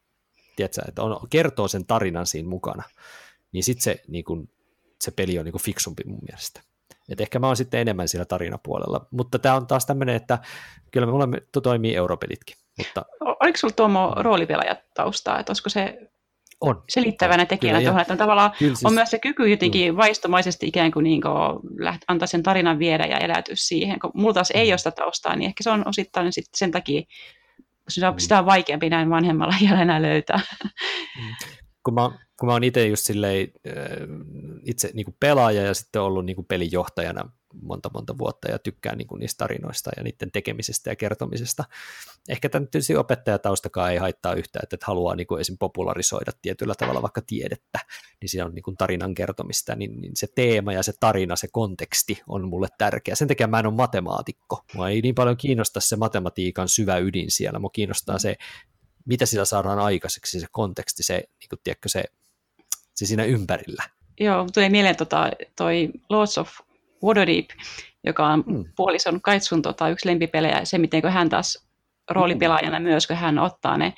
tiedätkö, 0.57 0.83
että 0.89 1.03
on, 1.03 1.29
kertoo 1.31 1.69
sen 1.69 1.87
tarinan 1.87 2.27
siinä 2.27 2.49
mukana, 2.49 2.83
niin 3.53 3.65
sitten 3.65 3.83
se, 3.83 4.03
niin 4.09 4.25
kuin, 4.25 4.51
se 5.01 5.11
peli 5.11 5.39
on 5.39 5.45
niin 5.45 5.53
kuin 5.53 5.63
fiksumpi 5.63 6.03
mun 6.07 6.21
mielestä. 6.29 6.61
Et 7.09 7.21
ehkä 7.21 7.39
mä 7.39 7.47
oon 7.47 7.57
sitten 7.57 7.81
enemmän 7.81 8.09
siinä 8.09 8.25
tarinapuolella, 8.25 9.07
mutta 9.11 9.39
tämä 9.39 9.55
on 9.55 9.67
taas 9.67 9.87
tämmöinen, 9.87 10.17
että 10.17 10.39
kyllä 10.91 11.07
me 11.07 11.13
olemme, 11.13 11.43
toimii 11.63 11.95
europelitkin. 11.95 12.57
Mutta... 12.79 13.05
Oliko 13.21 13.57
sinulla 13.57 13.77
Tuomo 13.77 14.15
taustaa, 14.95 15.39
että 15.39 15.51
olisiko 15.51 15.69
se 15.69 15.99
on. 16.63 16.85
selittävänä 16.89 17.47
tekijänä 17.47 17.81
tuohon, 17.81 18.01
että 18.01 18.15
on 18.15 18.19
tavallaan 18.19 18.53
kyllä 18.59 18.75
siis, 18.75 18.85
on 18.85 18.95
myös 18.95 19.11
se 19.11 19.19
kyky 19.19 19.49
jotenkin 19.49 19.93
mm. 19.93 19.97
vaistomaisesti 19.97 20.67
ikään 20.67 20.93
kuin, 20.93 21.05
niin 21.05 21.23
kuin 21.23 21.61
läht, 21.79 22.03
antaa 22.09 22.27
sen 22.27 22.43
tarinan 22.43 22.79
viedä 22.79 23.07
ja 23.07 23.19
eläytyä 23.19 23.55
siihen. 23.59 24.01
Kun 24.01 24.11
mulla 24.15 24.35
taas 24.35 24.51
ei 24.51 24.67
mm. 24.67 24.73
ole 24.73 24.79
sitä 24.79 24.91
taustaa, 24.91 25.37
niin 25.37 25.47
ehkä 25.47 25.63
se 25.63 25.71
on 25.71 25.89
osittain 25.89 26.33
sit 26.33 26.47
sen 26.57 26.71
takia, 26.71 27.03
sitä, 27.89 28.11
mm. 28.11 28.19
sitä 28.19 28.39
on 28.39 28.47
vaikeampi 28.47 28.91
näin 28.91 29.11
vanhemmalla 29.11 29.55
iällä 29.63 30.03
löytää. 30.03 30.41
Mm. 30.65 31.35
Kun 31.85 31.95
mä, 31.95 32.11
kun 32.41 32.47
mä 32.47 32.53
oon 32.53 32.65
itse 32.65 32.87
just 32.87 33.07
silleen, 33.07 33.49
itse 34.67 34.91
niin 34.95 35.17
pelaaja 35.21 35.63
ja 35.63 35.75
sitten 35.75 36.03
ollut 36.03 36.27
niin 36.27 36.37
kuin 36.37 36.47
pelijohtajana 36.47 37.31
monta 37.63 37.91
monta 37.95 38.19
vuotta 38.19 38.51
ja 38.51 38.59
tykkään 38.59 38.99
niin 38.99 39.09
kuin 39.09 39.21
niistä 39.21 39.39
tarinoista 39.39 39.91
ja 39.97 40.03
niiden 40.03 40.33
tekemisestä 40.33 40.91
ja 40.91 40.97
kertomisesta. 40.97 41.65
Ehkä 42.29 42.49
tämän 42.49 42.69
tietysti 42.69 42.97
opettajataustakaan 42.97 43.93
ei 43.93 43.99
haittaa 43.99 44.35
yhtään, 44.35 44.63
että 44.63 44.87
haluaa 44.87 45.15
niin 45.15 45.27
kuin 45.27 45.41
esim. 45.41 45.57
popularisoida 45.59 46.33
tietyllä 46.43 46.75
tavalla 46.79 47.03
vaikka 47.03 47.23
tiedettä, 47.27 47.79
niin 48.21 48.29
siinä 48.29 48.45
on 48.45 48.55
niin 48.55 48.63
kuin 48.63 48.77
tarinan 48.77 49.15
kertomista, 49.15 49.75
niin, 49.75 50.01
niin 50.01 50.17
se 50.17 50.27
teema 50.35 50.73
ja 50.73 50.83
se 50.83 50.93
tarina, 51.01 51.37
se 51.37 51.49
konteksti 51.53 52.23
on 52.29 52.49
mulle 52.49 52.69
tärkeä. 52.79 53.15
Sen 53.15 53.29
takia 53.29 53.47
mä 53.47 53.59
en 53.59 53.67
ole 53.67 53.75
matemaatikko. 53.75 54.65
Mua 54.75 54.89
ei 54.89 55.01
niin 55.01 55.15
paljon 55.15 55.37
kiinnosta 55.37 55.81
se 55.81 55.97
matematiikan 55.97 56.69
syvä 56.69 56.99
ydin 56.99 57.31
siellä, 57.31 57.59
mua 57.59 57.71
kiinnostaa 57.73 58.19
se, 58.19 58.37
mitä 59.05 59.27
sillä 59.27 59.45
saadaan 59.45 59.79
aikaiseksi, 59.79 60.41
se 60.41 60.47
konteksti, 60.53 61.03
se, 61.03 61.15
niin 61.15 61.49
kuin, 61.49 61.61
tiedätkö, 61.65 61.89
se, 61.89 62.05
se 62.95 63.07
siinä 63.07 63.25
ympärillä. 63.25 63.83
Joo, 64.21 64.47
tuli 64.55 64.71
mieleen 64.71 64.97
tota, 64.97 65.31
toi 65.57 65.91
Lords 66.09 66.39
of 66.39 66.51
Waterdeep, 67.05 67.51
joka 68.05 68.27
on 68.27 68.45
mm. 68.47 68.65
puolison 68.77 69.21
Kaitsun 69.21 69.63
tota, 69.63 69.89
yksi 69.89 70.09
lempipelejä, 70.09 70.59
ja 70.59 70.67
se 70.67 70.79
miten 70.79 71.03
hän 71.09 71.29
taas 71.29 71.67
roolipelaajana 72.11 72.81
myös, 72.81 73.07
kun 73.07 73.17
hän 73.17 73.39
ottaa 73.39 73.77
ne, 73.77 73.95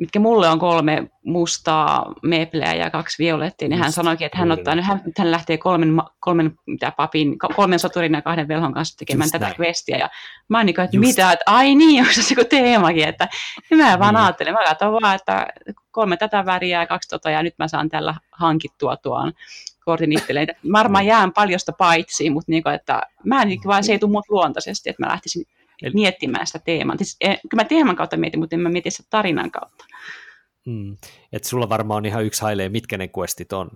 mitkä 0.00 0.20
mulle 0.20 0.48
on 0.48 0.58
kolme 0.58 1.10
mustaa 1.24 2.12
mepleä 2.22 2.74
ja 2.74 2.90
kaksi 2.90 3.22
violettia, 3.22 3.68
niin 3.68 3.78
hän 3.78 3.92
sanoikin, 3.92 4.26
että 4.26 4.38
hän 4.38 4.52
ottaa, 4.52 4.74
hän, 4.80 5.02
hän 5.18 5.30
lähtee 5.30 5.58
kolmen, 5.58 5.88
kolmen 6.20 6.54
mitä 6.66 6.92
papin, 6.96 7.38
kolmen 7.38 7.78
soturin 7.78 8.12
ja 8.12 8.22
kahden 8.22 8.48
velhon 8.48 8.74
kanssa 8.74 8.98
tekemään 8.98 9.26
Just 9.26 9.32
tätä 9.32 9.44
näin. 9.44 9.60
questia, 9.60 9.98
ja 9.98 10.08
mä 10.48 10.58
oon 10.58 10.66
niin 10.66 10.74
kuin, 10.74 10.84
että 10.84 10.96
Just. 10.96 11.06
mitä, 11.06 11.32
että 11.32 11.44
ai 11.46 11.74
niin, 11.74 12.02
onko 12.02 12.12
se 12.12 12.34
joku 12.36 12.48
teemakin, 12.48 13.08
että 13.08 13.28
mä 13.74 13.98
vaan 13.98 14.14
niin. 14.14 14.24
ajattelen, 14.24 14.54
mä 14.54 14.64
katson 14.68 14.92
vaan, 14.92 15.14
että 15.14 15.46
kolme 15.90 16.16
tätä 16.16 16.46
väriä 16.46 16.80
ja 16.80 16.86
kaksi 16.86 17.08
tota, 17.08 17.30
ja 17.30 17.42
nyt 17.42 17.54
mä 17.58 17.68
saan 17.68 17.88
tällä 17.88 18.14
hankittua 18.32 18.96
tuon 18.96 19.32
kortin 19.84 20.12
itselleen. 20.12 20.48
Varmaan 20.72 21.06
jään 21.06 21.32
paljosta 21.32 21.72
paitsi, 21.72 22.30
mutta 22.30 22.52
niin 22.52 22.62
kuin, 22.62 22.74
että 22.74 23.02
mä 23.24 23.42
en, 23.42 23.48
vaan 23.66 23.84
se 23.84 23.92
ei 23.92 23.98
tule 23.98 24.22
luontaisesti, 24.28 24.90
että 24.90 25.02
mä 25.02 25.12
lähtisin 25.12 25.44
Eli... 25.82 25.94
miettimään 25.94 26.46
sitä 26.46 26.58
teemaa. 26.58 26.96
Siis, 26.96 27.16
eh, 27.20 27.40
kyllä 27.50 27.62
mä 27.62 27.68
teeman 27.68 27.96
kautta 27.96 28.16
mietin, 28.16 28.40
mutta 28.40 28.56
en 28.56 28.60
mä 28.60 28.68
mieti 28.68 28.90
sitä 28.90 29.08
tarinan 29.10 29.50
kautta. 29.50 29.84
Mm. 30.66 30.96
Että 31.32 31.48
sulla 31.48 31.68
varmaan 31.68 31.98
on 31.98 32.06
ihan 32.06 32.24
yksi 32.24 32.42
hailee, 32.42 32.68
mitkä 32.68 32.98
ne 32.98 33.10
questit 33.18 33.52
on. 33.52 33.70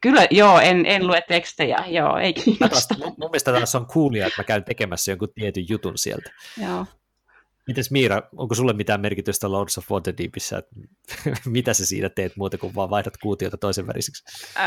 Kyllä, 0.00 0.26
joo, 0.30 0.60
en, 0.60 0.86
en 0.86 1.06
lue 1.06 1.22
tekstejä, 1.28 1.84
joo, 1.86 2.18
ei 2.18 2.32
kiinnosta. 2.32 2.94
Mun, 2.98 3.14
mun 3.18 3.30
mielestä 3.30 3.52
tässä 3.52 3.78
on 3.78 3.86
coolia, 3.86 4.26
että 4.26 4.40
mä 4.40 4.44
käyn 4.44 4.64
tekemässä 4.64 5.12
jonkun 5.12 5.32
tietyn 5.34 5.66
jutun 5.68 5.98
sieltä. 5.98 6.30
Joo. 6.62 6.86
Mites 7.66 7.90
Miira, 7.90 8.22
onko 8.36 8.54
sulle 8.54 8.72
mitään 8.72 9.00
merkitystä 9.00 9.52
Lords 9.52 9.78
of 9.78 9.90
Waterdeepissä, 9.90 10.58
että 10.58 10.74
mitä 11.50 11.74
sä 11.74 11.86
siinä 11.86 12.08
teet 12.08 12.36
muuta 12.36 12.58
kuin 12.58 12.74
vaan 12.74 12.90
vaihdat 12.90 13.16
kuutiota 13.16 13.56
toisen 13.56 13.86
väriseksi? 13.86 14.24
Öö, 14.56 14.62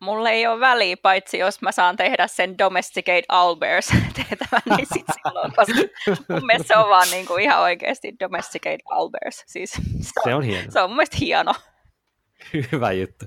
mulle 0.00 0.30
ei 0.30 0.46
ole 0.46 0.60
väliä, 0.60 0.96
paitsi 1.02 1.38
jos 1.38 1.62
mä 1.62 1.72
saan 1.72 1.96
tehdä 1.96 2.26
sen 2.26 2.58
Domesticate 2.58 3.22
Owlbears 3.28 3.86
tehtävän, 4.16 4.76
niin 4.76 4.86
sit 4.94 5.06
silloin, 5.24 5.52
koska 5.56 5.74
mun 6.28 6.46
mielestä 6.46 6.74
se 6.74 6.78
on 6.78 6.88
vaan 6.88 7.10
niin 7.10 7.26
kuin 7.26 7.42
ihan 7.42 7.62
oikeasti 7.62 8.12
Domesticate 8.20 8.78
Owlbears. 8.90 9.44
Siis 9.46 9.70
se, 9.72 9.80
on, 9.80 10.24
se 10.24 10.34
on 10.34 10.42
hieno. 10.42 10.70
Se 10.70 10.80
on 10.80 10.90
mun 10.90 10.96
mielestä 10.96 11.16
hieno. 11.20 11.54
Hyvä 12.72 12.92
juttu. 12.92 13.24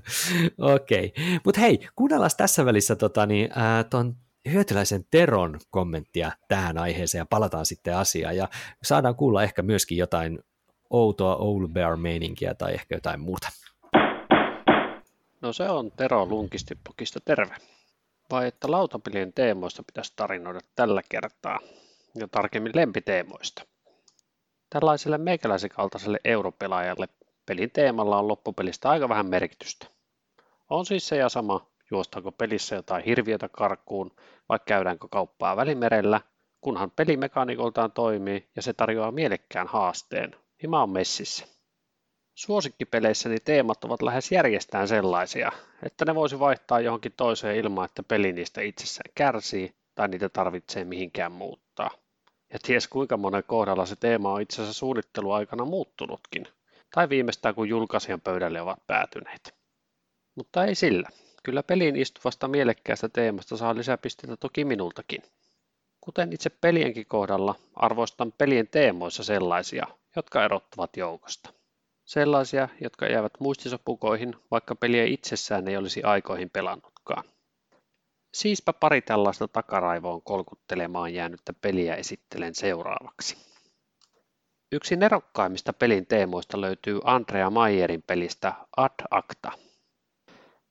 Okei. 0.58 1.12
Okay. 1.16 1.38
Mutta 1.44 1.60
hei, 1.60 1.88
kuunnellaan 1.96 2.30
tässä 2.36 2.64
välissä 2.64 2.96
tota, 2.96 3.26
niin, 3.26 3.50
äh, 3.58 3.84
ton 3.90 4.16
hyötyläisen 4.52 5.04
Teron 5.10 5.60
kommenttia 5.70 6.32
tähän 6.48 6.78
aiheeseen 6.78 7.20
ja 7.20 7.26
palataan 7.30 7.66
sitten 7.66 7.96
asiaan 7.96 8.36
ja 8.36 8.48
saadaan 8.82 9.14
kuulla 9.14 9.42
ehkä 9.42 9.62
myöskin 9.62 9.98
jotain 9.98 10.38
outoa 10.90 11.36
Old 11.36 11.68
Bear-meininkiä 11.68 12.54
tai 12.54 12.74
ehkä 12.74 12.94
jotain 12.94 13.20
muuta. 13.20 13.48
No 15.40 15.52
se 15.52 15.68
on 15.68 15.92
Tero 15.92 16.26
Lunkistiblogista 16.26 17.20
terve. 17.24 17.56
Vai 18.30 18.46
että 18.46 18.70
lautapelien 18.70 19.32
teemoista 19.32 19.82
pitäisi 19.82 20.12
tarinoida 20.16 20.60
tällä 20.76 21.02
kertaa, 21.08 21.58
ja 22.14 22.28
tarkemmin 22.28 22.72
lempiteemoista. 22.74 23.62
Tällaiselle 24.70 25.18
meikäläisen 25.18 25.70
kaltaiselle 25.70 26.20
europelaajalle 26.24 27.08
pelin 27.46 27.70
teemalla 27.70 28.18
on 28.18 28.28
loppupelistä 28.28 28.90
aika 28.90 29.08
vähän 29.08 29.26
merkitystä. 29.26 29.86
On 30.70 30.86
siis 30.86 31.08
se 31.08 31.16
ja 31.16 31.28
sama, 31.28 31.70
juostaako 31.90 32.32
pelissä 32.32 32.76
jotain 32.76 33.04
hirviötä 33.04 33.48
karkuun 33.48 34.10
vai 34.48 34.58
käydäänkö 34.66 35.08
kauppaa 35.10 35.56
välimerellä, 35.56 36.20
kunhan 36.60 36.90
pelimekanikoltaan 36.90 37.92
toimii 37.92 38.48
ja 38.56 38.62
se 38.62 38.72
tarjoaa 38.72 39.12
mielekkään 39.12 39.66
haasteen. 39.66 40.36
Hima 40.62 40.82
on 40.82 40.90
messissä. 40.90 41.59
Suosikkipeleissäni 42.40 43.40
teemat 43.40 43.84
ovat 43.84 44.02
lähes 44.02 44.32
järjestään 44.32 44.88
sellaisia, 44.88 45.52
että 45.82 46.04
ne 46.04 46.14
voisi 46.14 46.38
vaihtaa 46.38 46.80
johonkin 46.80 47.12
toiseen 47.16 47.56
ilman, 47.56 47.84
että 47.84 48.02
peli 48.02 48.32
niistä 48.32 48.60
itsessään 48.60 49.12
kärsii 49.14 49.74
tai 49.94 50.08
niitä 50.08 50.28
tarvitsee 50.28 50.84
mihinkään 50.84 51.32
muuttaa. 51.32 51.90
Ja 52.52 52.58
ties 52.62 52.88
kuinka 52.88 53.16
monen 53.16 53.44
kohdalla 53.46 53.86
se 53.86 53.96
teema 53.96 54.32
on 54.32 54.40
itse 54.40 54.54
asiassa 54.54 54.78
suunnitteluaikana 54.78 55.64
muuttunutkin, 55.64 56.46
tai 56.94 57.08
viimeistään 57.08 57.54
kun 57.54 57.68
julkaisijan 57.68 58.20
pöydälle 58.20 58.60
ovat 58.60 58.86
päätyneet. 58.86 59.54
Mutta 60.34 60.64
ei 60.64 60.74
sillä. 60.74 61.08
Kyllä 61.42 61.62
peliin 61.62 61.96
istuvasta 61.96 62.48
mielekkäästä 62.48 63.08
teemasta 63.08 63.56
saa 63.56 63.76
lisäpisteitä 63.76 64.36
toki 64.36 64.64
minultakin. 64.64 65.22
Kuten 66.00 66.32
itse 66.32 66.50
pelienkin 66.50 67.06
kohdalla, 67.06 67.54
arvostan 67.76 68.32
pelien 68.38 68.68
teemoissa 68.68 69.24
sellaisia, 69.24 69.86
jotka 70.16 70.44
erottavat 70.44 70.96
joukosta. 70.96 71.59
Sellaisia, 72.10 72.68
jotka 72.80 73.06
jäävät 73.06 73.32
muistisopukoihin, 73.40 74.34
vaikka 74.50 74.74
peliä 74.74 75.04
itsessään 75.04 75.68
ei 75.68 75.76
olisi 75.76 76.02
aikoihin 76.02 76.50
pelannutkaan. 76.50 77.24
Siispä 78.34 78.72
pari 78.72 79.02
tällaista 79.02 79.48
takaraivoon 79.48 80.22
kolkuttelemaan 80.22 81.14
jäänyttä 81.14 81.52
peliä 81.52 81.94
esittelen 81.94 82.54
seuraavaksi. 82.54 83.36
Yksi 84.72 84.96
nerokkaimmista 84.96 85.72
pelin 85.72 86.06
teemoista 86.06 86.60
löytyy 86.60 87.00
Andrea 87.04 87.50
Mayerin 87.50 88.02
pelistä 88.06 88.52
Ad 88.76 89.06
Acta. 89.10 89.52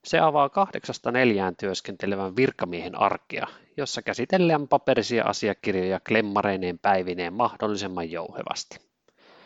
Se 0.04 0.19
avaa 0.19 0.49
kahdeksasta 0.49 1.12
neljään 1.12 1.56
työskentelevän 1.56 2.36
virkamiehen 2.36 2.95
arkea, 2.95 3.47
jossa 3.78 4.02
käsitellään 4.02 4.67
paperisia 4.67 5.23
asiakirjoja 5.23 5.99
klemmareineen 5.99 6.80
päivineen 6.80 7.34
mahdollisimman 7.34 8.12
jouhevasti. 8.12 8.88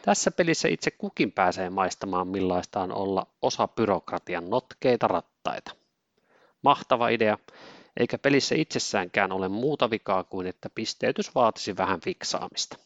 Tässä 0.05 0.31
pelissä 0.31 0.67
itse 0.67 0.91
kukin 0.91 1.31
pääsee 1.31 1.69
maistamaan 1.69 2.27
millaista 2.27 2.81
on 2.81 2.91
olla 2.91 3.27
osa 3.41 3.67
byrokratian 3.67 4.49
notkeita 4.49 5.07
rattaita. 5.07 5.71
Mahtava 6.61 7.09
idea, 7.09 7.37
eikä 7.97 8.17
pelissä 8.17 8.55
itsessäänkään 8.55 9.31
ole 9.31 9.47
muuta 9.47 9.89
vikaa 9.89 10.23
kuin 10.23 10.47
että 10.47 10.69
pisteytys 10.75 11.35
vaatisi 11.35 11.77
vähän 11.77 12.01
fiksaamista. 12.01 12.77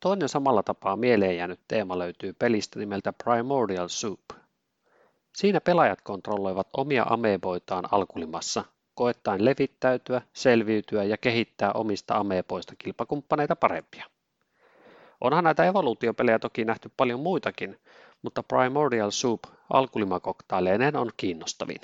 Toinen 0.00 0.28
samalla 0.28 0.62
tapaa 0.62 0.96
mieleen 0.96 1.36
jäänyt 1.36 1.60
teema 1.68 1.98
löytyy 1.98 2.32
pelistä 2.32 2.78
nimeltä 2.78 3.12
Primordial 3.24 3.88
Soup. 3.88 4.20
Siinä 5.36 5.60
pelaajat 5.60 6.00
kontrolloivat 6.00 6.68
omia 6.76 7.06
ameboitaan 7.10 7.84
alkulimassa, 7.90 8.64
koettaen 8.94 9.44
levittäytyä, 9.44 10.22
selviytyä 10.32 11.04
ja 11.04 11.16
kehittää 11.18 11.72
omista 11.72 12.14
ameboista 12.14 12.74
kilpakumppaneita 12.78 13.56
parempia. 13.56 14.13
Onhan 15.20 15.44
näitä 15.44 15.64
evoluutiopelejä 15.64 16.38
toki 16.38 16.64
nähty 16.64 16.90
paljon 16.96 17.20
muitakin, 17.20 17.78
mutta 18.22 18.42
Primordial 18.42 19.10
Soup 19.10 19.44
alkulimakoktaaleineen 19.72 20.96
on 20.96 21.10
kiinnostavin. 21.16 21.80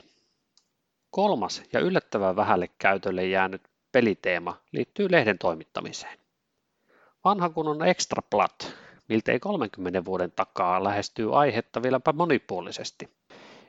Kolmas 1.10 1.62
ja 1.72 1.80
yllättävän 1.80 2.36
vähälle 2.36 2.68
käytölle 2.78 3.26
jäänyt 3.26 3.62
peliteema 3.92 4.56
liittyy 4.72 5.10
lehden 5.10 5.38
toimittamiseen. 5.38 6.18
Vanha 7.24 7.48
kun 7.48 7.68
on 7.68 7.86
Extra 7.86 8.22
Blood, 8.30 8.72
miltei 9.08 9.40
30 9.40 10.04
vuoden 10.04 10.32
takaa 10.32 10.84
lähestyy 10.84 11.38
aihetta 11.38 11.82
vieläpä 11.82 12.12
monipuolisesti. 12.12 13.08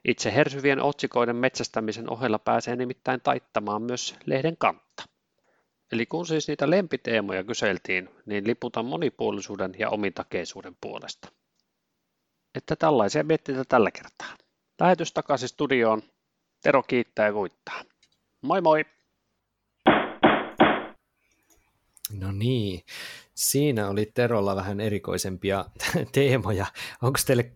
Itse 0.05 0.33
hersyvien 0.33 0.81
otsikoiden 0.81 1.35
metsästämisen 1.35 2.09
ohella 2.09 2.39
pääsee 2.39 2.75
nimittäin 2.75 3.21
taittamaan 3.21 3.81
myös 3.81 4.15
lehden 4.25 4.57
kantta. 4.57 5.03
Eli 5.91 6.05
kun 6.05 6.27
siis 6.27 6.47
niitä 6.47 6.69
lempiteemoja 6.69 7.43
kyseltiin, 7.43 8.09
niin 8.25 8.47
liputan 8.47 8.85
monipuolisuuden 8.85 9.75
ja 9.79 9.89
omintakeisuuden 9.89 10.75
puolesta. 10.81 11.31
Että 12.55 12.75
tällaisia 12.75 13.23
mietteitä 13.23 13.63
tällä 13.69 13.91
kertaa. 13.91 14.37
Lähetys 14.79 15.13
takaisin 15.13 15.49
studioon. 15.49 16.03
Tero 16.63 16.83
kiittää 16.83 17.25
ja 17.25 17.33
kuittaa. 17.33 17.83
Moi 18.41 18.61
moi! 18.61 18.85
No 22.19 22.31
niin, 22.31 22.83
siinä 23.35 23.89
oli 23.89 24.05
Terolla 24.05 24.55
vähän 24.55 24.79
erikoisempia 24.79 25.65
teemoja. 26.13 26.65
Onko 27.01 27.19
teille 27.25 27.51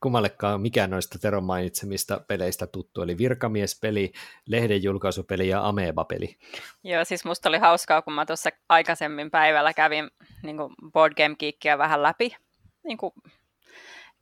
kummallekaan 0.00 0.60
mikään 0.60 0.90
noista 0.90 1.18
Teron 1.18 1.44
mainitsemista 1.44 2.20
peleistä 2.28 2.66
tuttu, 2.66 3.02
eli 3.02 3.18
virkamiespeli, 3.18 4.12
lehden 4.46 4.82
julkaisupeli 4.82 5.48
ja 5.48 5.68
Ameba-peli. 5.68 6.36
Joo, 6.84 7.04
siis 7.04 7.24
musta 7.24 7.48
oli 7.48 7.58
hauskaa, 7.58 8.02
kun 8.02 8.12
mä 8.12 8.26
tuossa 8.26 8.50
aikaisemmin 8.68 9.30
päivällä 9.30 9.72
kävin 9.74 10.10
niin 10.42 10.56
Board 10.92 11.14
Game 11.16 11.36
Geekia 11.38 11.78
vähän 11.78 12.02
läpi, 12.02 12.36
niin 12.84 12.98
kuin, 12.98 13.12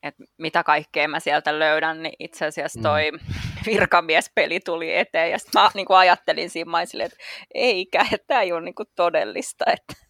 että 0.03 0.25
mitä 0.39 0.63
kaikkea 0.63 1.09
mä 1.09 1.21
sieltä 1.21 1.59
löydän, 1.59 2.03
niin 2.03 2.15
itse 2.19 2.47
asiassa 2.47 2.81
toi 2.83 3.11
mm. 3.11 3.19
virkamiespeli 3.67 4.61
tuli 4.61 4.97
eteen, 4.97 5.31
ja 5.31 5.39
sitten 5.39 5.63
mä 5.63 5.71
niin 5.75 5.87
kuin 5.87 5.97
ajattelin 5.97 6.51
siinä 6.51 6.71
maisille, 6.71 7.05
että 7.05 7.17
eikä, 7.55 8.07
että 8.13 8.27
tämä 8.27 8.43
ei 8.43 8.53
ole 8.53 8.61
niin 8.61 8.75
kuin 8.75 8.89
todellista, 8.95 9.65
että 9.73 10.07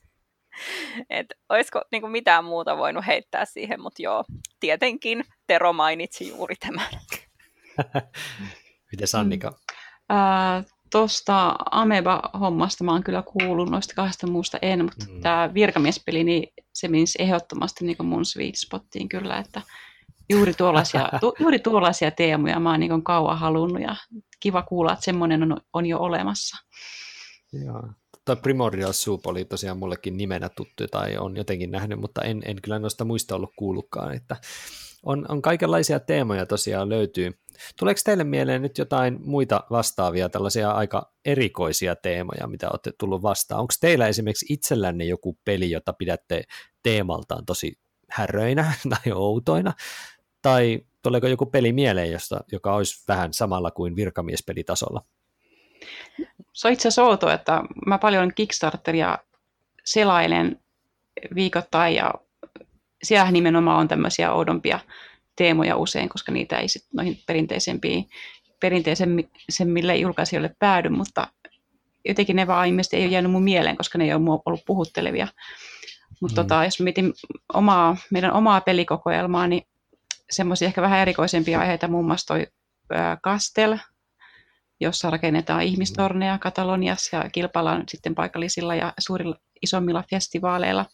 et 1.10 1.26
olisiko 1.48 1.82
niin 1.92 2.02
kuin 2.02 2.12
mitään 2.12 2.44
muuta 2.44 2.76
voinut 2.76 3.06
heittää 3.06 3.44
siihen, 3.44 3.80
mutta 3.80 4.02
joo, 4.02 4.24
tietenkin 4.60 5.24
Tero 5.46 5.72
mainitsi 5.72 6.28
juuri 6.28 6.54
tämän. 6.56 6.88
Miten 8.92 9.08
Sannika? 9.08 9.50
Mm. 9.50 10.16
Äh, 10.16 10.64
Tuosta 10.92 11.56
Ameba-hommasta 11.70 12.84
mä 12.84 12.92
oon 12.92 13.02
kyllä 13.02 13.22
kuullut, 13.22 13.70
noista 13.70 13.94
kahdesta 13.94 14.26
muusta 14.26 14.58
en, 14.62 14.84
mutta 14.84 15.06
mm. 15.08 15.20
tämä 15.20 15.50
virkamiespeli, 15.54 16.24
niin 16.24 16.52
se 16.72 16.88
menisi 16.88 17.22
ehdottomasti 17.22 17.84
niin 17.84 17.96
mun 18.06 18.24
sweet 18.24 18.54
spottiin 18.56 19.08
kyllä, 19.08 19.38
että 19.38 19.62
juuri 20.30 20.54
tuollaisia, 20.54 21.08
tu, 21.20 21.34
juuri 21.40 21.58
tuollaisia 21.58 22.10
teemoja 22.10 22.60
mä 22.60 22.70
oon 22.70 22.80
niin 22.80 23.04
kauan 23.04 23.38
halunnut 23.38 23.82
ja 23.82 23.96
kiva 24.40 24.62
kuulla, 24.62 24.92
että 24.92 25.04
semmoinen 25.04 25.42
on, 25.42 25.60
on 25.72 25.86
jo 25.86 25.98
olemassa. 25.98 26.56
Joo 27.64 27.82
tai 28.26 28.36
Primordial 28.36 28.92
Soup 28.92 29.26
oli 29.26 29.44
tosiaan 29.44 29.78
mullekin 29.78 30.16
nimenä 30.16 30.48
tuttu 30.48 30.88
tai 30.90 31.16
on 31.16 31.36
jotenkin 31.36 31.70
nähnyt, 31.70 32.00
mutta 32.00 32.22
en, 32.22 32.42
en 32.44 32.62
kyllä 32.62 32.78
noista 32.78 33.04
muista 33.04 33.36
ollut 33.36 33.52
kuullutkaan, 33.56 34.14
että 34.14 34.36
on, 35.06 35.26
on 35.28 35.42
kaikenlaisia 35.42 36.00
teemoja 36.00 36.46
tosiaan 36.46 36.88
löytyy. 36.88 37.38
Tuleeko 37.78 38.00
teille 38.04 38.24
mieleen 38.24 38.62
nyt 38.62 38.78
jotain 38.78 39.18
muita 39.24 39.64
vastaavia, 39.70 40.28
tällaisia 40.28 40.70
aika 40.70 41.12
erikoisia 41.24 41.96
teemoja, 41.96 42.46
mitä 42.46 42.70
olette 42.70 42.92
tullut 42.98 43.22
vastaan? 43.22 43.60
Onko 43.60 43.74
teillä 43.80 44.08
esimerkiksi 44.08 44.46
itsellänne 44.48 45.04
joku 45.04 45.38
peli, 45.44 45.70
jota 45.70 45.92
pidätte 45.92 46.44
teemaltaan 46.82 47.46
tosi 47.46 47.78
häröinä 48.10 48.72
tai 48.90 49.12
outoina? 49.12 49.72
Tai 50.42 50.80
tuleeko 51.02 51.26
joku 51.26 51.46
peli 51.46 51.72
mieleen, 51.72 52.12
josta, 52.12 52.40
joka 52.52 52.74
olisi 52.74 53.04
vähän 53.08 53.32
samalla 53.32 53.70
kuin 53.70 53.96
virkamiespelitasolla? 53.96 55.02
Se 56.52 56.68
on 56.68 56.72
itse 56.72 56.88
asiassa 56.88 57.04
outoa, 57.04 57.34
että 57.34 57.62
mä 57.86 57.98
paljon 57.98 58.32
Kickstarteria 58.34 59.18
selailen 59.84 60.60
viikoittain 61.34 61.94
ja 61.94 62.14
siellä 63.06 63.30
nimenomaan 63.30 63.78
on 63.78 63.88
tämmöisiä 63.88 64.32
oudompia 64.32 64.80
teemoja 65.36 65.76
usein, 65.76 66.08
koska 66.08 66.32
niitä 66.32 66.58
ei 66.58 66.68
sitten 66.68 66.90
noihin 66.92 67.18
perinteisempiin, 67.26 68.08
perinteisemmille 68.60 69.96
julkaisijoille 69.96 70.56
päädy, 70.58 70.88
mutta 70.88 71.28
jotenkin 72.04 72.36
ne 72.36 72.46
vaan 72.46 72.68
ilmeisesti 72.68 72.96
ei 72.96 73.04
ole 73.04 73.12
jäänyt 73.12 73.32
mun 73.32 73.42
mieleen, 73.42 73.76
koska 73.76 73.98
ne 73.98 74.04
ei 74.04 74.14
ole 74.14 74.40
ollut 74.46 74.64
puhuttelevia. 74.66 75.28
Mutta 76.20 76.42
mm. 76.42 76.48
tota, 76.48 76.64
jos 76.64 76.80
mietin 76.80 77.12
omaa, 77.54 77.96
meidän 78.10 78.32
omaa 78.32 78.60
pelikokoelmaa, 78.60 79.46
niin 79.46 79.66
semmoisia 80.30 80.68
ehkä 80.68 80.82
vähän 80.82 81.00
erikoisempia 81.00 81.60
aiheita, 81.60 81.88
muun 81.88 82.06
muassa 82.06 82.26
toi 82.26 82.46
Kastel, 83.22 83.78
jossa 84.80 85.10
rakennetaan 85.10 85.62
ihmistorneja 85.62 86.38
Kataloniassa 86.38 87.16
ja 87.16 87.30
kilpaillaan 87.30 87.84
sitten 87.88 88.14
paikallisilla 88.14 88.74
ja 88.74 88.92
suurilla 88.98 89.36
isommilla 89.62 90.04
festivaaleilla. 90.10 90.86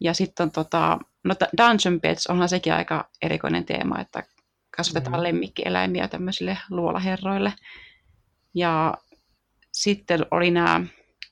Ja 0.00 0.14
sitten 0.14 0.44
on 0.44 0.50
tota, 0.50 0.98
no 1.24 1.34
Dungeon 1.58 2.00
Pets, 2.00 2.26
onhan 2.26 2.48
sekin 2.48 2.72
aika 2.72 3.08
erikoinen 3.22 3.64
teema, 3.64 4.00
että 4.00 4.22
kasvatetaan 4.76 5.12
mm-hmm. 5.12 5.22
lemmikkieläimiä 5.22 6.08
tämmöisille 6.08 6.58
luolaherroille. 6.70 7.52
Ja 8.54 8.94
sitten 9.72 10.26
oli 10.30 10.50
nämä, 10.50 10.80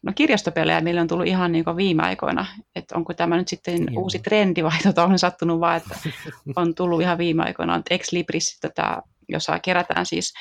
no 0.02 0.12
kirjastopelejä 0.14 0.80
meillä 0.80 1.00
on 1.00 1.08
tullut 1.08 1.26
ihan 1.26 1.52
niin 1.52 1.64
viime 1.76 2.02
aikoina, 2.02 2.46
että 2.74 2.96
onko 2.96 3.14
tämä 3.14 3.36
nyt 3.36 3.48
sitten 3.48 3.78
Joo. 3.92 4.02
uusi 4.02 4.18
trendi 4.18 4.64
vai 4.64 4.78
tota, 4.82 5.04
on 5.04 5.18
sattunut 5.18 5.60
vaan, 5.60 5.76
että 5.76 5.94
on 6.56 6.74
tullut 6.74 7.00
ihan 7.00 7.18
viime 7.18 7.42
aikoina, 7.42 7.74
on 7.74 7.82
Ex 7.90 8.12
Libris, 8.12 8.58
tätä, 8.60 9.02
jossa 9.28 9.58
kerätään 9.58 10.06
siis 10.06 10.32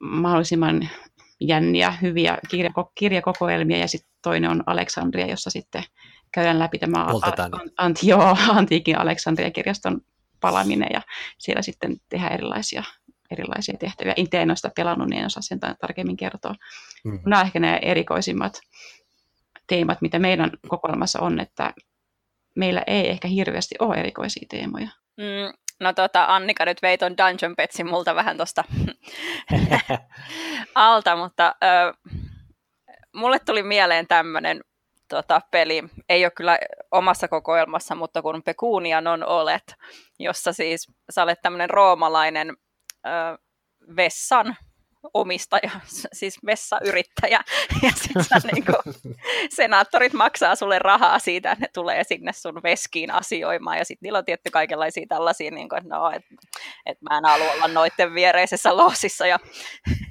mahdollisimman 0.00 0.88
jänniä, 1.40 1.90
hyviä 2.02 2.38
kirjako- 2.48 2.92
kirjakokoelmia 2.94 3.78
ja 3.78 3.88
sitten 3.88 4.10
toinen 4.22 4.50
on 4.50 4.62
Aleksandria, 4.66 5.26
jossa 5.26 5.50
sitten 5.50 5.84
käydään 6.34 6.58
läpi 6.58 6.78
tämä 6.78 7.04
a- 7.04 7.20
an- 7.76 7.94
joo, 8.02 8.36
antiikin 8.58 8.98
Aleksandria-kirjaston 8.98 10.00
palaminen 10.40 10.88
ja 10.92 11.02
siellä 11.38 11.62
sitten 11.62 11.96
tehdään 12.08 12.32
erilaisia, 12.32 12.82
erilaisia 13.30 13.78
tehtäviä. 13.78 14.12
Itse 14.16 14.42
en 14.42 14.50
ole 14.50 14.56
sitä 14.56 14.70
pelannut, 14.76 15.08
niin 15.08 15.20
en 15.20 15.26
osaa 15.26 15.42
sen 15.42 15.60
tarkemmin 15.60 16.16
kertoa. 16.16 16.54
Mm. 17.04 17.20
Nämä 17.26 17.36
ovat 17.36 17.46
ehkä 17.46 17.60
ne 17.60 17.78
erikoisimmat 17.82 18.60
teemat, 19.66 20.00
mitä 20.00 20.18
meidän 20.18 20.50
kokoelmassa 20.68 21.20
on, 21.20 21.40
että 21.40 21.74
meillä 22.54 22.82
ei 22.86 23.10
ehkä 23.10 23.28
hirveästi 23.28 23.74
ole 23.78 23.96
erikoisia 23.96 24.46
teemoja. 24.50 24.88
Mm, 25.16 25.52
No 25.80 25.92
tota, 25.92 26.24
Annika 26.24 26.64
nyt 26.64 26.82
vei 26.82 26.98
ton 26.98 27.16
Dungeon 27.16 27.56
Petsin 27.56 27.88
multa 27.88 28.14
vähän 28.14 28.36
tosta 28.36 28.64
alta, 30.74 31.16
mutta 31.16 31.54
ö, 31.64 31.94
mulle 33.14 33.38
tuli 33.38 33.62
mieleen 33.62 34.06
tämmöinen 34.06 34.60
tota, 35.14 35.40
peli, 35.50 35.84
ei 36.08 36.24
ole 36.24 36.30
kyllä 36.30 36.58
omassa 36.90 37.28
kokoelmassa, 37.28 37.94
mutta 37.94 38.22
kun 38.22 38.42
Pekunian 38.42 39.06
on 39.06 39.26
olet, 39.26 39.74
jossa 40.18 40.52
siis 40.52 40.88
sä 41.10 41.22
olet 41.22 41.38
tämmöinen 41.42 41.70
roomalainen 41.70 42.56
ö, 43.06 43.10
vessan 43.96 44.56
omistaja, 45.14 45.70
siis 46.18 46.38
vessayrittäjä, 46.46 47.40
ja 47.82 47.90
sitten 47.90 48.24
niinku, 48.52 48.72
senaattorit 49.50 50.12
maksaa 50.12 50.56
sulle 50.56 50.78
rahaa 50.78 51.18
siitä, 51.18 51.52
että 51.52 51.64
ne 51.64 51.68
tulee 51.74 52.04
sinne 52.04 52.32
sun 52.32 52.62
veskiin 52.62 53.10
asioimaan, 53.10 53.78
ja 53.78 53.84
sitten 53.84 54.06
niillä 54.06 54.18
on 54.18 54.24
tietty 54.24 54.50
kaikenlaisia 54.50 55.06
tällaisia, 55.08 55.50
niinku, 55.50 55.76
että 55.76 55.88
no, 55.88 56.10
et, 56.10 56.22
et 56.86 56.98
mä 57.10 57.18
en 57.18 57.24
halua 57.24 57.52
olla 57.52 57.68
noitten 57.68 58.14
viereisessä 58.14 58.76
loosissa, 58.76 59.26
ja 59.26 59.38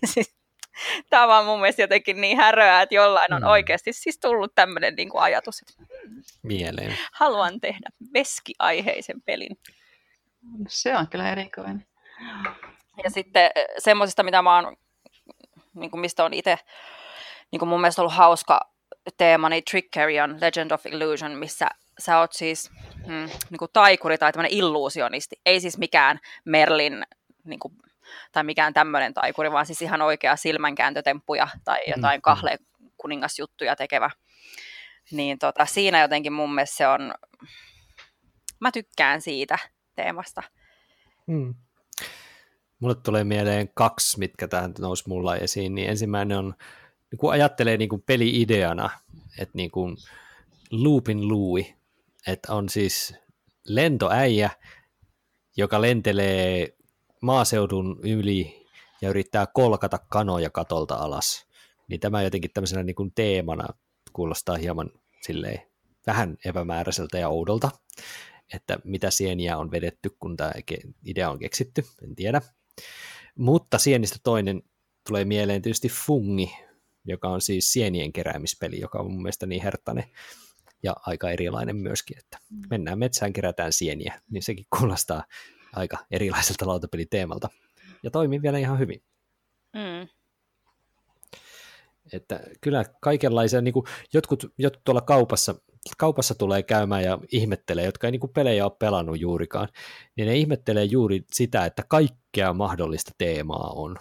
siis, 0.05 0.35
tämä 1.09 1.23
on 1.23 1.29
vaan 1.29 1.45
mun 1.45 1.59
mielestä 1.59 1.81
jotenkin 1.81 2.21
niin 2.21 2.37
häröä, 2.37 2.81
että 2.81 2.95
jollain 2.95 3.33
on 3.33 3.41
mm. 3.41 3.47
oikeasti 3.47 3.93
siis 3.93 4.19
tullut 4.19 4.55
tämmöinen 4.55 4.95
niin 4.95 5.09
ajatus, 5.13 5.61
että 5.61 5.95
Mieleen. 6.43 6.97
haluan 7.13 7.59
tehdä 7.59 7.89
veskiaiheisen 8.13 9.21
pelin. 9.21 9.57
Se 10.67 10.97
on 10.97 11.07
kyllä 11.07 11.31
erikoinen. 11.31 11.85
Ja 13.03 13.09
sitten 13.09 13.51
semmoisista, 13.77 14.23
mitä 14.23 14.41
mä 14.41 14.55
oon 14.55 14.77
niin 15.75 15.91
kuin 15.91 16.01
mistä 16.01 16.23
on 16.25 16.33
itse 16.33 16.57
niin 17.51 17.59
kuin 17.59 17.69
mun 17.69 17.81
mielestä 17.81 18.01
ollut 18.01 18.13
hauska 18.13 18.73
teema, 19.17 19.49
niin 19.49 19.63
Trickerion 19.71 20.37
Legend 20.41 20.71
of 20.71 20.85
Illusion, 20.85 21.31
missä 21.31 21.69
sä 21.99 22.19
oot 22.19 22.33
siis 22.33 22.71
mm, 23.07 23.29
niin 23.49 23.59
kuin 23.59 23.71
taikuri 23.73 24.17
tai 24.17 24.31
tämmöinen 24.31 24.57
illuusionisti. 24.57 25.35
Ei 25.45 25.59
siis 25.59 25.77
mikään 25.77 26.19
Merlin 26.45 27.03
niin 27.43 27.59
kuin, 27.59 27.73
tai 28.31 28.43
mikään 28.43 28.73
tämmöinen 28.73 29.13
taikuri, 29.13 29.51
vaan 29.51 29.65
siis 29.65 29.81
ihan 29.81 30.01
oikea 30.01 30.35
silmänkääntötemppuja 30.35 31.47
tai 31.63 31.79
mm, 31.87 31.93
jotain 31.95 32.17
mm. 32.17 32.21
kahle 32.21 32.57
kuningasjuttuja 32.97 33.75
tekevä. 33.75 34.09
Niin 35.11 35.39
tota, 35.39 35.65
siinä 35.65 36.01
jotenkin 36.01 36.33
mun 36.33 36.55
mielestä 36.55 36.77
se 36.77 36.87
on, 36.87 37.13
mä 38.59 38.71
tykkään 38.71 39.21
siitä 39.21 39.57
teemasta. 39.95 40.43
Mm. 41.27 41.55
Mulle 42.79 42.95
tulee 42.95 43.23
mieleen 43.23 43.69
kaksi, 43.73 44.19
mitkä 44.19 44.47
tähän 44.47 44.73
nousi 44.79 45.03
mulla 45.07 45.35
esiin. 45.35 45.75
Niin 45.75 45.89
ensimmäinen 45.89 46.37
on, 46.37 46.53
kun 47.17 47.31
ajattelee 47.31 47.77
niin 47.77 47.89
kuin 47.89 48.01
peli-ideana, 48.01 48.89
että 49.39 49.51
niin 49.55 49.71
kuin 49.71 49.97
Loopin 50.71 51.27
Louie, 51.29 51.75
että 52.27 52.53
on 52.53 52.69
siis 52.69 53.15
lentoäijä, 53.67 54.49
joka 55.57 55.81
lentelee 55.81 56.75
maaseudun 57.23 57.99
yli 58.03 58.67
ja 59.01 59.09
yrittää 59.09 59.47
kolkata 59.53 59.99
kanoja 60.09 60.49
katolta 60.49 60.95
alas. 60.95 61.47
Niin 61.87 61.99
tämä 61.99 62.21
jotenkin 62.21 62.51
tämmöisenä 62.53 62.83
niin 62.83 62.95
kuin 62.95 63.11
teemana 63.15 63.67
kuulostaa 64.13 64.57
hieman 64.57 64.89
silleen 65.21 65.61
vähän 66.07 66.37
epämääräiseltä 66.45 67.17
ja 67.17 67.29
oudolta. 67.29 67.71
että 68.53 68.77
mitä 68.83 69.11
sieniä 69.11 69.57
on 69.57 69.71
vedetty, 69.71 70.15
kun 70.19 70.37
tämä 70.37 70.51
idea 71.05 71.29
on 71.29 71.39
keksitty, 71.39 71.85
en 72.03 72.15
tiedä. 72.15 72.41
Mutta 73.37 73.77
sienistä 73.77 74.17
toinen 74.23 74.63
tulee 75.07 75.25
mieleen 75.25 75.61
tietysti 75.61 75.89
Fungi, 75.89 76.55
joka 77.05 77.27
on 77.27 77.41
siis 77.41 77.73
sienien 77.73 78.13
keräämispeli, 78.13 78.79
joka 78.79 78.99
on 78.99 79.11
mun 79.11 79.21
mielestä 79.21 79.45
niin 79.45 79.63
herttainen 79.63 80.05
ja 80.83 80.95
aika 81.05 81.29
erilainen 81.29 81.75
myöskin, 81.75 82.17
että 82.17 82.37
mennään 82.69 82.99
metsään, 82.99 83.33
kerätään 83.33 83.73
sieniä, 83.73 84.21
niin 84.29 84.43
sekin 84.43 84.65
kuulostaa 84.79 85.23
aika 85.73 85.97
erilaiselta 86.11 86.67
lautapeliteemalta 86.67 87.49
ja 88.03 88.11
toimii 88.11 88.41
vielä 88.41 88.57
ihan 88.57 88.79
hyvin. 88.79 89.03
Mm. 89.73 90.07
Että 92.13 92.39
kyllä 92.61 92.85
kaikenlaisia, 93.01 93.61
niin 93.61 93.73
kuin 93.73 93.85
jotkut, 94.13 94.45
jotkut 94.57 94.83
tuolla 94.83 95.01
kaupassa, 95.01 95.55
kaupassa 95.97 96.35
tulee 96.35 96.63
käymään 96.63 97.03
ja 97.03 97.19
ihmettelee, 97.31 97.85
jotka 97.85 98.07
ei 98.07 98.11
niin 98.11 98.19
kuin 98.19 98.33
pelejä 98.33 98.65
ole 98.65 98.75
pelannut 98.79 99.19
juurikaan, 99.19 99.69
niin 100.15 100.27
ne 100.27 100.37
ihmettelee 100.37 100.83
juuri 100.83 101.21
sitä, 101.31 101.65
että 101.65 101.83
kaikkea 101.87 102.53
mahdollista 102.53 103.11
teemaa 103.17 103.71
on. 103.75 103.97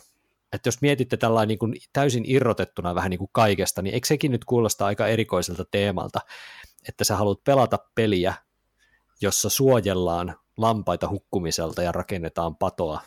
Että 0.53 0.69
jos 0.69 0.81
mietitte 0.81 1.17
tällainen 1.17 1.49
niin 1.49 1.59
kuin 1.59 1.75
täysin 1.93 2.25
irrotettuna 2.27 2.95
vähän 2.95 3.11
niin 3.11 3.19
kuin 3.19 3.31
kaikesta, 3.33 3.83
niin 3.83 3.95
eikö 3.95 4.07
sekin 4.07 4.33
nyt 4.33 4.45
kuulosta 4.45 4.87
aika 4.87 5.07
erikoiselta 5.07 5.65
teemalta, 5.71 6.21
että 6.89 7.05
sä 7.05 7.17
haluat 7.17 7.45
pelata 7.45 7.79
peliä, 7.95 8.35
jossa 9.21 9.49
suojellaan 9.51 10.37
lampaita 10.57 11.09
hukkumiselta 11.09 11.83
ja 11.83 11.93
rakennetaan 11.93 12.57
patoa, 12.57 13.01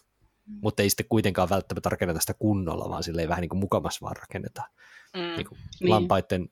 mm. 0.46 0.60
mutta 0.62 0.84
ei 0.84 0.90
sitten 0.90 1.06
kuitenkaan 1.10 1.50
välttämättä 1.50 1.90
rakenneta 1.90 2.20
sitä 2.20 2.34
kunnolla, 2.34 2.90
vaan 2.90 3.04
sille 3.04 3.22
ei 3.22 3.30
vähän 3.30 3.42
niin 3.42 3.50
kuin 3.50 3.60
mukamas 3.60 4.02
vaan 4.02 4.16
rakennetaan. 4.16 4.70
Mm. 5.14 5.22
Niin 5.22 5.48
kuin 5.48 5.60
niin. 5.80 5.90
lampaiden 5.90 6.50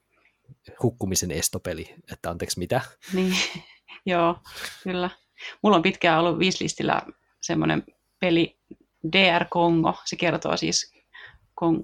hukkumisen 0.84 1.32
estopeli, 1.32 1.96
että 2.12 2.30
anteeksi 2.30 2.60
mitä? 2.60 2.82
Niin, 3.14 3.36
joo, 4.06 4.40
kyllä. 4.84 5.10
Mulla 5.62 5.76
on 5.76 5.82
pitkään 5.82 6.20
ollut 6.20 6.40
viislistillä 6.40 7.02
semmoinen 7.42 7.84
peli 8.20 8.60
DR 9.12 9.46
Kongo. 9.50 9.96
Se 10.06 10.16
kertoo 10.16 10.58
siis 10.58 10.94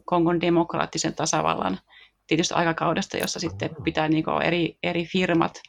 Kongon 0.06 0.42
demokraattisen 0.42 1.16
tasavallan 1.16 1.80
tietysti 2.28 2.54
aikakaudesta, 2.54 3.18
jossa 3.18 3.40
sitten 3.40 3.70
pitää 3.84 4.10
niin 4.10 4.24
eri, 4.44 4.78
eri 4.84 5.06
firmat 5.06 5.62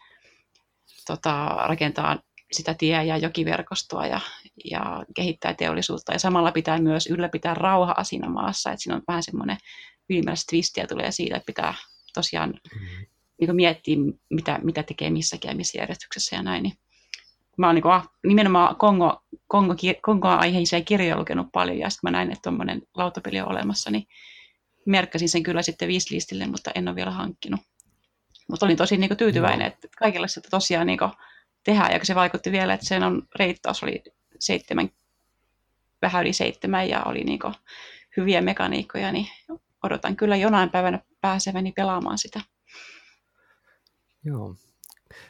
tota, 1.07 1.57
rakentaa 1.66 2.18
sitä 2.52 2.74
tie- 2.74 3.04
ja 3.04 3.16
jokiverkostoa 3.16 4.06
ja, 4.06 4.20
ja 4.70 5.04
kehittää 5.16 5.54
teollisuutta. 5.54 6.12
Ja 6.12 6.18
samalla 6.18 6.52
pitää 6.52 6.78
myös 6.78 7.06
ylläpitää 7.06 7.54
rauhaa 7.54 8.04
siinä 8.04 8.28
maassa. 8.28 8.70
Että 8.70 8.82
siinä 8.82 8.96
on 8.96 9.02
vähän 9.08 9.22
semmoinen 9.22 9.56
ylimääräistä 10.10 10.50
twistiä 10.50 10.86
tulee 10.86 11.12
siitä, 11.12 11.36
että 11.36 11.46
pitää 11.46 11.74
tosiaan 12.14 12.50
mm-hmm. 12.50 13.06
niin 13.40 13.56
miettiä, 13.56 13.96
mitä, 14.30 14.58
mitä 14.62 14.82
tekee 14.82 15.10
missäkin 15.10 15.48
ja 15.48 15.54
missä 15.54 15.78
järjestyksessä 15.78 16.36
ja 16.36 16.42
näin. 16.42 16.62
Niin 16.62 16.74
mä 17.56 17.66
oon 17.66 17.74
niin 17.74 17.82
kuin, 17.82 18.02
nimenomaan 18.26 18.76
Kongo, 18.76 19.22
Kongo, 19.46 19.74
Kongo-aiheisia 20.02 20.80
kirjoja 20.80 21.16
lukenut 21.18 21.46
paljon 21.52 21.78
ja 21.78 21.90
sitten 21.90 22.10
mä 22.12 22.16
näin, 22.18 22.32
että 22.32 22.42
tuommoinen 22.42 22.82
lautapeli 22.96 23.40
on 23.40 23.48
olemassa, 23.48 23.90
niin 23.90 24.06
merkkasin 24.86 25.28
sen 25.28 25.42
kyllä 25.42 25.62
sitten 25.62 25.88
viislistille, 25.88 26.46
mutta 26.46 26.70
en 26.74 26.88
ole 26.88 26.96
vielä 26.96 27.10
hankkinut. 27.10 27.60
Mutta 28.48 28.66
olin 28.66 28.76
tosi 28.76 28.96
niin 28.96 29.08
kuin, 29.08 29.18
tyytyväinen, 29.18 29.60
no. 29.60 29.66
että 29.66 29.88
kaikilla 29.98 30.28
sitä 30.28 30.48
tosiaan 30.50 30.86
niin 30.86 30.98
kuin, 30.98 31.10
tehdään, 31.64 31.92
ja 31.92 32.01
se 32.03 32.14
vaikutti 32.14 32.53
vielä, 32.53 32.75
että 32.75 32.87
sen 32.87 33.03
on 33.03 33.23
reittaus 33.37 33.83
oli 33.83 34.03
seitsemän, 34.38 34.90
vähän 36.03 36.23
yli 36.23 36.33
seitsemän, 36.33 36.88
ja 36.88 37.03
oli 37.03 37.25
niin 37.25 37.40
hyviä 38.16 38.40
mekaniikkoja, 38.40 39.12
niin 39.12 39.29
odotan 39.83 40.16
kyllä 40.16 40.37
jonain 40.37 40.70
päivänä 40.70 41.01
pääseväni 41.20 41.73
pelaamaan 41.73 42.18
sitä. 42.18 42.40
Joo. 44.25 44.55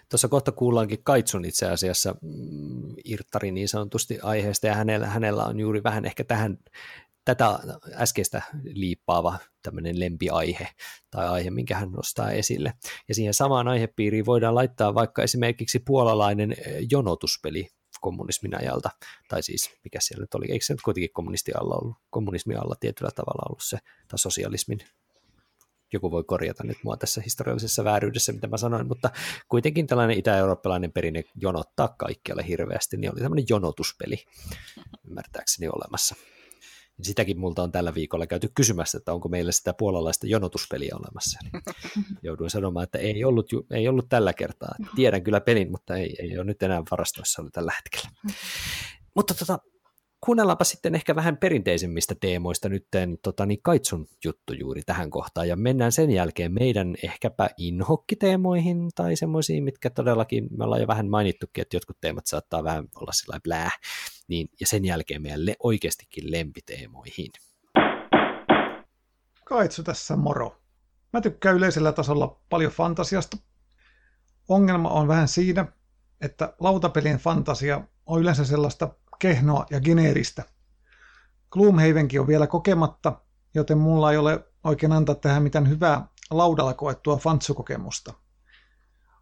Tuossa 0.09 0.29
kohta 0.29 0.53
kuullaankin 0.53 1.05
Kaitsun 1.05 1.45
itse 1.45 1.66
asiassa 1.66 2.14
mm, 2.23 2.95
irttari 3.05 3.51
niin 3.51 3.69
sanotusti 3.69 4.19
aiheesta, 4.23 4.66
ja 4.66 4.75
hänellä, 4.75 5.07
hänellä 5.07 5.45
on 5.45 5.61
juuri 5.61 5.83
vähän 5.83 6.05
ehkä 6.05 6.25
tähän 6.25 6.59
tätä 7.24 7.59
äskeistä 7.94 8.42
liippaava 8.62 9.38
tämmöinen 9.62 10.00
lempiaihe 10.00 10.68
tai 11.11 11.28
aihe, 11.28 11.50
minkä 11.50 11.76
hän 11.76 11.92
nostaa 11.92 12.30
esille. 12.30 12.72
Ja 13.09 13.14
siihen 13.14 13.35
samaan 13.35 13.68
aihepiiriin 13.68 14.26
voidaan 14.26 14.54
laittaa 14.54 14.94
vaikka 14.94 15.22
esimerkiksi 15.22 15.78
puolalainen 15.78 16.52
eh, 16.52 16.87
jonotuspeli 16.90 17.68
kommunismin 18.00 18.61
ajalta, 18.61 18.90
tai 19.28 19.42
siis 19.42 19.70
mikä 19.85 19.98
siellä 20.00 20.22
nyt 20.22 20.35
oli, 20.35 20.46
eikö 20.52 20.64
se 20.64 20.72
nyt 20.72 20.83
kuitenkin 20.83 21.12
kommunisti 21.12 21.52
alla 21.52 21.74
ollut, 21.74 21.96
kommunismin 22.11 22.62
alla 22.62 22.74
tietyllä 22.80 23.11
tavalla 23.14 23.46
ollut 23.48 23.62
se, 23.62 23.78
tai 24.09 24.18
sosialismin 24.18 24.78
joku 25.92 26.11
voi 26.11 26.24
korjata 26.24 26.64
nyt 26.64 26.78
mua 26.85 26.96
tässä 26.96 27.20
historiallisessa 27.20 27.85
vääryydessä, 27.85 28.33
mitä 28.33 28.46
mä 28.46 28.56
sanoin, 28.56 28.88
mutta 28.88 29.11
kuitenkin 29.48 29.87
tällainen 29.87 30.18
itä-eurooppalainen 30.18 30.92
perinne 30.92 31.24
jonottaa 31.35 31.88
kaikkialle 31.88 32.46
hirveästi, 32.46 32.96
niin 32.96 33.12
oli 33.12 33.20
tämmöinen 33.20 33.44
jonotuspeli 33.48 34.24
ymmärtääkseni 35.09 35.68
olemassa. 35.68 36.14
Sitäkin 37.03 37.39
multa 37.39 37.63
on 37.63 37.73
tällä 37.73 37.95
viikolla 37.95 38.27
käyty 38.27 38.51
kysymässä, 38.55 38.99
että 38.99 39.13
onko 39.13 39.29
meillä 39.29 39.53
sitä 39.53 39.75
puolalaista 39.75 40.27
jonotuspeliä 40.27 40.97
olemassa. 41.01 41.39
Jouduin 42.23 42.51
sanomaan, 42.51 42.85
että 42.85 42.99
ei 42.99 43.25
ollut, 43.25 43.51
ei 43.71 43.89
ollut 43.89 44.09
tällä 44.09 44.33
kertaa. 44.33 44.75
Tiedän 44.97 45.23
kyllä 45.23 45.41
pelin, 45.41 45.71
mutta 45.71 45.97
ei, 45.97 46.17
ei 46.19 46.39
ole 46.39 46.45
nyt 46.45 46.63
enää 46.63 46.83
varastoissa 46.91 47.43
ollut 47.43 47.53
tällä 47.53 47.73
hetkellä. 47.77 48.11
Mutta 49.17 49.35
tota, 49.35 49.59
kuunnellaanpa 50.21 50.65
sitten 50.65 50.95
ehkä 50.95 51.15
vähän 51.15 51.37
perinteisemmistä 51.37 52.15
teemoista 52.21 52.69
nyt 52.69 52.87
tota, 53.23 53.47
niin 53.47 53.61
Kaitsun 53.63 54.07
juttu 54.25 54.53
juuri 54.53 54.83
tähän 54.87 55.11
kohtaan, 55.11 55.49
ja 55.49 55.57
mennään 55.57 55.93
sen 55.93 56.11
jälkeen 56.11 56.53
meidän 56.53 56.95
ehkäpä 57.05 57.51
inhokkiteemoihin, 57.57 58.89
tai 58.95 59.17
semmoisiin, 59.17 59.65
mitkä 59.65 59.91
todellakin, 59.91 60.49
me 60.59 60.65
ollaan 60.65 60.81
jo 60.81 60.87
vähän 60.87 61.11
mainittukin, 61.11 61.63
että 61.63 61.77
jotkut 61.77 62.01
teemat 62.01 62.27
saattaa 62.27 62.65
vähän 62.65 62.85
olla 62.95 63.13
sillä 63.13 63.41
blää, 63.45 63.71
niin, 64.31 64.49
ja 64.61 64.66
sen 64.66 64.85
jälkeen 64.85 65.23
meidän 65.23 65.47
le- 65.47 65.57
oikeastikin 65.62 66.31
lempiteemoihin. 66.31 67.31
Kaitsu 69.45 69.83
tässä 69.83 70.16
moro. 70.16 70.57
Mä 71.12 71.21
tykkään 71.21 71.57
yleisellä 71.57 71.93
tasolla 71.93 72.40
paljon 72.49 72.73
fantasiasta. 72.73 73.37
Ongelma 74.49 74.88
on 74.88 75.09
vähän 75.09 75.29
siinä, 75.29 75.66
että 76.21 76.55
lautapelien 76.61 77.19
fantasia 77.19 77.81
on 78.07 78.21
yleensä 78.21 78.45
sellaista 78.45 78.95
kehnoa 79.19 79.66
ja 79.71 79.81
geneeristä. 79.81 80.45
Gloomhavenkin 81.51 82.21
on 82.21 82.27
vielä 82.27 82.47
kokematta, 82.47 83.21
joten 83.55 83.79
mulla 83.79 84.12
ei 84.12 84.19
ole 84.19 84.45
oikein 84.64 84.93
antaa 84.93 85.14
tähän 85.14 85.43
mitään 85.43 85.69
hyvää 85.69 86.09
laudalla 86.31 86.75
koettua 86.75 87.16
fantsukokemusta. 87.16 88.14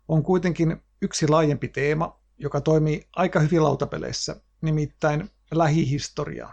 On 0.09 0.23
kuitenkin 0.23 0.83
yksi 1.03 1.29
laajempi 1.29 1.69
teema, 1.69 2.21
joka 2.39 2.61
toimii 2.61 3.09
aika 3.17 3.41
hyvin 3.41 3.65
lautapeleissä, 3.65 4.41
nimittäin 4.61 5.31
lähihistoria. 5.51 6.49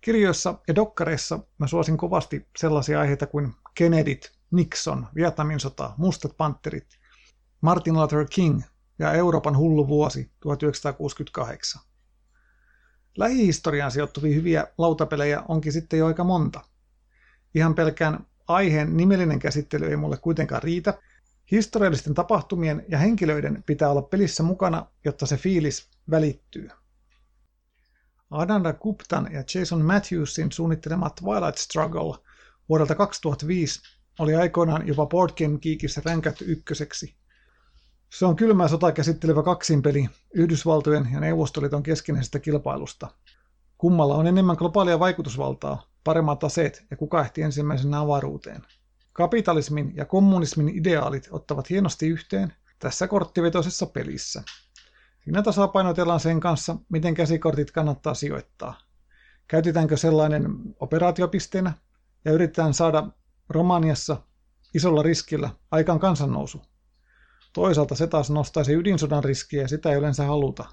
Kirjoissa 0.00 0.58
ja 0.68 0.74
dokkareissa 0.74 1.38
mä 1.58 1.66
suosin 1.66 1.96
kovasti 1.96 2.48
sellaisia 2.58 3.00
aiheita 3.00 3.26
kuin 3.26 3.54
Kennedyt, 3.74 4.32
Nixon, 4.50 5.06
Vietnamin 5.14 5.60
sota, 5.60 5.94
Mustat 5.96 6.36
panterit, 6.36 6.98
Martin 7.60 7.94
Luther 7.94 8.26
King 8.30 8.62
ja 8.98 9.12
Euroopan 9.12 9.56
hullu 9.56 9.88
vuosi 9.88 10.30
1968. 10.40 11.82
Lähihistoriaan 13.16 13.90
sijoittuvia 13.90 14.34
hyviä 14.34 14.66
lautapelejä 14.78 15.42
onkin 15.48 15.72
sitten 15.72 15.98
jo 15.98 16.06
aika 16.06 16.24
monta. 16.24 16.60
Ihan 17.54 17.74
pelkään 17.74 18.26
aiheen 18.48 18.96
nimellinen 18.96 19.38
käsittely 19.38 19.86
ei 19.86 19.96
mulle 19.96 20.16
kuitenkaan 20.16 20.62
riitä. 20.62 20.98
Historiallisten 21.50 22.14
tapahtumien 22.14 22.84
ja 22.88 22.98
henkilöiden 22.98 23.62
pitää 23.66 23.90
olla 23.90 24.02
pelissä 24.02 24.42
mukana, 24.42 24.86
jotta 25.04 25.26
se 25.26 25.36
fiilis 25.36 25.88
välittyy. 26.10 26.68
Adanda 28.30 28.72
Guptan 28.72 29.28
ja 29.32 29.44
Jason 29.54 29.84
Matthewsin 29.84 30.52
suunnittelema 30.52 31.10
Twilight 31.10 31.58
Struggle 31.58 32.18
vuodelta 32.68 32.94
2005 32.94 33.80
oli 34.18 34.34
aikoinaan 34.34 34.86
jopa 34.86 35.06
Board 35.06 35.30
Game 35.38 35.58
Geekissä 35.58 36.02
ränkätty 36.04 36.44
ykköseksi. 36.44 37.14
Se 38.10 38.26
on 38.26 38.36
kylmää 38.36 38.68
sotaa 38.68 38.92
käsittelevä 38.92 39.42
kaksinpeli 39.42 40.08
Yhdysvaltojen 40.34 41.08
ja 41.12 41.20
Neuvostoliiton 41.20 41.82
keskinäisestä 41.82 42.38
kilpailusta. 42.38 43.10
Kummalla 43.78 44.14
on 44.14 44.26
enemmän 44.26 44.56
globaalia 44.56 44.98
vaikutusvaltaa, 44.98 45.86
paremmat 46.04 46.44
aseet 46.44 46.84
ja 46.90 46.96
kuka 46.96 47.20
ehti 47.20 47.42
ensimmäisenä 47.42 48.00
avaruuteen. 48.00 48.62
Kapitalismin 49.14 49.92
ja 49.96 50.04
kommunismin 50.04 50.68
ideaalit 50.68 51.28
ottavat 51.30 51.70
hienosti 51.70 52.08
yhteen 52.08 52.52
tässä 52.78 53.08
korttivetoisessa 53.08 53.86
pelissä. 53.86 54.42
Siinä 55.24 55.42
tasapainotellaan 55.42 56.20
sen 56.20 56.40
kanssa, 56.40 56.76
miten 56.88 57.14
käsikortit 57.14 57.70
kannattaa 57.70 58.14
sijoittaa. 58.14 58.78
Käytetäänkö 59.48 59.96
sellainen 59.96 60.48
operaatiopisteenä 60.80 61.72
ja 62.24 62.32
yritetään 62.32 62.74
saada 62.74 63.08
Romaniassa 63.48 64.16
isolla 64.74 65.02
riskillä 65.02 65.50
aikaan 65.70 65.98
kansannousu. 65.98 66.62
Toisaalta 67.52 67.94
se 67.94 68.06
taas 68.06 68.30
nostaisi 68.30 68.72
ydinsodan 68.72 69.24
riskiä 69.24 69.62
ja 69.62 69.68
sitä 69.68 69.90
ei 69.90 69.96
yleensä 69.96 70.24
haluta. 70.24 70.64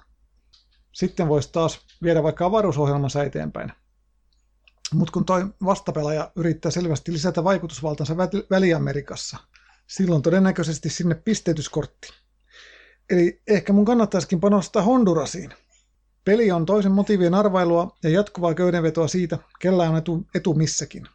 Sitten 0.92 1.28
voisi 1.28 1.52
taas 1.52 1.80
viedä 2.02 2.22
vaikka 2.22 2.46
avaruusohjelmansa 2.46 3.22
eteenpäin. 3.22 3.72
Mutta 4.92 5.12
kun 5.12 5.24
toi 5.24 5.46
vastapelaaja 5.64 6.32
yrittää 6.36 6.70
selvästi 6.70 7.12
lisätä 7.12 7.44
vaikutusvaltansa 7.44 8.16
Väli-Amerikassa, 8.50 9.36
silloin 9.86 10.22
todennäköisesti 10.22 10.90
sinne 10.90 11.14
pisteytyskortti. 11.14 12.08
Eli 13.10 13.42
ehkä 13.46 13.72
mun 13.72 13.84
kannattaisikin 13.84 14.40
panostaa 14.40 14.82
Hondurasiin. 14.82 15.54
Peli 16.24 16.50
on 16.50 16.66
toisen 16.66 16.92
motiivien 16.92 17.34
arvailua 17.34 17.96
ja 18.02 18.10
jatkuvaa 18.10 18.54
köydenvetoa 18.54 19.08
siitä, 19.08 19.38
kellä 19.60 19.90
on 19.90 19.96
etu, 19.96 20.26
etu 20.34 20.54
missäkin. 20.54 21.08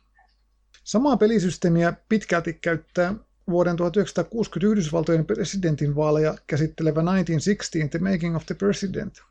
Samaa 0.83 1.17
pelisysteemiä 1.17 1.93
pitkälti 2.09 2.53
käyttää 2.53 3.13
vuoden 3.49 3.75
1960 3.75 4.67
Yhdysvaltojen 4.67 5.25
presidentinvaaleja 5.25 6.35
käsittelevä 6.47 7.01
1916 7.01 7.97
The 7.97 8.11
Making 8.11 8.35
of 8.35 8.45
the 8.45 8.55
President. 8.55 9.21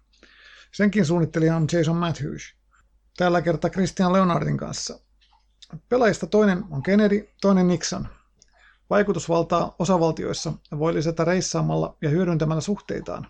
Senkin 0.72 1.06
suunnittelija 1.06 1.56
on 1.56 1.66
Jason 1.72 1.96
Matthews. 1.96 2.55
Tällä 3.16 3.42
kertaa 3.42 3.70
Christian 3.70 4.12
Leonardin 4.12 4.56
kanssa. 4.56 4.98
Pelaajista 5.88 6.26
toinen 6.26 6.64
on 6.70 6.82
Kennedy, 6.82 7.28
toinen 7.40 7.68
Nixon. 7.68 8.08
Vaikutusvaltaa 8.90 9.74
osavaltioissa 9.78 10.52
voi 10.78 10.94
lisätä 10.94 11.24
reissaamalla 11.24 11.96
ja 12.02 12.08
hyödyntämällä 12.08 12.60
suhteitaan. 12.60 13.26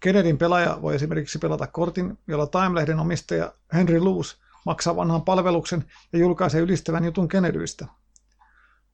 Kennedyn 0.00 0.38
pelaaja 0.38 0.78
voi 0.82 0.94
esimerkiksi 0.94 1.38
pelata 1.38 1.66
kortin, 1.66 2.18
jolla 2.26 2.46
Time-lehden 2.46 2.98
omistaja 2.98 3.52
Henry 3.72 4.00
Luce 4.00 4.36
maksaa 4.66 4.96
vanhan 4.96 5.22
palveluksen 5.22 5.84
ja 6.12 6.18
julkaisee 6.18 6.60
ylistävän 6.60 7.04
jutun 7.04 7.28
Kennedyistä. 7.28 7.86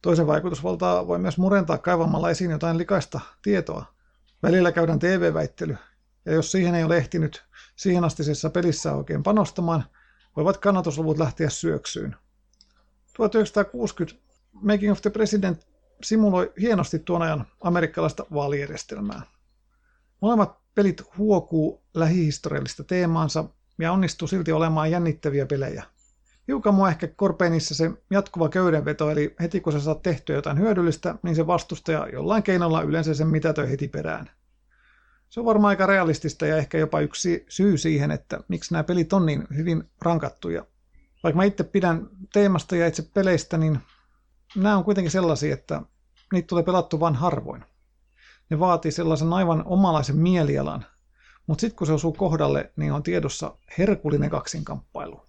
Toisen 0.03 0.27
vaikutusvaltaa 0.27 1.07
voi 1.07 1.19
myös 1.19 1.39
murentaa 1.39 1.79
kaivamalla 1.79 2.31
esiin 2.31 2.51
jotain 2.51 2.79
likaista 2.79 3.21
tietoa. 3.43 3.85
Välillä 4.43 4.73
käydään 4.73 4.99
TV-väittely, 4.99 5.77
ja 6.25 6.33
jos 6.33 6.53
siihen 6.53 6.75
ei 6.75 6.85
ole 6.85 6.97
ehtinyt 6.97 7.45
siihen 7.77 8.05
astisessa 8.05 8.51
pelissä 8.51 8.93
oikein 8.93 9.23
panostamaan, 9.23 9.85
voivat 10.37 10.57
kannatusluvut 10.57 11.19
lähteä 11.19 11.51
syöksyyn. 11.51 12.17
1960 13.17 14.27
Making 14.53 14.93
of 14.93 15.03
the 15.03 15.11
President 15.11 15.67
simuloi 16.03 16.53
hienosti 16.61 16.99
tuon 16.99 17.23
ajan 17.23 17.47
amerikkalaista 17.61 18.27
vaalijärjestelmää. 18.35 19.23
Molemmat 20.23 20.59
pelit 20.75 21.03
huokuu 21.19 21.83
lähihistoriallista 21.95 22.85
teemaansa 22.85 23.45
ja 23.79 23.93
onnistuu 23.93 24.29
silti 24.29 24.53
olemaan 24.53 24.91
jännittäviä 24.91 25.47
pelejä. 25.47 25.85
Hiukan 26.49 26.75
mua 26.75 26.89
ehkä 26.89 27.07
korpeenissa 27.07 27.75
se 27.75 27.91
jatkuva 28.11 28.49
köydenveto, 28.49 29.11
eli 29.11 29.35
heti 29.41 29.61
kun 29.61 29.73
sä 29.73 29.81
saat 29.81 30.03
tehtyä 30.03 30.37
jotain 30.37 30.59
hyödyllistä, 30.59 31.15
niin 31.23 31.37
se 31.37 31.47
vastustaja 31.47 32.09
jollain 32.13 32.43
keinolla 32.43 32.83
yleensä 32.83 33.15
sen 33.15 33.29
mitätöi 33.29 33.71
heti 33.71 33.89
perään. 33.89 34.31
Se 35.29 35.41
on 35.41 35.47
varmaan 35.47 35.69
aika 35.69 35.87
realistista 35.87 36.47
ja 36.47 36.57
ehkä 36.57 36.79
jopa 36.79 37.01
yksi 37.01 37.45
syy 37.49 37.79
siihen, 37.79 38.11
että 38.11 38.41
miksi 38.49 38.73
nämä 38.75 38.85
pelit 38.85 39.13
on 39.13 39.27
niin 39.27 39.47
hyvin 39.57 39.85
rankattuja. 40.03 40.67
Vaikka 41.23 41.37
mä 41.37 41.45
itse 41.45 41.65
pidän 41.65 42.09
teemasta 42.33 42.77
ja 42.77 42.87
itse 42.87 43.03
peleistä, 43.15 43.59
niin 43.59 43.79
nämä 44.57 44.77
on 44.77 44.85
kuitenkin 44.85 45.11
sellaisia, 45.11 45.55
että 45.55 45.83
niitä 46.33 46.47
tulee 46.47 46.63
pelattu 46.63 47.01
vain 47.01 47.15
harvoin. 47.15 47.65
Ne 48.51 48.59
vaatii 48.59 48.93
sellaisen 48.93 49.33
aivan 49.33 49.63
omalaisen 49.67 50.17
mielialan, 50.17 50.87
mutta 51.47 51.61
sitten 51.61 51.77
kun 51.77 51.87
se 51.87 51.93
osuu 51.93 52.13
kohdalle, 52.13 52.73
niin 52.77 52.93
on 52.93 53.03
tiedossa 53.03 53.57
herkullinen 53.79 54.31
kaksinkamppailu. 54.31 55.26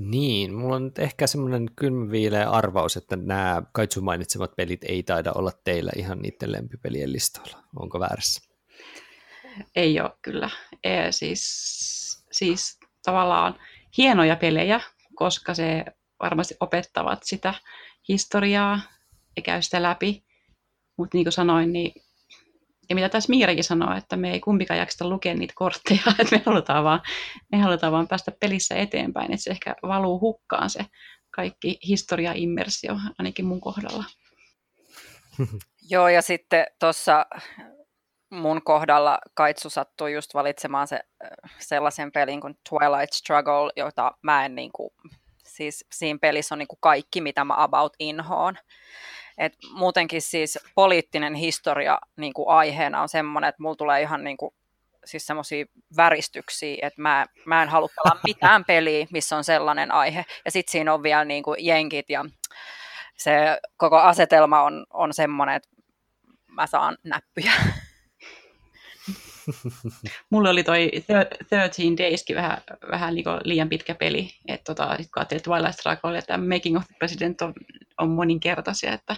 Niin, 0.00 0.54
mulla 0.54 0.76
on 0.76 0.84
nyt 0.84 0.98
ehkä 0.98 1.26
semmoinen 1.26 1.66
kylmäviileä 1.76 2.50
arvaus, 2.50 2.96
että 2.96 3.16
nämä 3.16 3.62
Kaitsu 3.72 4.00
mainitsemat 4.00 4.56
pelit 4.56 4.84
ei 4.84 5.02
taida 5.02 5.32
olla 5.34 5.52
teillä 5.64 5.90
ihan 5.96 6.18
niiden 6.18 6.52
lempipelien 6.52 7.12
listoilla. 7.12 7.64
Onko 7.76 8.00
väärässä? 8.00 8.50
Ei 9.76 10.00
ole 10.00 10.10
kyllä. 10.22 10.50
E, 10.84 11.12
siis, 11.12 11.42
siis 12.32 12.78
tavallaan 13.04 13.58
hienoja 13.96 14.36
pelejä, 14.36 14.80
koska 15.14 15.54
se 15.54 15.84
varmasti 16.22 16.54
opettavat 16.60 17.22
sitä 17.22 17.54
historiaa 18.08 18.80
ja 19.36 19.42
käy 19.42 19.62
sitä 19.62 19.82
läpi. 19.82 20.24
Mutta 20.96 21.16
niin 21.16 21.24
kuin 21.24 21.32
sanoin, 21.32 21.72
niin 21.72 21.92
ja 22.90 22.94
mitä 22.94 23.08
tässä 23.08 23.30
Miirakin 23.30 23.64
sanoo, 23.64 23.96
että 23.96 24.16
me 24.16 24.32
ei 24.32 24.40
kumpikaan 24.40 24.80
jaksa 24.80 25.08
lukea 25.08 25.34
niitä 25.34 25.52
kortteja, 25.56 26.02
että 26.18 26.36
me 26.36 26.42
halutaan 26.46 26.84
vaan, 26.84 27.00
me 27.52 27.58
halutaan 27.58 27.92
vaan 27.92 28.08
päästä 28.08 28.32
pelissä 28.40 28.74
eteenpäin, 28.74 29.32
että 29.32 29.44
se 29.44 29.50
ehkä 29.50 29.76
valuu 29.82 30.20
hukkaan 30.20 30.70
se 30.70 30.80
kaikki 31.30 31.78
historia-immersio, 31.88 32.96
ainakin 33.18 33.44
mun 33.44 33.60
kohdalla. 33.60 34.04
Joo, 35.90 36.08
ja 36.08 36.22
sitten 36.22 36.66
tuossa 36.80 37.26
mun 38.30 38.62
kohdalla 38.64 39.18
Kaitsu 39.34 39.70
sattui 39.70 40.12
just 40.12 40.34
valitsemaan 40.34 40.88
se, 40.88 41.00
sellaisen 41.58 42.12
pelin 42.12 42.40
kuin 42.40 42.54
Twilight 42.68 43.12
Struggle, 43.12 43.72
jota 43.76 44.12
mä 44.22 44.44
en 44.44 44.54
niin 44.54 44.70
kuin, 44.72 44.90
siis 45.44 45.84
siinä 45.92 46.18
pelissä 46.22 46.54
on 46.54 46.58
niin 46.58 46.68
kuin 46.68 46.78
kaikki, 46.80 47.20
mitä 47.20 47.44
mä 47.44 47.54
about 47.56 47.92
inhoon. 47.98 48.56
Et 49.40 49.56
muutenkin 49.72 50.22
siis 50.22 50.58
poliittinen 50.74 51.34
historia 51.34 51.98
niin 52.16 52.32
kuin 52.32 52.48
aiheena 52.48 53.02
on 53.02 53.08
semmoinen, 53.08 53.48
että 53.48 53.62
mulla 53.62 53.76
tulee 53.76 54.02
ihan 54.02 54.24
niin 54.24 54.36
kuin, 54.36 54.54
siis 55.04 55.26
semmoisia 55.26 55.64
väristyksiä, 55.96 56.78
että 56.82 57.02
mä, 57.02 57.26
mä 57.46 57.62
en 57.62 57.68
halua 57.68 57.88
pelaa 57.96 58.20
mitään 58.28 58.64
peliä, 58.64 59.06
missä 59.12 59.36
on 59.36 59.44
sellainen 59.44 59.92
aihe. 59.92 60.24
Ja 60.44 60.50
sitten 60.50 60.72
siinä 60.72 60.94
on 60.94 61.02
vielä 61.02 61.24
niin 61.24 61.42
kuin 61.42 61.66
jenkit 61.66 62.10
ja 62.10 62.24
se 63.16 63.60
koko 63.76 63.96
asetelma 63.96 64.62
on, 64.62 64.86
on 64.90 65.14
semmoinen, 65.14 65.56
että 65.56 65.68
mä 66.46 66.66
saan 66.66 66.98
näppyjä. 67.04 67.52
Mulle 70.30 70.50
oli 70.50 70.64
toi 70.64 70.90
13 71.50 71.82
Dayskin 71.98 72.36
vähän, 72.36 72.62
vähän 72.90 73.14
niin 73.14 73.24
liian 73.44 73.68
pitkä 73.68 73.94
peli. 73.94 74.30
Että 74.48 74.64
tota, 74.64 74.96
kun 74.96 75.06
ajattelin 75.16 75.42
Twilight 75.42 75.80
Struggle 75.80 76.22
ja 76.28 76.38
Making 76.38 76.76
of 76.76 76.86
the 76.86 76.94
President 76.98 77.42
on, 77.42 77.54
on 77.98 78.10
moninkertaisia, 78.10 78.92
että 78.92 79.16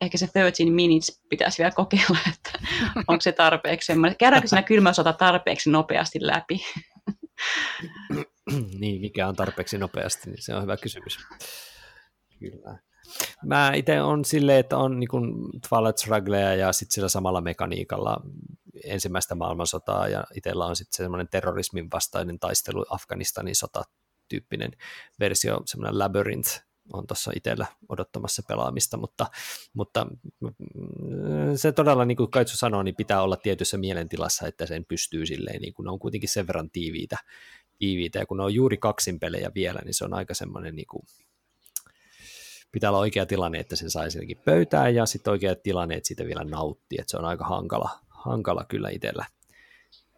ehkä 0.00 0.18
se 0.18 0.26
13 0.26 0.64
minutes 0.70 1.22
pitäisi 1.28 1.58
vielä 1.58 1.70
kokeilla, 1.70 2.18
että 2.34 2.68
onko 2.96 3.20
se 3.20 3.32
tarpeeksi. 3.32 3.92
Käydäänkö 4.18 4.48
siinä 4.48 4.62
kylmä 4.62 4.92
sota 4.92 5.12
tarpeeksi 5.12 5.70
nopeasti 5.70 6.18
läpi? 6.22 6.60
niin, 8.80 9.00
mikä 9.00 9.28
on 9.28 9.36
tarpeeksi 9.36 9.78
nopeasti, 9.78 10.30
niin 10.30 10.42
se 10.42 10.54
on 10.54 10.62
hyvä 10.62 10.76
kysymys. 10.76 11.18
Kyllä. 12.38 12.87
Mä 13.44 13.72
itse 13.74 14.02
on 14.02 14.24
silleen, 14.24 14.58
että 14.58 14.76
on 14.76 15.00
niin 15.00 15.08
Twilight 15.68 15.98
Strugglea 15.98 16.54
ja 16.54 16.72
sitten 16.72 16.94
sillä 16.94 17.08
samalla 17.08 17.40
mekaniikalla 17.40 18.20
ensimmäistä 18.84 19.34
maailmansotaa 19.34 20.08
ja 20.08 20.24
itsellä 20.34 20.66
on 20.66 20.76
sitten 20.76 20.96
semmoinen 20.96 21.28
terrorismin 21.28 21.88
vastainen 21.92 22.38
taistelu 22.38 22.84
Afganistanin 22.90 23.56
sota 23.56 23.82
tyyppinen 24.28 24.70
versio, 25.20 25.60
semmoinen 25.66 25.98
Labyrinth 25.98 26.60
on 26.92 27.06
tuossa 27.06 27.32
itsellä 27.36 27.66
odottamassa 27.88 28.42
pelaamista, 28.48 28.96
mutta, 28.96 29.26
mutta 29.72 30.06
mm, 30.40 30.50
se 31.56 31.72
todella, 31.72 32.04
niin 32.04 32.16
kuin 32.16 32.30
Kaitsu 32.30 32.56
sanoi, 32.56 32.84
niin 32.84 32.96
pitää 32.96 33.22
olla 33.22 33.36
tietyssä 33.36 33.78
mielentilassa, 33.78 34.46
että 34.46 34.66
sen 34.66 34.84
pystyy 34.84 35.26
silleen, 35.26 35.60
niin 35.60 35.74
kun 35.74 35.84
ne 35.84 35.90
on 35.90 35.98
kuitenkin 35.98 36.28
sen 36.28 36.46
verran 36.46 36.70
tiiviitä, 36.70 37.16
tiiviitä, 37.78 38.18
ja 38.18 38.26
kun 38.26 38.36
ne 38.36 38.42
on 38.42 38.54
juuri 38.54 38.76
kaksin 38.76 39.20
pelejä 39.20 39.50
vielä, 39.54 39.80
niin 39.84 39.94
se 39.94 40.04
on 40.04 40.14
aika 40.14 40.34
semmoinen 40.34 40.76
niin 40.76 40.86
kuin, 40.86 41.02
pitää 42.72 42.90
olla 42.90 42.98
oikea 42.98 43.26
tilanne, 43.26 43.58
että 43.58 43.76
sen 43.76 43.90
saisi 43.90 44.34
pöytään, 44.44 44.94
ja 44.94 45.06
sitten 45.06 45.30
oikea 45.30 45.54
tilanne, 45.54 45.94
että 45.94 46.06
siitä 46.06 46.24
vielä 46.24 46.44
nauttii, 46.44 46.98
että 47.00 47.10
se 47.10 47.16
on 47.16 47.24
aika 47.24 47.44
hankala, 47.44 47.90
hankala 48.08 48.64
kyllä 48.64 48.90
itsellä. 48.90 49.26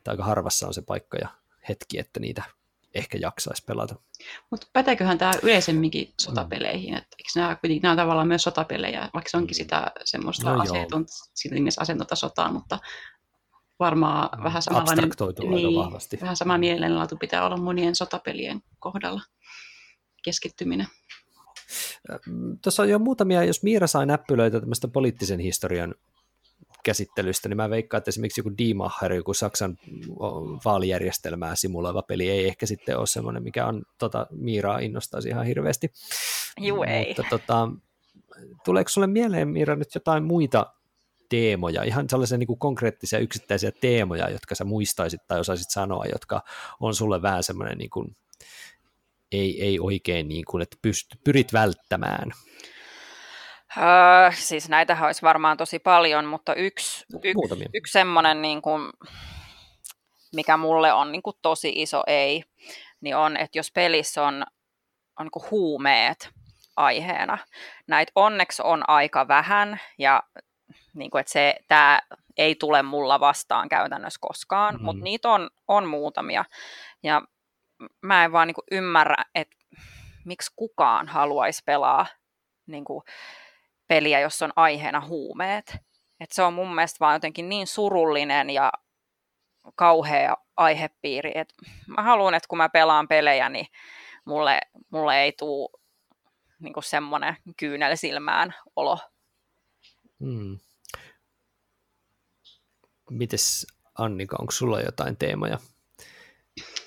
aika 0.08 0.24
harvassa 0.24 0.66
on 0.66 0.74
se 0.74 0.82
paikka 0.82 1.18
ja 1.18 1.28
hetki, 1.68 1.98
että 1.98 2.20
niitä 2.20 2.42
ehkä 2.94 3.18
jaksaisi 3.20 3.64
pelata. 3.66 3.94
Mutta 4.50 4.66
päteeköhän 4.72 5.18
tämä 5.18 5.32
yleisemminkin 5.42 6.14
sotapeleihin? 6.20 6.96
Että 6.96 7.16
eikö 7.18 7.30
nämä, 7.36 7.58
nämä 7.82 7.92
on 7.92 7.96
tavallaan 7.96 8.28
myös 8.28 8.42
sotapelejä, 8.42 9.00
vaikka 9.14 9.30
se 9.30 9.36
onkin 9.36 9.54
mm. 9.54 9.56
sitä 9.56 9.92
semmoista 10.04 10.54
no 10.54 10.62
aseton, 10.62 11.06
asentonta 11.78 12.16
sotaa, 12.16 12.52
mutta 12.52 12.78
varmaan 13.78 14.38
no, 14.38 14.44
vähän 14.44 14.62
samanlainen, 14.62 15.10
niin, 15.50 15.76
vahvasti. 15.76 16.18
vähän 16.20 16.36
sama 16.36 16.58
mielenlaatu 16.58 17.16
pitää 17.16 17.46
olla 17.46 17.56
monien 17.56 17.96
sotapelien 17.96 18.62
kohdalla 18.78 19.20
keskittyminen. 20.24 20.86
Tuossa 22.62 22.82
on 22.82 22.88
jo 22.88 22.98
muutamia, 22.98 23.44
jos 23.44 23.62
Miira 23.62 23.86
sai 23.86 24.06
näppylöitä 24.06 24.60
tämmöistä 24.60 24.88
poliittisen 24.88 25.40
historian 25.40 25.94
käsittelystä, 26.82 27.48
niin 27.48 27.56
mä 27.56 27.70
veikkaan, 27.70 27.98
että 27.98 28.08
esimerkiksi 28.08 28.40
joku 28.40 28.50
D-Macher, 28.50 29.12
joku 29.12 29.34
Saksan 29.34 29.78
vaalijärjestelmää 30.64 31.56
simuloiva 31.56 32.02
peli 32.02 32.30
ei 32.30 32.48
ehkä 32.48 32.66
sitten 32.66 32.98
ole 32.98 33.06
semmoinen, 33.06 33.42
mikä 33.42 33.66
on 33.66 33.82
tota, 33.98 34.26
Miiraa 34.30 34.78
innostaisi 34.78 35.28
ihan 35.28 35.46
hirveästi. 35.46 35.92
Juu, 36.60 36.82
ei. 36.82 37.06
Mutta 37.06 37.24
tota, 37.30 37.68
tuleeko 38.64 38.88
sulle 38.88 39.06
mieleen, 39.06 39.48
Miira, 39.48 39.76
nyt 39.76 39.94
jotain 39.94 40.24
muita 40.24 40.66
teemoja, 41.28 41.82
ihan 41.82 42.10
sellaisia 42.10 42.38
niin 42.38 42.46
kuin 42.46 42.58
konkreettisia 42.58 43.18
yksittäisiä 43.18 43.72
teemoja, 43.80 44.30
jotka 44.30 44.54
sä 44.54 44.64
muistaisit 44.64 45.20
tai 45.28 45.40
osaisit 45.40 45.70
sanoa, 45.70 46.04
jotka 46.12 46.42
on 46.80 46.94
sulle 46.94 47.22
vähän 47.22 47.42
semmoinen 47.42 47.78
niin 47.78 47.90
kuin, 47.90 48.16
ei, 49.32 49.62
ei 49.62 49.80
oikein 49.80 50.28
niin 50.28 50.44
kuin, 50.44 50.62
että 50.62 50.76
pyst, 50.82 51.06
pyrit 51.24 51.52
välttämään? 51.52 52.30
Öö, 53.76 54.32
siis 54.34 54.68
näitä 54.68 54.98
olisi 55.04 55.22
varmaan 55.22 55.56
tosi 55.56 55.78
paljon, 55.78 56.24
mutta 56.24 56.54
yksi, 56.54 57.04
yksi, 57.22 57.64
yksi 57.74 57.92
semmoinen, 57.92 58.42
niin 58.42 58.62
kuin, 58.62 58.90
mikä 60.34 60.56
mulle 60.56 60.92
on 60.92 61.12
niin 61.12 61.22
kuin 61.22 61.36
tosi 61.42 61.72
iso 61.76 62.02
ei, 62.06 62.42
niin 63.00 63.16
on, 63.16 63.36
että 63.36 63.58
jos 63.58 63.72
pelissä 63.72 64.22
on, 64.22 64.44
on 65.18 65.26
niin 65.26 65.30
kuin 65.30 65.50
huumeet 65.50 66.30
aiheena. 66.76 67.38
Näitä 67.86 68.12
onneksi 68.14 68.62
on 68.64 68.88
aika 68.88 69.28
vähän 69.28 69.80
ja 69.98 70.22
niin 70.94 71.10
kuin, 71.10 71.20
että 71.20 71.32
se, 71.32 71.56
tämä 71.68 72.00
ei 72.36 72.54
tule 72.54 72.82
mulla 72.82 73.20
vastaan 73.20 73.68
käytännössä 73.68 74.18
koskaan, 74.20 74.74
mm. 74.74 74.84
mutta 74.84 75.04
niitä 75.04 75.28
on, 75.28 75.50
on 75.68 75.88
muutamia. 75.88 76.44
Ja 77.02 77.22
mä 78.02 78.24
en 78.24 78.32
vaan 78.32 78.46
niin 78.46 78.54
ymmärrä, 78.70 79.24
että 79.34 79.56
miksi 80.24 80.52
kukaan 80.56 81.08
haluaisi 81.08 81.62
pelaa 81.66 82.06
niin 82.66 82.84
peliä, 83.88 84.20
jos 84.20 84.42
on 84.42 84.52
aiheena 84.56 85.06
huumeet. 85.06 85.76
Et 86.20 86.32
se 86.32 86.42
on 86.42 86.54
mun 86.54 86.74
mielestä 86.74 87.00
vaan 87.00 87.14
jotenkin 87.14 87.48
niin 87.48 87.66
surullinen 87.66 88.50
ja 88.50 88.72
kauhea 89.74 90.36
aihepiiri, 90.56 91.32
että 91.34 91.54
mä 91.86 92.02
haluan, 92.02 92.34
että 92.34 92.48
kun 92.48 92.58
mä 92.58 92.68
pelaan 92.68 93.08
pelejä, 93.08 93.48
niin 93.48 93.66
mulle, 94.24 94.60
mulle 94.90 95.22
ei 95.22 95.32
tule 95.32 95.68
niin 96.58 96.74
semmoinen 96.80 97.36
kyynel 97.56 97.96
silmään 97.96 98.54
olo. 98.76 98.98
Hmm. 100.20 100.58
Mites 103.10 103.66
Annika, 103.98 104.36
onko 104.40 104.52
sulla 104.52 104.80
jotain 104.80 105.16
teemoja, 105.16 105.58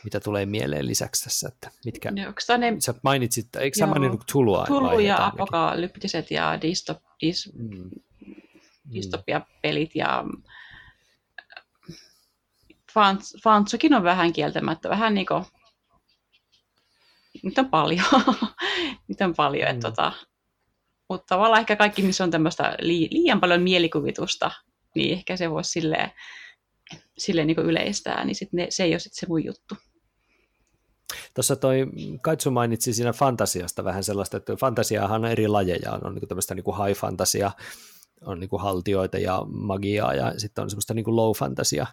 mitä 0.04 0.20
tulee 0.20 0.46
mieleen 0.46 0.88
lisäksi 0.88 1.24
tässä? 1.24 1.48
Että 1.48 1.72
mitkä, 1.86 2.12
no, 2.12 2.58
ne, 2.58 2.76
sä 2.80 2.94
mainitsit, 3.04 3.56
eikö 3.56 3.78
sä 3.80 3.88
maininnut 3.88 4.24
Tulua? 4.32 4.66
Tulu 4.68 5.00
ja 5.00 5.26
apokalyptiset 5.26 6.32
ja 6.32 6.62
distop, 6.62 7.02
dis, 7.22 7.54
mm. 7.54 7.90
dystopia-pelit 8.94 9.96
ja 9.96 10.24
fans, 12.94 13.38
Fantsukin 13.44 13.94
on 13.94 14.04
vähän 14.04 14.34
kieltämättä, 14.34 14.90
vähän 14.90 15.14
niin 15.14 15.26
kuin, 15.26 15.44
niitä 17.44 17.62
on 17.62 17.70
paljon, 17.70 18.06
niitä 19.08 19.26
on 19.26 19.36
paljon, 19.36 19.70
mm. 19.70 19.76
että 19.76 19.90
tota, 19.90 20.12
mutta 21.10 21.36
tavallaan 21.36 21.60
ehkä 21.60 21.76
kaikki, 21.76 22.02
missä 22.02 22.24
on 22.24 22.32
tämmöistä 22.32 22.78
liian 22.82 23.40
paljon 23.40 23.62
mielikuvitusta, 23.62 24.52
niin 24.96 25.14
ehkä 25.14 25.38
se 25.38 25.50
voisi 25.50 25.72
silleen, 25.72 26.12
silleen 27.18 27.48
niin 27.48 27.60
yleistää, 27.60 28.26
niin 28.26 28.36
sit 28.36 28.54
ne, 28.54 28.68
se 28.70 28.84
ei 28.84 28.94
ole 28.94 29.00
sit 29.00 29.14
se 29.14 29.26
mun 29.30 29.46
juttu. 29.46 29.76
Tuossa 31.34 31.56
toi 31.56 31.86
Kaitsu 32.22 32.52
mainitsi 32.52 32.94
siinä 32.94 33.14
fantasiasta 33.14 33.84
vähän 33.84 34.04
sellaista, 34.04 34.38
että 34.38 34.56
fantasiahan 34.56 35.26
on 35.26 35.32
eri 35.32 35.48
lajeja, 35.48 36.00
on, 36.02 36.16
niin 36.16 36.28
tämmöistä 36.28 36.56
niin 36.56 36.86
high 36.86 37.00
fantasia, 37.00 37.52
on 38.26 38.40
niin 38.40 38.50
haltioita 38.60 39.18
ja 39.18 39.44
magiaa 39.48 40.14
ja 40.14 40.40
sitten 40.40 40.62
on 40.62 40.70
semmoista 40.70 40.94
niin 40.94 41.16
low 41.16 41.32
fantasia, 41.36 41.88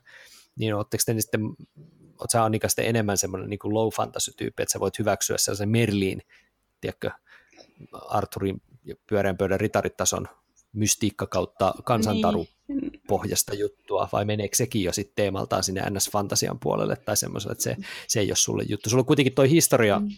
niin 0.57 0.75
oletteko 0.75 1.03
te 1.07 1.13
niin 1.13 1.23
sitten, 1.23 1.45
oletko 1.45 2.27
sä 2.33 2.45
Annika 2.45 2.69
sitten 2.69 2.87
enemmän 2.87 3.19
semmoinen 3.19 3.51
niin 3.51 3.61
low 3.65 3.89
fantasy 3.89 4.33
tyyppi, 4.37 4.63
että 4.63 4.73
sä 4.73 4.81
voit 4.81 4.99
hyväksyä 4.99 5.39
sellaisen 5.39 5.69
Merliin, 5.69 6.23
tiedätkö, 6.81 7.11
Arturin 7.93 8.63
pyöreän 9.07 9.37
pöydän 9.37 9.61
ritaritason 9.61 10.29
mystiikka 10.73 11.27
kautta 11.27 11.75
kansantaru 11.85 12.47
niin. 12.69 13.01
pohjasta 13.09 13.55
juttua, 13.55 14.09
vai 14.13 14.25
meneekö 14.25 14.57
sekin 14.57 14.83
jo 14.83 14.93
sitten 14.93 15.15
teemaltaan 15.17 15.65
sinne 15.65 15.81
NS-fantasian 15.81 16.59
puolelle 16.61 16.97
tai 16.97 17.17
semmoiselle, 17.17 17.53
että 17.53 17.65
se, 17.65 17.77
se 18.09 18.21
ei 18.21 18.31
ole 18.31 18.37
sulle 18.37 18.63
juttu. 18.69 18.91
Sulla 18.91 19.01
on 19.01 19.07
kuitenkin 19.07 19.35
toi 19.35 19.51
historia 19.51 19.99
mm. 19.99 20.09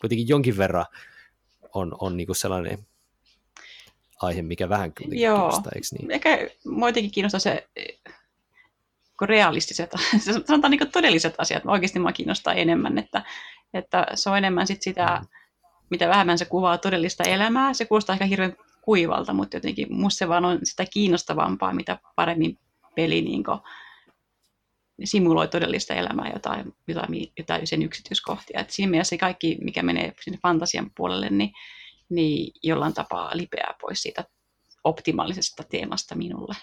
kuitenkin 0.00 0.28
jonkin 0.28 0.56
verran 0.56 0.86
on, 1.74 1.96
on 2.00 2.16
niinku 2.16 2.34
sellainen 2.34 2.78
aihe, 4.22 4.42
mikä 4.42 4.68
vähän 4.68 4.92
kuitenkin 4.94 5.20
Joo. 5.20 5.38
kiinnostaa, 5.38 5.72
eikö 5.74 5.86
niin? 5.92 6.10
Ehkä 6.10 6.48
muutenkin 6.64 7.10
kiinnostaa 7.10 7.40
se 7.40 7.68
realistiset, 9.22 9.90
sanotaan 10.46 10.70
niin 10.70 10.90
todelliset 10.92 11.34
asiat, 11.38 11.62
oikeasti 11.66 11.98
mua 11.98 12.12
kiinnostaa 12.12 12.54
enemmän, 12.54 12.98
että, 12.98 13.22
että 13.74 14.06
se 14.14 14.30
on 14.30 14.38
enemmän 14.38 14.66
sit 14.66 14.82
sitä, 14.82 15.18
mm. 15.22 15.28
mitä 15.90 16.08
vähemmän 16.08 16.38
se 16.38 16.44
kuvaa 16.44 16.78
todellista 16.78 17.24
elämää, 17.24 17.74
se 17.74 17.84
kuulostaa 17.84 18.14
ehkä 18.14 18.24
hirveän 18.24 18.56
kuivalta, 18.88 19.32
mutta 19.32 19.56
jotenkin 19.56 19.86
musta 19.90 20.18
se 20.18 20.28
vaan 20.28 20.44
on 20.44 20.58
sitä 20.64 20.84
kiinnostavampaa, 20.92 21.74
mitä 21.74 21.98
paremmin 22.16 22.58
peli 22.96 23.22
niin 23.22 23.44
simuloi 25.04 25.48
todellista 25.48 25.94
elämää, 25.94 26.30
jotain, 26.34 26.74
jotain, 26.86 27.32
jotain 27.38 27.66
sen 27.66 27.82
yksityiskohtia. 27.82 28.60
Et 28.60 28.70
siinä 28.70 28.90
mielessä 28.90 29.16
kaikki, 29.16 29.58
mikä 29.60 29.82
menee 29.82 30.12
sinne 30.20 30.38
fantasian 30.42 30.90
puolelle, 30.96 31.30
niin, 31.30 31.52
niin 32.08 32.52
jollain 32.62 32.94
tapaa 32.94 33.30
lipeää 33.34 33.74
pois 33.80 34.02
siitä 34.02 34.24
optimaalisesta 34.84 35.62
teemasta 35.62 36.14
minulle. 36.14 36.54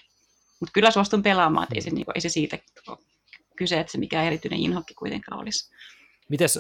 Mutta 0.59 0.71
kyllä 0.73 0.91
suostun 0.91 1.23
pelaamaan, 1.23 1.63
että 1.63 1.75
ei 1.75 1.81
se, 1.81 1.89
niin 1.89 2.05
kuin, 2.05 2.15
ei 2.15 2.21
se 2.21 2.29
siitä 2.29 2.57
kyse, 3.55 3.79
että 3.79 3.91
se 3.91 3.97
mikä 3.97 4.23
erityinen 4.23 4.59
inhokki 4.59 4.93
kuitenkaan 4.93 5.41
olisi. 5.41 5.75
Mites, 6.29 6.59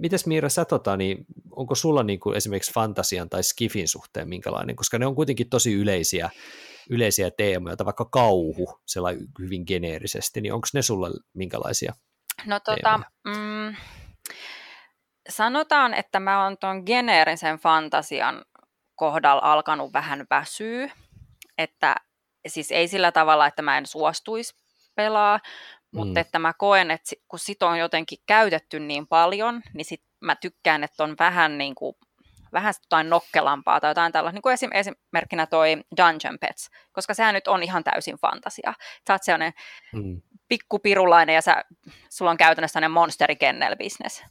mites 0.00 0.26
Miira, 0.26 0.48
sä 0.48 0.64
tota, 0.64 0.96
niin 0.96 1.26
onko 1.50 1.74
sulla 1.74 2.02
niin 2.02 2.20
kuin 2.20 2.36
esimerkiksi 2.36 2.72
fantasian 2.72 3.30
tai 3.30 3.42
skifin 3.42 3.88
suhteen 3.88 4.28
minkälainen, 4.28 4.76
koska 4.76 4.98
ne 4.98 5.06
on 5.06 5.14
kuitenkin 5.14 5.48
tosi 5.48 5.72
yleisiä, 5.72 6.30
yleisiä 6.90 7.30
teemoja, 7.30 7.76
vaikka 7.84 8.04
kauhu 8.04 8.80
sellainen 8.86 9.26
hyvin 9.38 9.64
geneerisesti, 9.66 10.40
niin 10.40 10.52
onko 10.52 10.66
ne 10.74 10.82
sulla 10.82 11.10
minkälaisia 11.34 11.92
No 12.44 12.60
tota, 12.60 13.00
mm, 13.24 13.76
sanotaan, 15.28 15.94
että 15.94 16.20
mä 16.20 16.44
oon 16.44 16.58
tuon 16.58 16.82
geneerisen 16.86 17.58
fantasian 17.58 18.44
kohdalla 18.94 19.52
alkanut 19.52 19.92
vähän 19.92 20.26
väsyä, 20.30 20.90
että 21.58 21.96
siis 22.46 22.72
ei 22.72 22.88
sillä 22.88 23.12
tavalla, 23.12 23.46
että 23.46 23.62
mä 23.62 23.78
en 23.78 23.86
suostuisi 23.86 24.54
pelaa, 24.94 25.40
mutta 25.96 26.14
mm. 26.14 26.20
että 26.20 26.38
mä 26.38 26.52
koen, 26.52 26.90
että 26.90 27.16
kun 27.28 27.38
sit 27.38 27.62
on 27.62 27.78
jotenkin 27.78 28.18
käytetty 28.26 28.80
niin 28.80 29.06
paljon, 29.06 29.62
niin 29.74 29.84
sit 29.84 30.02
mä 30.20 30.36
tykkään, 30.36 30.84
että 30.84 31.04
on 31.04 31.16
vähän 31.18 31.58
niin 31.58 31.74
kuin 31.74 31.96
vähän 32.52 32.74
jotain 32.82 33.10
nokkelampaa 33.10 33.80
tai 33.80 33.90
jotain 33.90 34.12
tällaista, 34.12 34.34
niin 34.34 34.42
kuin 34.42 34.52
esim, 34.52 34.70
esimerkkinä 34.74 35.46
toi 35.46 35.76
Dungeon 35.96 36.38
Pets, 36.40 36.70
koska 36.92 37.14
sehän 37.14 37.34
nyt 37.34 37.48
on 37.48 37.62
ihan 37.62 37.84
täysin 37.84 38.16
fantasia. 38.16 38.74
Sä 39.06 39.14
oot 39.14 39.22
sellainen 39.22 39.52
mm. 39.92 40.22
pikkupirulainen 40.48 41.34
ja 41.34 41.42
sä, 41.42 41.64
sulla 42.10 42.30
on 42.30 42.36
käytännössä 42.36 42.72
sellainen 42.72 42.94
monsterikennel-business. 42.94 44.24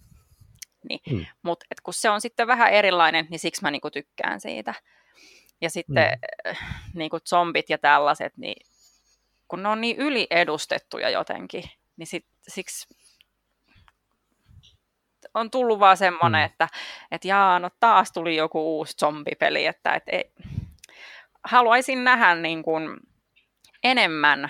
Niin. 0.90 1.00
Mm. 1.12 1.26
Mutta 1.42 1.66
kun 1.84 1.94
se 1.94 2.10
on 2.10 2.22
sitten 2.22 2.48
vähän 2.48 2.74
erilainen, 2.74 3.28
niin 3.30 3.40
siksi 3.40 3.62
mä 3.62 3.72
niinku 3.72 3.92
tykkään 3.92 4.42
siitä. 4.42 4.74
Ja 5.62 5.70
sitten 5.70 6.20
mm. 6.46 6.56
niinku 6.94 7.20
zombit 7.20 7.70
ja 7.70 7.78
tällaiset, 7.78 8.38
niin 8.38 8.68
kun 9.48 9.64
ne 9.64 9.70
on 9.70 9.82
niin 9.82 9.98
yliedustettuja 9.98 11.10
jotenkin, 11.10 11.64
niin 11.98 12.08
sit, 12.08 12.26
siksi 12.48 12.88
on 15.34 15.52
tullut 15.52 15.80
vaan 15.80 15.98
semmoinen, 15.98 16.42
mm. 16.42 16.46
että 16.46 16.68
et 17.12 17.26
jaa, 17.26 17.60
no 17.60 17.70
taas 17.80 18.12
tuli 18.12 18.36
joku 18.36 18.78
uusi 18.78 18.98
zombipeli, 18.98 19.66
että 19.66 19.94
et 19.94 20.04
ei, 20.08 20.32
haluaisin 21.44 22.04
nähdä 22.04 22.36
niin 22.36 22.64
kuin 22.64 22.90
enemmän 23.84 24.50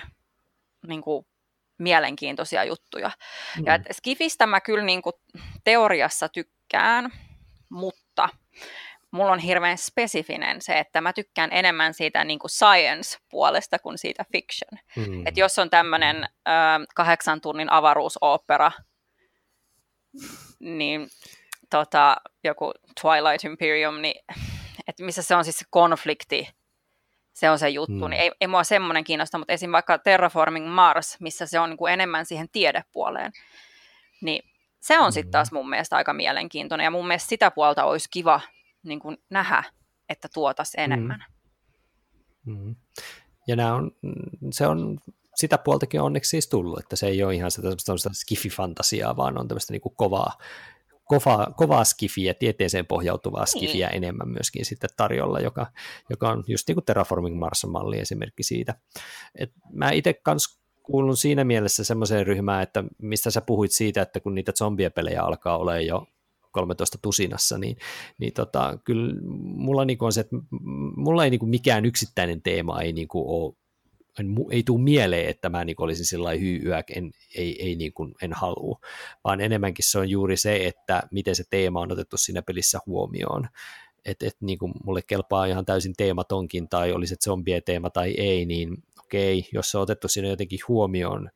niin 0.86 1.02
kuin 1.02 1.26
mielenkiintoisia 1.78 2.64
juttuja. 2.64 3.10
Mm. 3.58 3.66
Ja 3.66 3.78
Skifistä 3.92 4.46
mä 4.46 4.60
kyllä 4.60 4.84
niin 4.84 5.02
kuin 5.02 5.14
teoriassa 5.64 6.28
tykkään, 6.28 7.12
mutta 7.68 8.05
mulla 9.16 9.32
on 9.32 9.38
hirveän 9.38 9.78
spesifinen 9.78 10.62
se, 10.62 10.78
että 10.78 11.00
mä 11.00 11.12
tykkään 11.12 11.52
enemmän 11.52 11.94
siitä 11.94 12.24
niin 12.24 12.38
kuin 12.38 12.50
science-puolesta 12.50 13.78
kuin 13.78 13.98
siitä 13.98 14.24
fiction. 14.32 14.80
Mm. 14.96 15.26
Että 15.26 15.40
jos 15.40 15.58
on 15.58 15.70
tämmöinen 15.70 16.24
äh, 16.24 16.86
kahdeksan 16.94 17.40
tunnin 17.40 17.72
avaruusopera, 17.72 18.72
niin 20.60 21.08
tota, 21.70 22.16
joku 22.44 22.72
Twilight 23.00 23.44
Imperium, 23.44 23.94
niin, 23.94 24.24
että 24.88 25.04
missä 25.04 25.22
se 25.22 25.34
on 25.34 25.44
siis 25.44 25.58
se 25.58 25.64
konflikti, 25.70 26.48
se 27.32 27.50
on 27.50 27.58
se 27.58 27.68
juttu, 27.68 28.04
mm. 28.04 28.10
niin 28.10 28.20
ei, 28.20 28.32
ei 28.40 28.48
mua 28.48 28.64
semmoinen 28.64 29.04
kiinnosta, 29.04 29.38
mutta 29.38 29.52
esim. 29.52 29.72
vaikka 29.72 29.98
Terraforming 29.98 30.68
Mars, 30.68 31.20
missä 31.20 31.46
se 31.46 31.60
on 31.60 31.70
niin 31.70 31.76
kuin 31.76 31.92
enemmän 31.92 32.26
siihen 32.26 32.48
tiedepuoleen, 32.52 33.32
niin 34.20 34.50
se 34.80 34.98
on 34.98 35.12
sitten 35.12 35.28
mm. 35.28 35.32
taas 35.32 35.52
mun 35.52 35.70
mielestä 35.70 35.96
aika 35.96 36.12
mielenkiintoinen, 36.12 36.84
ja 36.84 36.90
mun 36.90 37.06
mielestä 37.06 37.28
sitä 37.28 37.50
puolta 37.50 37.84
olisi 37.84 38.08
kiva 38.10 38.40
niin 38.88 39.00
kuin 39.00 39.18
nähdä, 39.30 39.64
että 40.08 40.28
tuotas 40.34 40.72
enemmän. 40.76 41.24
Mm. 42.44 42.58
Mm. 42.58 42.76
Ja 43.46 43.56
nämä 43.56 43.74
on, 43.74 43.92
se 44.52 44.66
on 44.66 44.98
sitä 45.34 45.58
puoltakin 45.58 46.00
onneksi 46.00 46.30
siis 46.30 46.48
tullut, 46.48 46.78
että 46.78 46.96
se 46.96 47.06
ei 47.06 47.22
ole 47.22 47.34
ihan 47.34 47.50
sitä 47.50 47.68
skifi-fantasiaa, 48.12 49.16
vaan 49.16 49.38
on 49.38 49.48
tämmöistä 49.48 49.72
niin 49.72 49.80
kuin 49.80 49.96
kovaa, 49.96 50.38
kovaa, 51.04 51.52
kovaa 51.56 51.84
skifiä, 51.84 52.34
tieteeseen 52.34 52.86
pohjautuvaa 52.86 53.44
niin. 53.44 53.48
skifiä 53.48 53.88
niin. 53.88 53.96
enemmän 53.96 54.28
myöskin 54.28 54.64
sitten 54.64 54.90
tarjolla, 54.96 55.40
joka, 55.40 55.66
joka 56.10 56.30
on 56.30 56.44
just 56.46 56.68
niin 56.68 56.76
kuin 56.76 56.84
Terraforming 56.84 57.38
Mars-malli 57.38 57.98
esimerkki 57.98 58.42
siitä. 58.42 58.74
Et 59.34 59.52
mä 59.72 59.90
itse 59.90 60.14
kanssa 60.14 60.60
kuulun 60.82 61.16
siinä 61.16 61.44
mielessä 61.44 61.84
semmoiseen 61.84 62.26
ryhmään, 62.26 62.62
että 62.62 62.84
mistä 63.02 63.30
sä 63.30 63.40
puhuit 63.40 63.72
siitä, 63.72 64.02
että 64.02 64.20
kun 64.20 64.34
niitä 64.34 64.52
zombiepelejä 64.52 65.22
alkaa 65.22 65.58
olla 65.58 65.80
jo 65.80 66.06
13 66.56 66.98
tusinassa, 67.02 67.58
niin, 67.58 67.76
niin 68.18 68.32
tota, 68.32 68.78
kyllä 68.84 69.14
mulla 69.40 69.84
niin 69.84 69.98
on 70.00 70.12
se, 70.12 70.20
että 70.20 70.36
mulla 70.96 71.24
ei 71.24 71.30
niin 71.30 71.48
mikään 71.48 71.84
yksittäinen 71.84 72.42
teema 72.42 72.80
ei 72.80 72.92
niin 72.92 73.08
ole 73.14 73.54
en, 74.20 74.34
ei 74.50 74.62
tule 74.62 74.82
mieleen, 74.82 75.28
että 75.28 75.48
mä 75.48 75.64
niin 75.64 75.76
olisin 75.78 76.06
sillä 76.06 76.30
hyyä, 76.30 76.82
en, 76.96 77.10
ei, 77.34 77.66
ei 77.66 77.76
niin 77.76 77.92
kuin, 77.92 78.14
en 78.22 78.32
halua, 78.32 78.78
vaan 79.24 79.40
enemmänkin 79.40 79.84
se 79.88 79.98
on 79.98 80.10
juuri 80.10 80.36
se, 80.36 80.66
että 80.66 81.02
miten 81.10 81.36
se 81.36 81.44
teema 81.50 81.80
on 81.80 81.92
otettu 81.92 82.16
siinä 82.16 82.42
pelissä 82.42 82.78
huomioon. 82.86 83.48
että 84.04 84.26
et, 84.26 84.36
niin 84.40 84.58
kuin 84.58 84.72
mulle 84.84 85.02
kelpaa 85.02 85.46
ihan 85.46 85.64
täysin 85.64 85.94
teematonkin, 85.96 86.68
tai 86.68 86.92
olisi 86.92 87.14
se 87.14 87.16
zombie-teema 87.24 87.90
tai 87.90 88.14
ei, 88.18 88.46
niin 88.46 88.82
okei, 89.04 89.48
jos 89.52 89.70
se 89.70 89.78
on 89.78 89.82
otettu 89.82 90.08
siinä 90.08 90.28
jotenkin 90.28 90.58
huomioon, 90.68 91.30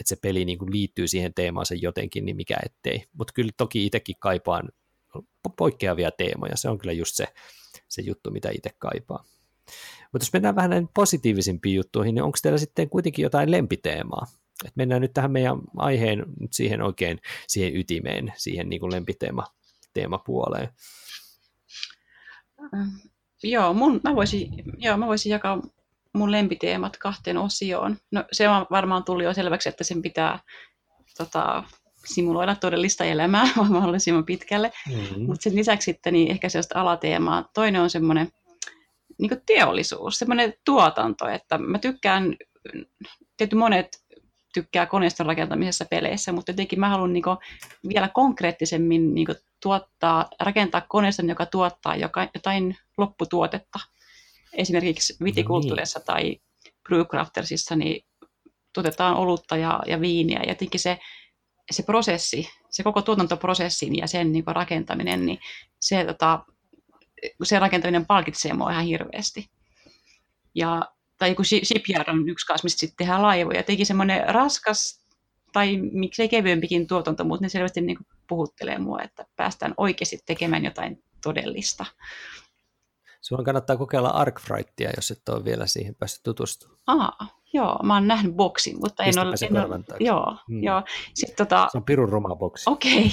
että 0.00 0.08
se 0.08 0.16
peli 0.16 0.44
niin 0.44 0.58
kuin 0.58 0.72
liittyy 0.72 1.08
siihen 1.08 1.34
teemaansa 1.34 1.74
jotenkin, 1.74 2.24
niin 2.24 2.36
mikä 2.36 2.56
ettei. 2.66 3.04
Mutta 3.12 3.32
kyllä 3.32 3.50
toki 3.56 3.86
itsekin 3.86 4.16
kaipaan 4.18 4.68
poikkeavia 5.56 6.10
teemoja, 6.10 6.56
se 6.56 6.68
on 6.68 6.78
kyllä 6.78 6.92
just 6.92 7.14
se, 7.14 7.26
se 7.88 8.02
juttu, 8.02 8.30
mitä 8.30 8.50
itse 8.50 8.70
kaipaa. 8.78 9.24
Mutta 10.12 10.24
jos 10.24 10.32
mennään 10.32 10.56
vähän 10.56 10.70
näihin 10.70 10.88
positiivisimpiin 10.94 11.76
juttuihin, 11.76 12.14
niin 12.14 12.22
onko 12.22 12.38
teillä 12.42 12.58
sitten 12.58 12.90
kuitenkin 12.90 13.22
jotain 13.22 13.50
lempiteemaa? 13.50 14.26
Et 14.64 14.76
mennään 14.76 15.02
nyt 15.02 15.12
tähän 15.12 15.32
meidän 15.32 15.56
aiheen 15.76 16.24
nyt 16.40 16.52
siihen 16.52 16.82
oikein 16.82 17.20
siihen 17.46 17.76
ytimeen, 17.76 18.32
siihen 18.36 18.68
niin 18.68 18.80
kuin 18.80 18.92
lempiteema 18.92 19.44
teemapuoleen. 19.92 20.68
Joo, 23.42 23.74
mun, 23.74 24.00
mä, 24.04 24.14
voisin, 24.14 24.50
joo, 24.78 24.96
mä 24.96 25.06
voisin 25.06 25.30
jakaa 25.30 25.62
mun 26.14 26.32
lempiteemat 26.32 26.96
kahteen 26.96 27.38
osioon. 27.38 27.96
No 28.10 28.24
se 28.32 28.48
on 28.48 28.66
varmaan 28.70 29.04
tuli 29.04 29.24
jo 29.24 29.34
selväksi, 29.34 29.68
että 29.68 29.84
sen 29.84 30.02
pitää 30.02 30.38
tota, 31.18 31.64
simuloida 32.04 32.54
todellista 32.54 33.04
elämää 33.04 33.44
mahdollisimman 33.68 34.24
pitkälle. 34.24 34.72
Mm-hmm. 34.88 35.26
Mutta 35.26 35.42
sen 35.42 35.56
lisäksi 35.56 35.84
sitten 35.84 36.12
niin 36.12 36.30
ehkä 36.30 36.48
sellaista 36.48 36.80
alateemaa. 36.80 37.48
Toinen 37.54 37.82
on 37.82 37.90
semmoinen 37.90 38.28
niin 39.18 39.42
teollisuus, 39.46 40.18
semmoinen 40.18 40.54
tuotanto, 40.64 41.28
että 41.28 41.58
mä 41.58 41.78
tykkään, 41.78 42.36
tietysti 43.36 43.56
monet 43.56 43.88
tykkää 44.54 44.86
koneiston 44.86 45.26
rakentamisessa 45.26 45.84
peleissä, 45.90 46.32
mutta 46.32 46.50
jotenkin 46.50 46.80
mä 46.80 46.88
haluan 46.88 47.12
niin 47.12 47.24
vielä 47.88 48.08
konkreettisemmin 48.08 49.14
niin 49.14 49.26
tuottaa, 49.62 50.28
rakentaa 50.40 50.82
koneiston, 50.88 51.28
joka 51.28 51.46
tuottaa 51.46 51.96
jotain 52.34 52.76
lopputuotetta. 52.98 53.78
Esimerkiksi 54.52 55.16
vitikulttuurissa 55.24 55.98
no 55.98 56.00
niin. 56.00 56.06
tai 56.06 56.40
brewcraftersissa 56.88 57.76
niin 57.76 58.06
tuotetaan 58.72 59.16
olutta 59.16 59.56
ja, 59.56 59.80
ja 59.86 60.00
viiniä. 60.00 60.40
Ja 60.42 60.48
jotenkin 60.48 60.80
se, 60.80 60.98
se 61.70 61.82
prosessi, 61.82 62.48
se 62.70 62.82
koko 62.82 63.02
tuotantoprosessin 63.02 63.96
ja 63.96 64.06
sen 64.06 64.32
niin 64.32 64.44
rakentaminen, 64.46 65.26
niin 65.26 65.38
se, 65.80 66.04
tota, 66.04 66.44
se 67.42 67.58
rakentaminen 67.58 68.06
palkitsee 68.06 68.52
mua 68.52 68.70
ihan 68.70 68.84
hirveästi. 68.84 69.50
Ja 70.54 70.82
tai 71.18 71.28
joku 71.28 71.44
shipyard 71.44 72.08
on 72.08 72.28
yksi 72.28 72.46
kanssa, 72.46 72.66
mistä 72.66 72.80
sitten 72.80 72.96
tehdään 72.96 73.22
laivoja. 73.22 73.62
Teki 73.62 73.84
semmoinen 73.84 74.34
raskas 74.34 75.04
tai 75.52 75.76
miksei 75.76 76.28
kevyempikin 76.28 76.86
tuotanto, 76.86 77.24
mutta 77.24 77.44
ne 77.44 77.48
selvästi 77.48 77.80
niin 77.80 77.98
puhuttelee 78.28 78.78
mua, 78.78 79.02
että 79.02 79.26
päästään 79.36 79.74
oikeasti 79.76 80.18
tekemään 80.26 80.64
jotain 80.64 81.02
todellista. 81.22 81.86
Sinun 83.20 83.44
kannattaa 83.44 83.76
kokeilla 83.76 84.08
Arkfrightia, 84.08 84.90
jos 84.96 85.10
et 85.10 85.28
ole 85.28 85.44
vielä 85.44 85.66
siihen 85.66 85.94
päässyt 85.94 86.22
tutustumaan. 86.22 86.78
Aa, 86.86 87.26
joo, 87.52 87.78
mä 87.82 87.94
oon 87.94 88.08
nähnyt 88.08 88.34
boksin, 88.34 88.80
mutta 88.80 89.04
en 89.04 89.18
ole... 89.18 89.34
En 89.42 89.56
ole 89.56 89.84
joo, 90.00 90.36
hmm. 90.48 90.62
joo. 90.62 90.82
Sitten, 91.14 91.36
tota... 91.36 91.68
Se 91.72 91.78
on 91.78 91.84
pirun 91.84 92.08
ruma 92.08 92.36
boksi. 92.36 92.70
Okei, 92.70 93.04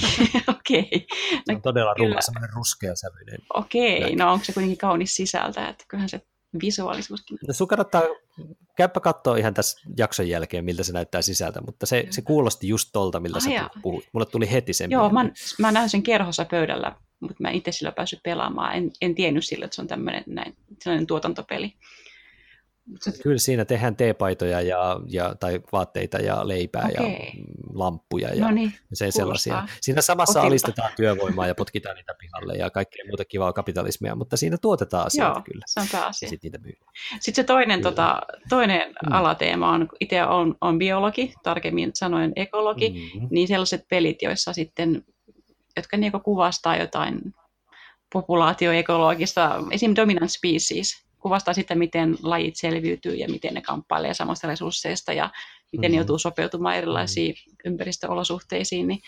okei. 0.48 0.80
Okay. 0.80 1.00
No, 1.34 1.42
se 1.46 1.54
on 1.54 1.62
todella 1.62 1.94
ruma, 1.94 2.20
semmoinen 2.20 2.50
ruskea 2.54 2.96
sävyinen. 2.96 3.38
Okei, 3.54 3.98
okay. 3.98 4.16
no 4.16 4.32
onko 4.32 4.44
se 4.44 4.52
kuitenkin 4.52 4.78
kaunis 4.78 5.14
sisältä, 5.14 5.68
että 5.68 5.84
kyllähän 5.88 6.08
se 6.08 6.26
visuaalisuuskin. 6.62 7.38
No 7.48 7.54
sun 7.54 7.68
kannattaa, 7.68 8.02
käypä 8.76 9.00
katsoa 9.00 9.36
ihan 9.36 9.54
tässä 9.54 9.80
jakson 9.98 10.28
jälkeen, 10.28 10.64
miltä 10.64 10.82
se 10.82 10.92
näyttää 10.92 11.22
sisältä, 11.22 11.60
mutta 11.60 11.86
se, 11.86 12.06
se 12.10 12.22
kuulosti 12.22 12.68
just 12.68 12.88
tolta, 12.92 13.20
miltä 13.20 13.40
sä 13.40 13.50
puhuit. 13.82 14.08
Mulle 14.12 14.26
tuli 14.26 14.50
heti 14.50 14.72
sen. 14.72 14.90
Joo, 14.90 15.10
mä, 15.10 15.30
mä 15.58 15.72
näin 15.72 15.88
sen 15.88 16.02
kerhossa 16.02 16.44
pöydällä, 16.44 16.96
mutta 17.20 17.36
mä 17.38 17.50
itse 17.50 17.72
sillä 17.72 17.92
päässyt 17.92 18.20
pelaamaan. 18.22 18.74
En, 18.74 18.90
en 19.00 19.14
tiennyt 19.14 19.44
sillä, 19.44 19.64
että 19.64 19.74
se 19.74 19.82
on 19.82 19.88
tämmöinen 19.88 20.24
näin, 20.26 20.56
sellainen 20.82 21.06
tuotantopeli. 21.06 21.74
Kyllä 23.22 23.38
siinä 23.38 23.64
tehdään 23.64 23.96
teepaitoja 23.96 24.60
ja, 24.60 25.00
ja, 25.06 25.34
tai 25.34 25.60
vaatteita 25.72 26.18
ja 26.18 26.48
leipää 26.48 26.88
okay. 26.90 27.06
ja 27.06 27.20
lamppuja 27.74 28.34
ja, 28.34 28.44
no 28.44 28.50
niin, 28.50 28.72
sen 28.92 29.12
sellaisia. 29.12 29.68
Siinä 29.80 30.02
samassa 30.02 30.38
Otilta. 30.38 30.46
alistetaan 30.46 30.92
työvoimaa 30.96 31.46
ja 31.46 31.54
potkitaan 31.54 31.96
niitä 31.96 32.14
pihalle 32.20 32.54
ja 32.54 32.70
kaikkea 32.70 33.04
muuta 33.08 33.24
kivaa 33.24 33.52
kapitalismia, 33.52 34.14
mutta 34.14 34.36
siinä 34.36 34.56
tuotetaan 34.62 35.06
asioita 35.06 35.38
Joo, 35.38 35.42
kyllä. 35.42 35.64
se 35.66 35.80
on 35.80 35.86
pääasia. 35.92 36.28
Sitten 36.28 36.48
niitä 36.48 36.58
myydään. 36.58 36.92
Sitten 37.20 37.42
se 37.42 37.46
toinen, 37.46 37.82
tota, 37.82 38.20
toinen 38.48 38.88
mm. 38.88 39.12
alateema 39.12 39.70
on, 39.70 39.88
itse 40.00 40.24
on, 40.24 40.56
on 40.60 40.78
biologi, 40.78 41.34
tarkemmin 41.42 41.90
sanoen 41.94 42.32
ekologi, 42.36 42.88
mm-hmm. 42.88 43.28
niin 43.30 43.48
sellaiset 43.48 43.88
pelit, 43.88 44.22
joissa 44.22 44.52
sitten, 44.52 45.04
jotka 45.78 45.96
niinku 45.96 46.20
kuvastaa 46.20 46.76
jotain 46.76 47.34
populaatioekologista, 48.12 49.62
esim. 49.70 49.92
dominant 49.96 50.30
species, 50.30 51.04
kuvastaa 51.18 51.54
sitä, 51.54 51.74
miten 51.74 52.16
lajit 52.22 52.56
selviytyy 52.56 53.14
ja 53.14 53.28
miten 53.28 53.54
ne 53.54 53.60
kamppailee 53.60 54.14
samasta 54.14 54.48
resursseista 54.48 55.12
ja 55.12 55.30
miten 55.72 55.90
mm-hmm. 55.90 55.92
ne 55.92 55.96
joutuu 55.96 56.18
sopeutumaan 56.18 56.76
erilaisiin 56.76 57.34
mm-hmm. 57.34 57.72
ympäristöolosuhteisiin. 57.72 58.88
Niin, 58.88 59.00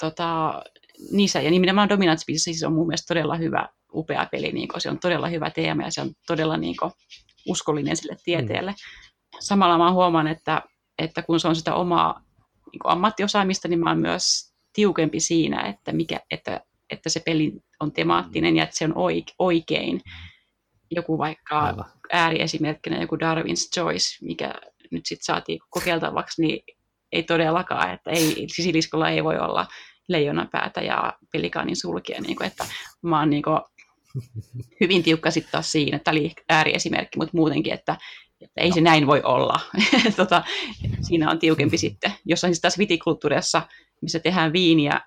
tota, 0.00 0.62
niissä, 1.10 1.40
ja 1.40 1.50
nimenomaan 1.50 1.88
Dominant 1.88 2.20
Species 2.20 2.44
siis 2.44 2.62
on 2.62 2.72
mun 2.72 2.86
mielestä 2.86 3.14
todella 3.14 3.36
hyvä, 3.36 3.68
upea 3.94 4.26
peli, 4.32 4.52
niin 4.52 4.68
se 4.78 4.90
on 4.90 4.98
todella 4.98 5.28
hyvä 5.28 5.50
teema 5.50 5.82
ja 5.82 5.90
se 5.90 6.00
on 6.00 6.10
todella 6.26 6.56
niin 6.56 6.76
kuin, 6.76 6.92
uskollinen 7.48 7.96
sille 7.96 8.16
tieteelle. 8.24 8.70
Mm. 8.70 8.76
Samalla 9.40 9.78
mä 9.78 9.92
huomaan, 9.92 10.26
että, 10.26 10.62
että 10.98 11.22
kun 11.22 11.40
se 11.40 11.48
on 11.48 11.56
sitä 11.56 11.74
omaa 11.74 12.22
niin 12.72 12.80
ammattiosaamista, 12.84 13.68
niin 13.68 13.80
mä 13.80 13.90
oon 13.90 13.98
myös 13.98 14.54
tiukempi 14.72 15.20
siinä, 15.20 15.60
että, 15.62 15.92
mikä, 15.92 16.20
että, 16.30 16.60
että 16.90 17.08
se 17.08 17.20
peli 17.20 17.52
on 17.80 17.92
temaattinen 17.92 18.56
ja 18.56 18.64
että 18.64 18.76
se 18.78 18.84
on 18.84 18.94
oikein. 19.38 20.00
Joku 20.90 21.18
vaikka 21.18 21.60
Aivan. 21.60 21.84
ääriesimerkkinä 22.12 23.00
joku 23.00 23.16
Darwin's 23.16 23.70
Choice, 23.74 24.24
mikä 24.26 24.54
nyt 24.90 25.06
sitten 25.06 25.24
saatiin 25.24 25.58
kokeiltavaksi, 25.70 26.42
niin 26.42 26.76
ei 27.12 27.22
todellakaan, 27.22 27.94
että 27.94 28.10
ei, 28.10 28.46
sisiliskolla 28.54 29.10
ei 29.10 29.24
voi 29.24 29.38
olla 29.38 29.66
leijonan 30.08 30.48
päätä 30.52 30.80
ja 30.80 31.12
pelikaanin 31.32 31.76
sulkia, 31.76 32.20
niin 32.20 32.36
kuin, 32.36 32.46
että 32.46 32.66
mä 33.02 33.18
oon 33.18 33.30
niin 33.30 33.42
kuin, 33.42 33.60
hyvin 34.80 35.02
tiukka 35.02 35.30
sitten 35.30 35.52
taas 35.52 35.72
siinä, 35.72 35.96
että 35.96 36.10
oli 36.10 36.32
ääriesimerkki, 36.48 37.18
mutta 37.18 37.36
muutenkin, 37.36 37.72
että, 37.72 37.96
että 38.40 38.60
ei 38.60 38.68
no. 38.68 38.74
se 38.74 38.80
näin 38.80 39.06
voi 39.06 39.22
olla. 39.22 39.60
tota, 40.16 40.44
siinä 41.00 41.30
on 41.30 41.38
tiukempi 41.38 41.78
sitten. 41.78 42.12
Jossain 42.24 42.54
siis 42.54 42.60
taas 42.60 42.78
vitikulttuurissa, 42.78 43.62
missä 44.02 44.18
tehdään 44.18 44.52
viiniä, 44.52 45.00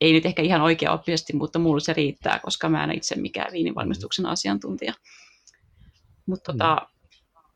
ei 0.00 0.12
nyt 0.12 0.26
ehkä 0.26 0.42
ihan 0.42 0.60
oikea 0.60 0.92
oppisesti, 0.92 1.36
mutta 1.36 1.58
mulle 1.58 1.80
se 1.80 1.92
riittää, 1.92 2.38
koska 2.38 2.68
mä 2.68 2.84
en 2.84 2.92
itse 2.92 3.16
mikään 3.16 3.52
viinivalmistuksen 3.52 4.26
asiantuntija. 4.26 4.94
Mutta 6.26 6.52
tota, 6.52 6.76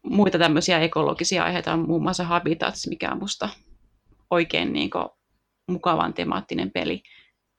mm. 0.05 0.17
muita 0.17 0.39
tämmöisiä 0.39 0.81
ekologisia 0.81 1.45
aiheita 1.45 1.73
on 1.73 1.87
muun 1.89 2.03
muassa 2.03 2.25
Habitats, 2.25 2.87
mikä 2.87 3.13
on 3.13 3.19
musta 3.19 3.49
oikein 4.31 4.73
niin 4.73 4.91
kuin, 4.91 5.09
mukavan 5.69 6.15
temaattinen 6.15 6.71
peli. 6.71 7.03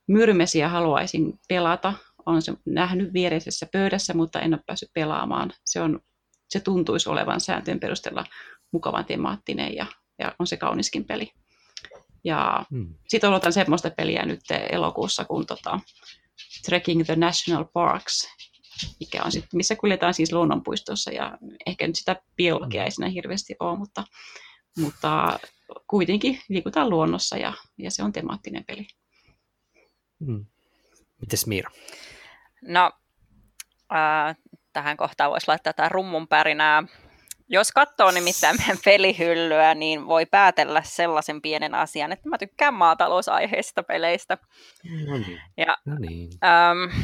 Myrmesiä 0.07 0.69
haluaisin 0.69 1.39
pelata. 1.49 1.93
Olen 2.25 2.41
se 2.41 2.53
nähnyt 2.65 3.13
viereisessä 3.13 3.67
pöydässä, 3.71 4.13
mutta 4.13 4.39
en 4.39 4.53
ole 4.53 4.63
päässyt 4.65 4.89
pelaamaan. 4.93 5.53
Se, 5.65 5.81
on, 5.81 5.99
se 6.49 6.59
tuntuisi 6.59 7.09
olevan 7.09 7.41
sääntöjen 7.41 7.79
perusteella 7.79 8.25
mukavan 8.71 9.05
temaattinen 9.05 9.75
ja, 9.75 9.85
ja 10.19 10.35
on 10.39 10.47
se 10.47 10.57
kauniskin 10.57 11.05
peli. 11.05 11.31
Ja 12.23 12.65
hmm. 12.71 12.95
sitten 13.07 13.29
odotan 13.29 13.53
semmoista 13.53 13.89
peliä 13.89 14.25
nyt 14.25 14.41
elokuussa 14.69 15.25
kuin 15.25 15.45
tota, 15.45 15.79
Trekking 16.65 17.05
the 17.05 17.15
National 17.15 17.65
Parks, 17.73 18.27
mikä 18.99 19.23
on 19.23 19.31
sit, 19.31 19.45
missä 19.53 19.75
kuljetaan 19.75 20.13
siis 20.13 20.33
luonnonpuistossa 20.33 21.11
ja 21.11 21.37
ehkä 21.65 21.87
nyt 21.87 21.95
sitä 21.95 22.21
biologiaa 22.35 22.85
ei 22.85 22.91
siinä 22.91 23.09
hirveästi 23.09 23.55
ole, 23.59 23.77
mutta, 23.77 24.03
mutta 24.77 25.39
kuitenkin 25.87 26.41
liikutaan 26.49 26.89
luonnossa 26.89 27.37
ja, 27.37 27.53
ja 27.77 27.91
se 27.91 28.03
on 28.03 28.11
temaattinen 28.11 28.65
peli. 28.65 28.87
Hmm. 30.25 30.45
Mites 31.21 31.47
Miira? 31.47 31.71
No, 32.61 32.91
äh, 33.93 34.35
tähän 34.75 34.97
kohtaan 34.97 35.31
voisi 35.31 35.47
laittaa 35.47 35.73
tätä 35.73 35.89
rummun 35.89 36.27
pärinää. 36.27 36.83
Jos 37.47 37.71
katsoo 37.71 38.11
nimittäin 38.11 38.57
meidän 38.57 38.77
pelihyllyä, 38.85 39.75
niin 39.75 40.07
voi 40.07 40.25
päätellä 40.25 40.81
sellaisen 40.85 41.41
pienen 41.41 41.75
asian, 41.75 42.11
että 42.11 42.29
mä 42.29 42.37
tykkään 42.37 42.73
maatalousaiheista 42.73 43.83
peleistä. 43.83 44.37
No 45.07 45.17
niin. 45.17 45.41
Ja, 45.57 45.77
no 45.85 45.95
niin. 45.99 46.29
Ähm, 46.43 47.01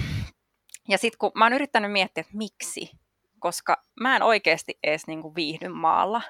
ja 0.89 0.97
sitten 0.97 1.17
kun 1.17 1.31
mä 1.35 1.45
oon 1.45 1.53
yrittänyt 1.53 1.91
miettiä, 1.91 2.21
että 2.21 2.37
miksi, 2.37 2.91
koska 3.39 3.83
mä 3.99 4.15
en 4.15 4.23
oikeasti 4.23 4.79
edes 4.83 5.07
niinku 5.07 5.35
viihdy 5.35 5.67
maalla. 5.67 6.21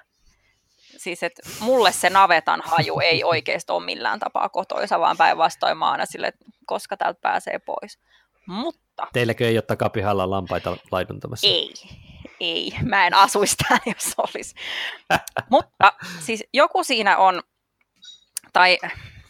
Siis 0.97 1.23
että 1.23 1.41
mulle 1.59 1.91
se 1.91 2.09
navetan 2.09 2.61
haju 2.65 2.99
ei 2.99 3.23
oikeasti 3.23 3.71
ole 3.71 3.85
millään 3.85 4.19
tapaa 4.19 4.49
kotoisa, 4.49 4.99
vaan 4.99 5.17
päinvastoin 5.17 5.77
mä 5.77 5.91
aina 5.91 6.05
sille, 6.05 6.27
että 6.27 6.45
koska 6.65 6.97
täältä 6.97 7.21
pääsee 7.21 7.59
pois. 7.59 7.99
Mutta... 8.51 9.07
Teilläkö 9.13 9.47
ei 9.47 9.57
ole 9.57 9.61
takapihalla 9.61 10.29
lampaita 10.29 10.77
laiduntamassa? 10.91 11.47
Ei, 11.47 11.73
ei. 12.39 12.73
Mä 12.83 13.07
en 13.07 13.13
asuisi 13.13 13.55
täällä, 13.55 13.83
jos 13.85 14.13
olisi. 14.17 14.55
Mutta 15.49 15.93
siis 16.19 16.43
joku 16.53 16.83
siinä 16.83 17.17
on, 17.17 17.41
tai 18.53 18.77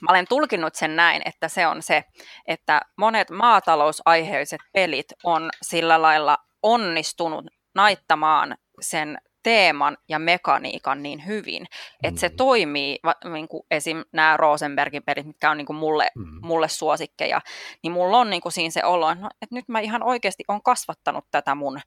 mä 0.01 0.07
olen 0.09 0.25
tulkinnut 0.29 0.75
sen 0.75 0.95
näin, 0.95 1.21
että 1.25 1.47
se 1.47 1.67
on 1.67 1.81
se, 1.81 2.03
että 2.47 2.81
monet 2.97 3.29
maatalousaiheiset 3.29 4.61
pelit 4.73 5.07
on 5.23 5.49
sillä 5.61 6.01
lailla 6.01 6.37
onnistunut 6.63 7.45
naittamaan 7.75 8.57
sen 8.81 9.17
teeman 9.43 9.97
ja 10.09 10.19
mekaniikan 10.19 11.03
niin 11.03 11.25
hyvin, 11.25 11.65
että 12.03 12.17
mm. 12.17 12.19
se 12.19 12.29
toimii, 12.29 12.99
niin 13.33 13.47
kuin 13.47 13.63
esim. 13.71 14.03
nämä 14.13 14.37
Rosenbergin 14.37 15.03
pelit, 15.03 15.27
mitkä 15.27 15.51
on 15.51 15.57
niin 15.57 15.65
kuin 15.65 15.77
mulle, 15.77 16.07
mm. 16.15 16.39
mulle 16.41 16.67
suosikkeja, 16.67 17.41
niin 17.83 17.91
mulla 17.91 18.17
on 18.17 18.29
niin 18.29 18.41
kuin 18.41 18.51
siinä 18.51 18.71
se 18.71 18.85
olo, 18.85 19.11
että, 19.11 19.23
no, 19.23 19.29
että 19.41 19.55
nyt 19.55 19.67
mä 19.67 19.79
ihan 19.79 20.03
oikeasti 20.03 20.43
olen 20.47 20.63
kasvattanut 20.63 21.25
tätä 21.31 21.55
mun 21.55 21.79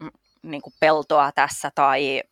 mm, 0.00 0.10
niin 0.42 0.62
kuin 0.62 0.74
peltoa 0.80 1.32
tässä 1.32 1.70
tai 1.74 2.22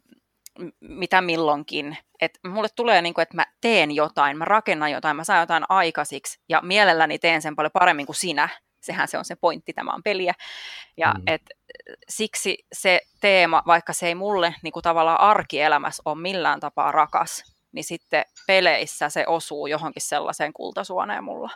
mitä 0.81 1.21
milloinkin. 1.21 1.97
Että 2.21 2.49
mulle 2.49 2.69
tulee, 2.77 3.03
niin 3.03 3.15
kuin, 3.15 3.23
että 3.23 3.37
mä 3.37 3.47
teen 3.61 3.91
jotain, 3.91 4.39
mä 4.39 4.45
rakennan 4.45 4.91
jotain, 4.91 5.17
mä 5.17 5.25
saan 5.25 5.41
jotain 5.41 5.65
aikaisiksi 5.69 6.41
ja 6.49 6.61
mielelläni 6.61 7.19
teen 7.19 7.43
sen 7.43 7.57
paljon 7.57 7.71
paremmin 7.73 8.07
kuin 8.07 8.17
sinä. 8.17 8.49
Sehän 8.85 9.09
se 9.09 9.19
on 9.19 9.25
se 9.25 9.37
pointti, 9.37 9.73
tämä 9.73 9.93
on 9.93 10.03
peliä. 10.03 10.35
Ja 10.97 11.13
mm. 11.13 11.23
et, 11.27 11.43
siksi 12.09 12.59
se 12.73 13.01
teema, 13.21 13.63
vaikka 13.67 13.93
se 13.93 14.07
ei 14.07 14.15
mulle 14.15 14.55
niin 14.63 14.73
kuin 14.73 14.83
tavallaan 14.83 15.21
arkielämässä 15.21 16.03
ole 16.05 16.21
millään 16.21 16.61
tapaa 16.61 16.93
rakas, 16.93 17.55
niin 17.73 17.85
sitten 17.85 18.25
peleissä 18.47 19.09
se 19.09 19.25
osuu 19.27 19.67
johonkin 19.67 20.03
sellaiseen 20.03 20.53
kultasuoneen 20.53 21.25
mulla. 21.25 21.51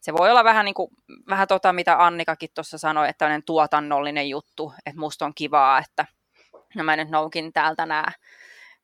Se 0.00 0.12
voi 0.12 0.30
olla 0.30 0.44
vähän, 0.44 0.64
niin 0.64 0.74
kuin, 0.74 0.90
vähän 1.28 1.48
tota, 1.48 1.72
mitä 1.72 2.04
Annikakin 2.04 2.50
tuossa 2.54 2.78
sanoi, 2.78 3.08
että 3.08 3.18
tämmöinen 3.18 3.42
tuotannollinen 3.42 4.28
juttu, 4.28 4.72
että 4.86 5.00
musta 5.00 5.24
on 5.24 5.32
kivaa, 5.34 5.78
että 5.78 6.06
no 6.74 6.84
mä 6.84 6.96
nyt 6.96 7.10
noukin 7.10 7.52
täältä 7.52 7.86
nämä 7.86 8.04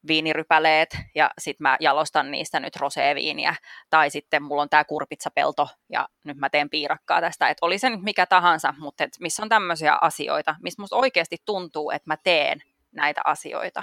viinirypäleet 0.09 0.98
ja 1.14 1.30
sitten 1.38 1.62
mä 1.62 1.76
jalostan 1.80 2.30
niistä 2.30 2.61
nyt 2.61 2.76
roseviiniä. 2.76 3.55
Tai 3.90 4.11
sitten 4.11 4.42
mulla 4.42 4.62
on 4.62 4.68
tämä 4.68 4.84
kurpitsapelto 4.84 5.68
ja 5.92 6.09
nyt 6.24 6.36
mä 6.36 6.51
teen 6.51 6.70
piirakkaa 6.70 7.20
tästä, 7.20 7.48
että 7.48 7.66
oli 7.66 7.78
se 7.78 7.90
nyt 7.90 8.03
mikä 8.03 8.26
tahansa, 8.26 8.74
mutta 8.78 9.05
et 9.05 9.11
missä 9.20 9.42
on 9.42 9.48
tämmöisiä 9.48 9.98
asioita, 10.01 10.57
missä 10.62 10.82
musta 10.82 10.96
oikeasti 10.96 11.36
tuntuu, 11.44 11.90
että 11.90 12.11
mä 12.11 12.16
teen 12.16 12.62
näitä 12.92 13.20
asioita, 13.24 13.82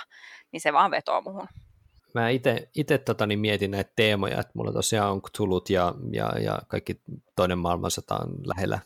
niin 0.51 0.61
se 0.61 0.74
vaan 0.74 0.91
vetoo 0.91 1.22
muhun. 1.22 1.47
Mä 2.13 2.30
itse 2.76 2.97
tota, 3.05 3.26
niin 3.26 3.39
mietin 3.39 3.72
näitä 3.72 3.91
teemoja, 3.95 4.39
että 4.39 4.51
mulla 4.53 4.72
tosiaan 4.72 5.11
on 5.11 5.22
tulut 5.38 5.70
ja, 5.70 5.93
ja, 6.11 6.39
ja 6.39 6.59
kaikki 6.68 7.01
toinen 7.36 7.57
maailmansota 7.57 8.15
on 8.15 8.36
lähellä 8.45 8.80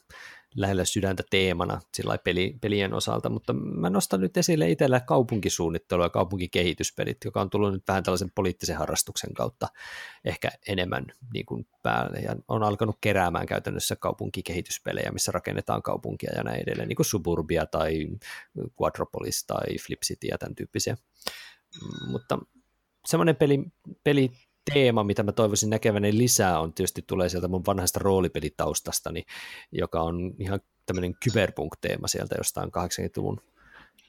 lähellä 0.55 0.85
sydäntä 0.85 1.23
teemana 1.29 1.81
sillä 1.93 2.17
peli, 2.17 2.57
pelien 2.61 2.93
osalta, 2.93 3.29
mutta 3.29 3.53
mä 3.53 3.89
nostan 3.89 4.21
nyt 4.21 4.37
esille 4.37 4.69
itsellä 4.69 4.99
kaupunkisuunnittelu 4.99 6.03
ja 6.03 6.09
kaupunkikehityspelit, 6.09 7.17
joka 7.25 7.41
on 7.41 7.49
tullut 7.49 7.73
nyt 7.73 7.83
vähän 7.87 8.03
tällaisen 8.03 8.31
poliittisen 8.35 8.77
harrastuksen 8.77 9.33
kautta 9.33 9.67
ehkä 10.25 10.49
enemmän 10.67 11.05
niin 11.33 11.45
kuin 11.45 11.67
päälle 11.83 12.19
ja 12.19 12.35
on 12.47 12.63
alkanut 12.63 12.97
keräämään 13.01 13.45
käytännössä 13.45 13.95
kaupunkikehityspelejä, 13.95 15.11
missä 15.11 15.31
rakennetaan 15.31 15.81
kaupunkia 15.81 16.31
ja 16.35 16.43
näin 16.43 16.61
edelleen, 16.61 16.87
niin 16.87 16.95
kuin 16.95 17.05
Suburbia 17.05 17.65
tai 17.65 18.07
Quadropolis 18.81 19.45
tai 19.45 19.77
Flip 19.87 20.01
City 20.01 20.27
ja 20.27 20.37
tämän 20.37 20.55
tyyppisiä. 20.55 20.97
Mutta 22.07 22.39
semmoinen 23.05 23.35
peli, 23.35 23.63
peli 24.03 24.31
teema, 24.74 25.03
mitä 25.03 25.24
mä 25.24 25.32
toivoisin 25.32 25.70
näkeväni 25.70 26.18
lisää, 26.18 26.59
on 26.59 26.74
tietysti 26.74 27.03
tulee 27.07 27.30
sieltä 27.30 27.47
mun 27.47 27.66
vanhasta 27.66 27.99
roolipelitaustastani, 27.99 29.24
joka 29.72 30.01
on 30.01 30.34
ihan 30.39 30.59
tämmöinen 30.86 31.16
kyberpunk-teema 31.24 32.07
sieltä 32.07 32.36
jostain 32.38 32.70
80-luvun 32.70 33.41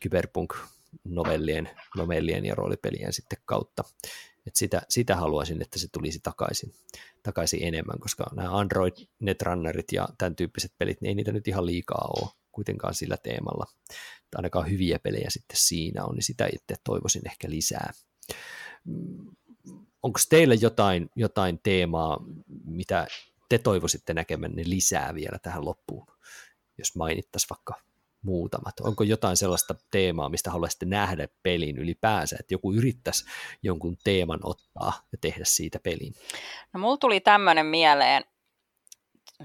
kyberpunk-novellien 0.00 1.70
novellien 1.96 2.44
ja 2.44 2.54
roolipelien 2.54 3.12
sitten 3.12 3.38
kautta. 3.44 3.84
Et 4.46 4.56
sitä, 4.56 4.82
sitä 4.88 5.16
haluaisin, 5.16 5.62
että 5.62 5.78
se 5.78 5.88
tulisi 5.92 6.20
takaisin, 6.22 6.72
takaisin 7.22 7.62
enemmän, 7.62 7.98
koska 8.00 8.24
nämä 8.34 8.58
Android 8.58 8.92
Netrunnerit 9.20 9.92
ja 9.92 10.08
tämän 10.18 10.36
tyyppiset 10.36 10.72
pelit, 10.78 11.00
niin 11.00 11.08
ei 11.08 11.14
niitä 11.14 11.32
nyt 11.32 11.48
ihan 11.48 11.66
liikaa 11.66 12.08
ole 12.16 12.30
kuitenkaan 12.52 12.94
sillä 12.94 13.16
teemalla. 13.16 13.66
Tai 14.30 14.38
ainakaan 14.38 14.70
hyviä 14.70 14.98
pelejä 14.98 15.30
sitten 15.30 15.56
siinä 15.60 16.04
on, 16.04 16.14
niin 16.14 16.22
sitä 16.22 16.46
itse 16.46 16.74
toivoisin 16.84 17.22
ehkä 17.26 17.50
lisää 17.50 17.92
onko 20.02 20.20
teillä 20.28 20.54
jotain, 20.54 21.10
jotain 21.16 21.60
teemaa, 21.62 22.20
mitä 22.64 23.06
te 23.48 23.58
toivoisitte 23.58 24.14
näkemänne 24.14 24.62
lisää 24.66 25.14
vielä 25.14 25.38
tähän 25.38 25.64
loppuun, 25.64 26.06
jos 26.78 26.96
mainittaisiin 26.96 27.50
vaikka 27.50 27.74
muutamat. 28.22 28.80
Onko 28.80 29.04
jotain 29.04 29.36
sellaista 29.36 29.74
teemaa, 29.90 30.28
mistä 30.28 30.50
haluaisitte 30.50 30.86
nähdä 30.86 31.28
pelin 31.42 31.78
ylipäänsä, 31.78 32.36
että 32.40 32.54
joku 32.54 32.72
yrittäisi 32.72 33.24
jonkun 33.62 33.96
teeman 34.04 34.40
ottaa 34.42 34.92
ja 35.12 35.18
tehdä 35.20 35.44
siitä 35.44 35.78
pelin? 35.78 36.14
No 36.72 36.80
mulla 36.80 36.96
tuli 36.96 37.20
tämmöinen 37.20 37.66
mieleen, 37.66 38.24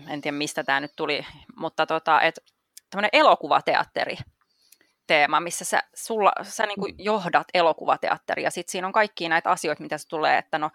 en 0.08 0.22
tiedä 0.22 0.38
mistä 0.38 0.64
tämä 0.64 0.80
nyt 0.80 0.96
tuli, 0.96 1.26
mutta 1.56 1.86
tota, 1.86 2.22
että 2.22 2.42
tämmöinen 2.90 3.10
elokuvateatteri, 3.14 4.18
teema, 5.08 5.40
missä 5.40 5.66
sä, 5.66 5.84
sulla, 5.96 6.32
sä 6.44 6.66
niin 6.66 6.80
kuin 6.80 6.96
mm. 6.96 7.00
johdat 7.00 7.48
elokuvateatteria. 7.54 8.52
Sitten 8.52 8.72
siinä 8.72 8.88
on 8.88 8.94
kaikki 8.94 9.30
näitä 9.30 9.50
asioita, 9.50 9.84
mitä 9.84 9.98
se 9.98 10.08
tulee, 10.08 10.38
että 10.38 10.58
no, 10.58 10.72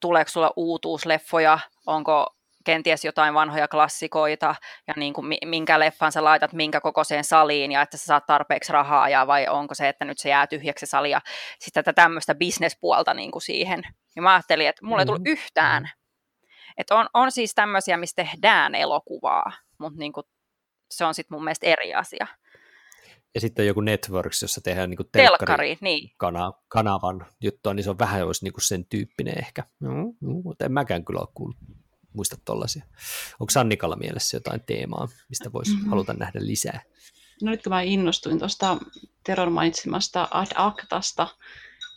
tuleeko 0.00 0.30
sulla 0.30 0.52
uutuusleffoja, 0.56 1.58
onko 1.86 2.26
kenties 2.64 3.04
jotain 3.04 3.34
vanhoja 3.34 3.68
klassikoita 3.68 4.54
ja 4.86 4.94
niin 4.96 5.14
kuin 5.14 5.26
minkä 5.44 5.78
leffan 5.78 6.12
sä 6.12 6.24
laitat 6.24 6.52
minkä 6.52 6.80
kokoiseen 6.80 7.24
saliin 7.24 7.72
ja 7.72 7.82
että 7.82 7.96
sä 7.96 8.04
saat 8.04 8.26
tarpeeksi 8.26 8.72
rahaa 8.72 9.08
ja 9.08 9.26
vai 9.26 9.48
onko 9.48 9.74
se, 9.74 9.88
että 9.88 10.04
nyt 10.04 10.18
se 10.18 10.28
jää 10.28 10.46
tyhjäksi 10.46 10.86
se 10.86 10.90
sali 10.90 11.10
ja 11.10 11.20
sitten 11.58 11.84
tätä 11.84 12.02
tämmöistä 12.02 12.34
bisnespuolta 12.34 13.14
niin 13.14 13.30
kuin 13.30 13.42
siihen. 13.42 13.82
Ja 14.16 14.22
mä 14.22 14.32
ajattelin, 14.32 14.68
että 14.68 14.86
mulle 14.86 15.02
ei 15.02 15.06
tullut 15.06 15.22
mm-hmm. 15.22 15.32
yhtään. 15.32 15.90
Että 16.76 16.94
on, 16.94 17.08
on 17.14 17.32
siis 17.32 17.54
tämmöisiä, 17.54 17.96
missä 17.96 18.16
tehdään 18.16 18.74
elokuvaa, 18.74 19.52
mutta 19.78 19.98
niin 19.98 20.12
kuin 20.12 20.24
se 20.90 21.04
on 21.04 21.14
sitten 21.14 21.36
mun 21.36 21.44
mielestä 21.44 21.66
eri 21.66 21.94
asia. 21.94 22.26
Ja 23.38 23.40
sitten 23.40 23.66
joku 23.66 23.80
Networks, 23.80 24.42
jossa 24.42 24.60
tehdään 24.60 24.90
niin 24.90 24.98
telkkari, 25.12 25.78
niin. 25.80 26.10
kana, 26.16 26.52
kanavan 26.68 27.26
juttua, 27.40 27.74
niin 27.74 27.84
se 27.84 27.90
on 27.90 27.98
vähän 27.98 28.26
olisi 28.26 28.44
niin 28.44 28.52
kuin 28.52 28.64
sen 28.64 28.84
tyyppinen 28.84 29.38
ehkä. 29.38 29.64
No, 29.80 29.90
no, 30.20 30.32
mutta 30.44 30.64
en 30.64 30.72
mäkään 30.72 31.04
kyllä 31.04 31.20
ole 31.20 31.28
kuullut 31.34 31.56
muista 32.12 32.36
tollaisia. 32.44 32.82
Onko 33.40 33.50
Sannikalla 33.50 33.96
mielessä 33.96 34.36
jotain 34.36 34.60
teemaa, 34.66 35.08
mistä 35.28 35.52
voisi 35.52 35.72
mm-hmm. 35.72 35.90
haluta 35.90 36.12
nähdä 36.12 36.40
lisää? 36.42 36.82
No 37.42 37.50
nyt 37.50 37.62
kun 37.62 37.70
mä 37.70 37.82
innostuin 37.82 38.38
tuosta 38.38 38.76
Teron 39.24 39.52
mainitsemasta 39.52 40.28
Ad 40.30 40.50
Actasta, 40.54 41.28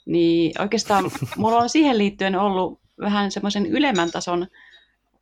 niin 0.05 0.61
oikeastaan 0.61 1.11
mulla 1.37 1.57
on 1.57 1.69
siihen 1.69 1.97
liittyen 1.97 2.35
ollut 2.35 2.81
vähän 2.99 3.31
semmoisen 3.31 3.65
ylemmän 3.65 4.11
tason 4.11 4.47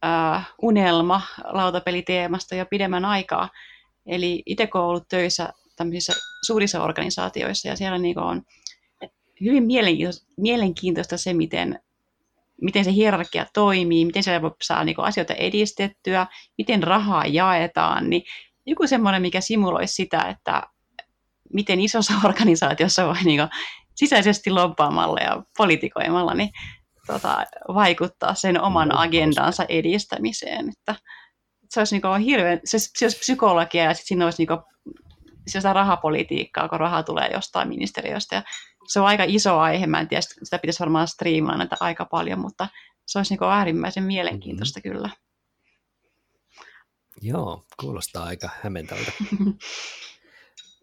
äh, 0.06 0.54
unelma 0.62 1.22
lautapeliteemasta 1.44 2.56
jo 2.56 2.66
pidemmän 2.66 3.06
aikaa. 3.06 3.50
Eli 4.06 4.44
itse 4.46 4.68
kun 4.68 4.82
olen 4.82 4.90
ollut 4.90 5.08
töissä 5.08 5.54
tämmöisissä 5.80 6.14
suurissa 6.46 6.84
organisaatioissa. 6.84 7.68
Ja 7.68 7.76
siellä 7.76 7.98
niin 7.98 8.20
on 8.20 8.42
hyvin 9.42 9.64
mielenkiintoista, 9.64 10.26
mielenkiintoista 10.38 11.18
se, 11.18 11.34
miten, 11.34 11.80
miten 12.62 12.86
se 12.86 12.94
hierarkia 12.94 13.46
toimii, 13.54 14.06
miten 14.06 14.24
siellä 14.24 14.52
saa 14.62 14.84
niin 14.84 15.00
asioita 15.00 15.34
edistettyä, 15.34 16.28
miten 16.58 16.84
rahaa 16.84 17.26
jaetaan, 17.26 18.10
niin 18.10 18.24
joku 18.66 18.88
semmoinen, 18.88 19.22
mikä 19.22 19.42
simuloisi 19.42 19.94
sitä, 19.94 20.22
että 20.22 20.64
miten 21.54 21.80
isossa 21.80 22.14
organisaatiossa 22.26 23.08
voi 23.08 23.24
niin 23.24 23.42
sisäisesti 23.96 24.50
lobbaamalla 24.50 25.20
ja 25.20 25.44
politikoimalla 25.58 26.34
niin, 26.34 26.50
tota, 27.08 27.46
vaikuttaa 27.74 28.34
sen 28.34 28.62
oman 28.62 28.98
agendansa 28.98 29.66
edistämiseen. 29.70 30.70
Että 30.70 30.96
se 31.70 31.80
olisi 31.80 32.00
niin 32.00 32.22
hirveän, 32.22 32.60
se, 32.66 32.78
se 32.80 33.06
olisi 33.06 33.20
psykologia 33.20 33.84
ja 33.84 33.94
sitten 33.94 34.08
siinä 34.08 34.26
olisi 34.26 34.46
niin 34.46 34.60
sitä 35.48 35.74
rahapolitiikkaa, 35.74 36.70
kun 36.70 36.80
raha 36.80 37.04
tulee 37.04 37.30
jostain 37.34 37.70
ministeriöstä. 37.70 38.36
Ja 38.36 38.44
se 38.88 39.00
on 39.00 39.06
aika 39.06 39.24
iso 39.28 39.60
aihe, 39.60 39.88
mä 39.88 40.00
en 40.00 40.08
tiedä, 40.08 40.22
sitä 40.22 40.60
pitäisi 40.60 40.80
varmaan 40.80 41.08
striimaanata 41.08 41.76
aika 41.80 42.06
paljon, 42.06 42.40
mutta 42.40 42.68
se 43.06 43.20
olisi 43.20 43.36
niin 43.36 43.52
äärimmäisen 43.52 44.04
mielenkiintoista 44.04 44.80
mm-hmm. 44.80 44.96
kyllä. 44.96 45.10
Joo, 47.22 47.64
kuulostaa 47.80 48.26
aika 48.26 48.50
hämmentävältä. 48.62 49.12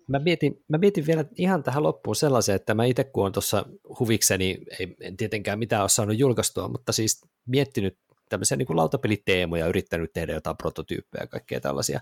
Mä 0.09 0.19
mietin, 0.19 0.65
mä 0.69 0.79
mietin 0.79 1.07
vielä 1.07 1.25
ihan 1.37 1.63
tähän 1.63 1.83
loppuun 1.83 2.17
sellaisen, 2.17 2.57
että 2.57 2.75
mä 2.75 2.85
itse 2.85 3.05
kun 3.05 3.27
on 3.27 3.33
tuossa 3.33 3.65
huvikseni, 3.99 4.59
ei, 4.81 4.97
en 5.01 5.17
tietenkään 5.17 5.59
mitään 5.59 5.83
ole 5.83 5.89
saanut 5.89 6.19
julkaistua, 6.19 6.69
mutta 6.69 6.93
siis 6.93 7.25
miettinyt 7.47 7.99
tämmöisiä 8.29 8.57
niin 8.57 8.67
kuin 8.67 8.77
lautapeliteemoja, 8.77 9.67
yrittänyt 9.67 10.13
tehdä 10.13 10.33
jotain 10.33 10.57
prototyyppejä 10.57 11.23
ja 11.23 11.27
kaikkea 11.27 11.61
tällaisia, 11.61 12.01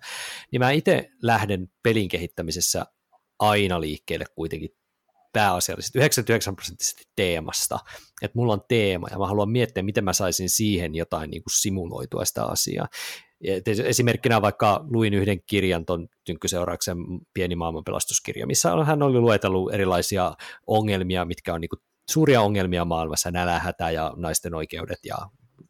niin 0.51 0.61
mä 0.61 0.71
itse 0.71 1.11
lähden 1.23 1.69
pelin 1.83 2.09
kehittämisessä 2.09 2.87
aina 3.39 3.81
liikkeelle 3.81 4.25
kuitenkin 4.35 4.71
pääasiallisesti 5.33 5.99
99 5.99 6.57
prosenttisesti 6.57 7.03
teemasta, 7.17 7.79
että 8.23 8.39
mulla 8.39 8.53
on 8.53 8.63
teema 8.69 9.09
ja 9.11 9.19
mä 9.19 9.27
haluan 9.27 9.51
miettiä, 9.51 9.83
miten 9.83 10.05
mä 10.05 10.13
saisin 10.13 10.51
siihen 10.51 10.95
jotain 10.95 11.31
niin 11.31 11.43
kuin 11.43 11.61
simuloitua 11.61 12.25
sitä 12.25 12.45
asiaa. 12.45 12.89
Esimerkkinä 13.85 14.43
vaikka 14.43 14.85
luin 14.91 15.15
yhden 15.15 15.39
kirjan, 15.47 15.85
ton 15.85 16.09
Tynkkyseurauksen 16.25 16.97
pieni 17.35 17.57
maailmanpelastuskirja, 17.57 18.47
missä 18.47 18.71
hän 18.85 19.03
oli 19.03 19.21
luetellut 19.21 19.75
erilaisia 19.75 20.35
ongelmia, 20.67 21.25
mitkä 21.25 21.55
on 21.55 21.61
niin 21.61 21.69
kuin 21.69 21.81
suuria 22.11 22.43
ongelmia 22.43 22.85
maailmassa, 22.85 23.31
nälähätä 23.31 23.91
ja 23.91 24.13
naisten 24.17 24.55
oikeudet 24.55 24.99
ja 25.05 25.17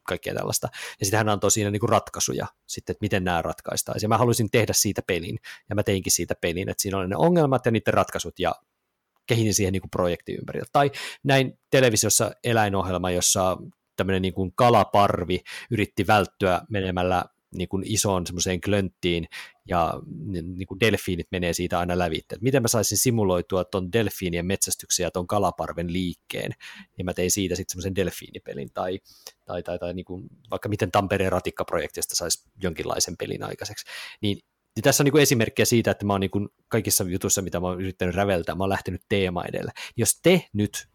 kaikkea 0.09 0.35
tällaista. 0.35 0.68
Ja 1.01 1.07
sitten 1.07 1.18
hän 1.18 1.28
antoi 1.28 1.51
siinä 1.51 1.70
niin 1.70 1.80
kuin 1.80 1.91
ratkaisuja 1.91 2.47
sitten, 2.66 2.93
että 2.93 3.05
miten 3.05 3.24
nämä 3.24 3.43
ratkaistaisiin. 3.43 4.05
Ja 4.05 4.09
mä 4.09 4.18
haluaisin 4.18 4.51
tehdä 4.51 4.72
siitä 4.72 5.03
pelin, 5.07 5.39
ja 5.68 5.74
mä 5.74 5.82
teinkin 5.82 6.12
siitä 6.12 6.35
pelin, 6.41 6.68
että 6.68 6.82
siinä 6.82 6.99
oli 6.99 7.09
ne 7.09 7.16
ongelmat 7.16 7.66
ja 7.66 7.72
niiden 7.72 7.95
ratkaisut, 7.95 8.39
ja 8.39 8.55
kehitin 9.26 9.55
siihen 9.55 9.72
niin 9.72 9.82
kuin 9.82 9.91
projektin 9.91 10.37
ympärillä. 10.39 10.66
Tai 10.72 10.91
näin 11.24 11.59
televisiossa 11.70 12.30
eläinohjelma, 12.45 13.11
jossa 13.11 13.57
tämmöinen 13.97 14.22
niin 14.22 14.35
kuin 14.35 14.53
kalaparvi 14.55 15.41
yritti 15.70 16.07
välttyä 16.07 16.61
menemällä 16.68 17.24
niin 17.55 17.68
kuin 17.68 17.82
isoon 17.87 18.26
semmoiseen 18.26 18.61
klönttiin 18.61 19.28
ja 19.68 20.00
niin 20.32 20.66
kuin 20.66 20.80
delfiinit 20.80 21.26
menee 21.30 21.52
siitä 21.52 21.78
aina 21.78 21.98
lävitse. 21.98 22.36
Miten 22.40 22.62
mä 22.62 22.68
saisin 22.68 22.98
simuloitua 22.98 23.64
tuon 23.64 23.92
delfiinien 23.92 24.46
metsästyksen 24.46 25.04
ja 25.04 25.10
tuon 25.10 25.26
kalaparven 25.26 25.92
liikkeen, 25.92 26.52
ja 26.98 27.04
mä 27.04 27.14
tein 27.14 27.30
siitä 27.30 27.56
sitten 27.56 27.72
semmoisen 27.72 27.94
delfiinipelin, 27.94 28.70
tai, 28.74 29.00
tai, 29.44 29.62
tai, 29.62 29.78
tai 29.78 29.94
niin 29.94 30.04
kuin, 30.04 30.28
vaikka 30.50 30.68
miten 30.68 30.92
Tampereen 30.92 31.32
ratikkaprojektista 31.32 32.16
saisi 32.16 32.44
jonkinlaisen 32.62 33.16
pelin 33.16 33.42
aikaiseksi. 33.42 33.86
Niin 34.20 34.38
niin 34.76 34.82
tässä 34.84 35.02
on 35.02 35.04
niin 35.04 35.12
kuin 35.12 35.22
esimerkkiä 35.22 35.64
siitä, 35.64 35.90
että 35.90 36.06
mä 36.06 36.12
oon 36.12 36.20
niin 36.20 36.48
kaikissa 36.68 37.04
jutuissa, 37.04 37.42
mitä 37.42 37.60
mä 37.60 37.66
oon 37.66 37.80
yrittänyt 37.80 38.14
räveltää, 38.14 38.54
mä 38.54 38.62
oon 38.62 38.70
lähtenyt 38.70 39.02
teema 39.08 39.44
edellä. 39.44 39.72
Jos 39.96 40.20
te 40.22 40.48
nyt 40.52 40.88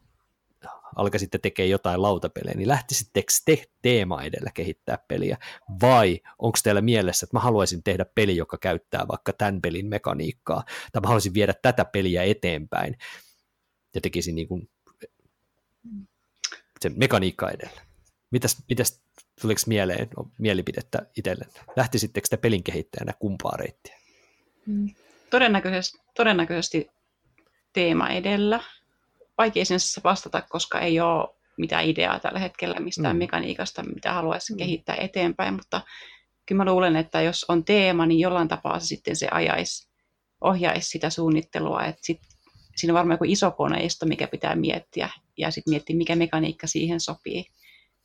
alkaisitte 0.96 1.38
tekemään 1.38 1.70
jotain 1.70 2.02
lautapelejä, 2.02 2.58
niin 2.58 2.68
lähtisittekö 2.68 3.34
te 3.46 3.64
teema 3.82 4.24
edellä 4.24 4.52
kehittää 4.54 4.98
peliä, 5.08 5.38
vai 5.82 6.20
onko 6.40 6.58
teillä 6.64 6.82
mielessä, 6.82 7.26
että 7.26 7.38
mä 7.38 7.42
haluaisin 7.42 7.84
tehdä 7.84 8.06
peli, 8.16 8.38
joka 8.38 8.58
käyttää 8.58 9.08
vaikka 9.08 9.34
tämän 9.34 9.62
pelin 9.62 9.86
mekaniikkaa, 9.86 10.64
tai 10.92 11.02
mä 11.02 11.08
haluaisin 11.08 11.34
viedä 11.34 11.54
tätä 11.62 11.86
peliä 11.86 12.24
eteenpäin, 12.24 12.98
ja 13.96 14.02
tekisin 14.02 14.36
niin 14.36 14.48
kuin 14.48 14.70
sen 16.82 16.94
mekaniikka 16.96 17.50
edellä. 17.50 17.82
Mitäs, 18.32 18.58
mitäs 18.70 19.02
tuliko 19.42 19.62
mieleen 19.68 20.10
mielipidettä 20.38 21.00
itsellenne? 21.18 21.60
Lähtisittekö 21.76 22.28
te 22.30 22.38
pelin 22.38 22.64
kehittäjänä 22.64 23.14
kumpaa 23.20 23.58
reittiä? 23.58 23.98
Mm. 24.66 24.90
Todennäköisesti, 25.30 26.00
todennäköisesti 26.16 26.90
teema 27.74 28.10
edellä, 28.10 28.64
vaikea 29.40 29.66
sinänsä 29.66 30.02
vastata, 30.04 30.42
koska 30.50 30.80
ei 30.80 31.00
ole 31.00 31.30
mitään 31.58 31.86
ideaa 31.86 32.20
tällä 32.20 32.40
hetkellä 32.40 32.80
mistään 32.80 33.16
mm. 33.16 33.20
mekaniikasta, 33.20 33.84
mitä 33.84 34.14
haluaisi 34.14 34.54
mm. 34.54 34.58
kehittää 34.58 34.96
eteenpäin, 34.96 35.54
mutta 35.54 35.82
kyllä 36.46 36.64
mä 36.64 36.72
luulen, 36.72 36.96
että 36.96 37.22
jos 37.22 37.46
on 37.48 37.66
teema, 37.66 38.06
niin 38.06 38.20
jollain 38.20 38.48
tapaa 38.48 38.80
se 38.80 38.86
sitten 38.86 39.16
se 39.16 39.28
ajaisi, 39.32 39.90
ohjaisi 40.42 40.90
sitä 40.90 41.10
suunnittelua, 41.10 41.84
että 41.86 42.02
sit, 42.04 42.20
siinä 42.76 42.94
on 42.94 42.98
varmaan 42.98 43.14
joku 43.14 43.26
iso 43.28 43.52
koneisto, 43.52 44.06
mikä 44.06 44.28
pitää 44.28 44.56
miettiä, 44.56 45.10
ja 45.38 45.52
sitten 45.52 45.72
miettiä, 45.72 45.96
mikä 45.96 46.16
mekaniikka 46.16 46.68
siihen 46.68 47.00
sopii, 47.00 47.46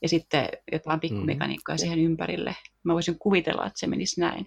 ja 0.03 0.09
sitten 0.09 0.49
jotain 0.73 1.01
pikkumekaniikkaa 1.01 1.75
mm. 1.75 1.79
siihen 1.79 1.99
ympärille. 1.99 2.57
Mä 2.85 2.95
voisin 2.95 3.19
kuvitella, 3.19 3.67
että 3.67 3.81
se 3.81 3.87
menisi 3.87 4.21
näin. 4.21 4.47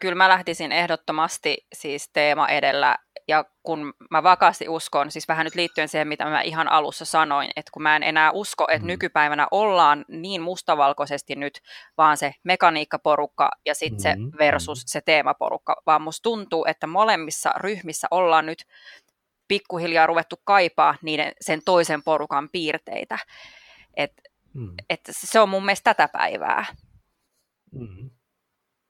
Kyllä 0.00 0.14
mä 0.14 0.28
lähtisin 0.28 0.72
ehdottomasti 0.72 1.66
siis 1.72 2.10
teema 2.12 2.48
edellä 2.48 2.96
ja 3.28 3.44
kun 3.62 3.92
mä 4.10 4.22
vakaasti 4.22 4.68
uskon, 4.68 5.10
siis 5.10 5.28
vähän 5.28 5.44
nyt 5.44 5.54
liittyen 5.54 5.88
siihen, 5.88 6.08
mitä 6.08 6.24
mä 6.24 6.40
ihan 6.40 6.68
alussa 6.68 7.04
sanoin, 7.04 7.50
että 7.56 7.70
kun 7.72 7.82
mä 7.82 7.96
en 7.96 8.02
enää 8.02 8.30
usko, 8.30 8.66
että 8.68 8.84
mm. 8.84 8.86
nykypäivänä 8.86 9.46
ollaan 9.50 10.04
niin 10.08 10.42
mustavalkoisesti 10.42 11.36
nyt, 11.36 11.60
vaan 11.98 12.16
se 12.16 12.34
mekaniikkaporukka 12.44 13.50
ja 13.66 13.74
sitten 13.74 14.00
se 14.00 14.14
mm-hmm. 14.14 14.38
versus 14.38 14.82
se 14.86 15.00
teemaporukka, 15.00 15.82
vaan 15.86 16.02
musta 16.02 16.22
tuntuu, 16.22 16.64
että 16.68 16.86
molemmissa 16.86 17.52
ryhmissä 17.56 18.08
ollaan 18.10 18.46
nyt 18.46 18.64
pikkuhiljaa 19.48 20.06
ruvettu 20.06 20.36
kaipaa 20.44 20.94
niiden, 21.02 21.32
sen 21.40 21.60
toisen 21.64 22.02
porukan 22.02 22.48
piirteitä. 22.52 23.18
Et, 23.96 24.12
mm. 24.54 24.74
et 24.90 25.00
se 25.10 25.40
on 25.40 25.48
mun 25.48 25.64
mielestä 25.64 25.94
tätä 25.94 26.08
päivää. 26.12 26.66
Mm. 27.72 28.10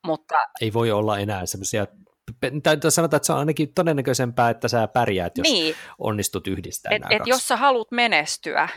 Mutta... 0.07 0.35
Ei 0.61 0.73
voi 0.73 0.91
olla 0.91 1.19
enää 1.19 1.47
semmoisia 1.47 1.87
tai 2.63 2.77
sanotaan, 2.89 3.17
että 3.17 3.27
se 3.27 3.33
on 3.33 3.39
ainakin 3.39 3.75
todennäköisempää, 3.75 4.51
että 4.51 4.69
sä 4.69 4.89
pärjäät, 4.89 5.39
jos 5.39 5.49
niin. 5.49 5.75
onnistut 5.99 6.47
yhdistämään 6.47 6.97
et, 6.97 7.01
nämä 7.01 7.17
et 7.17 7.27
jos 7.27 7.49
sä 7.49 7.57
haluat 7.57 7.91
menestyä, 7.91 8.69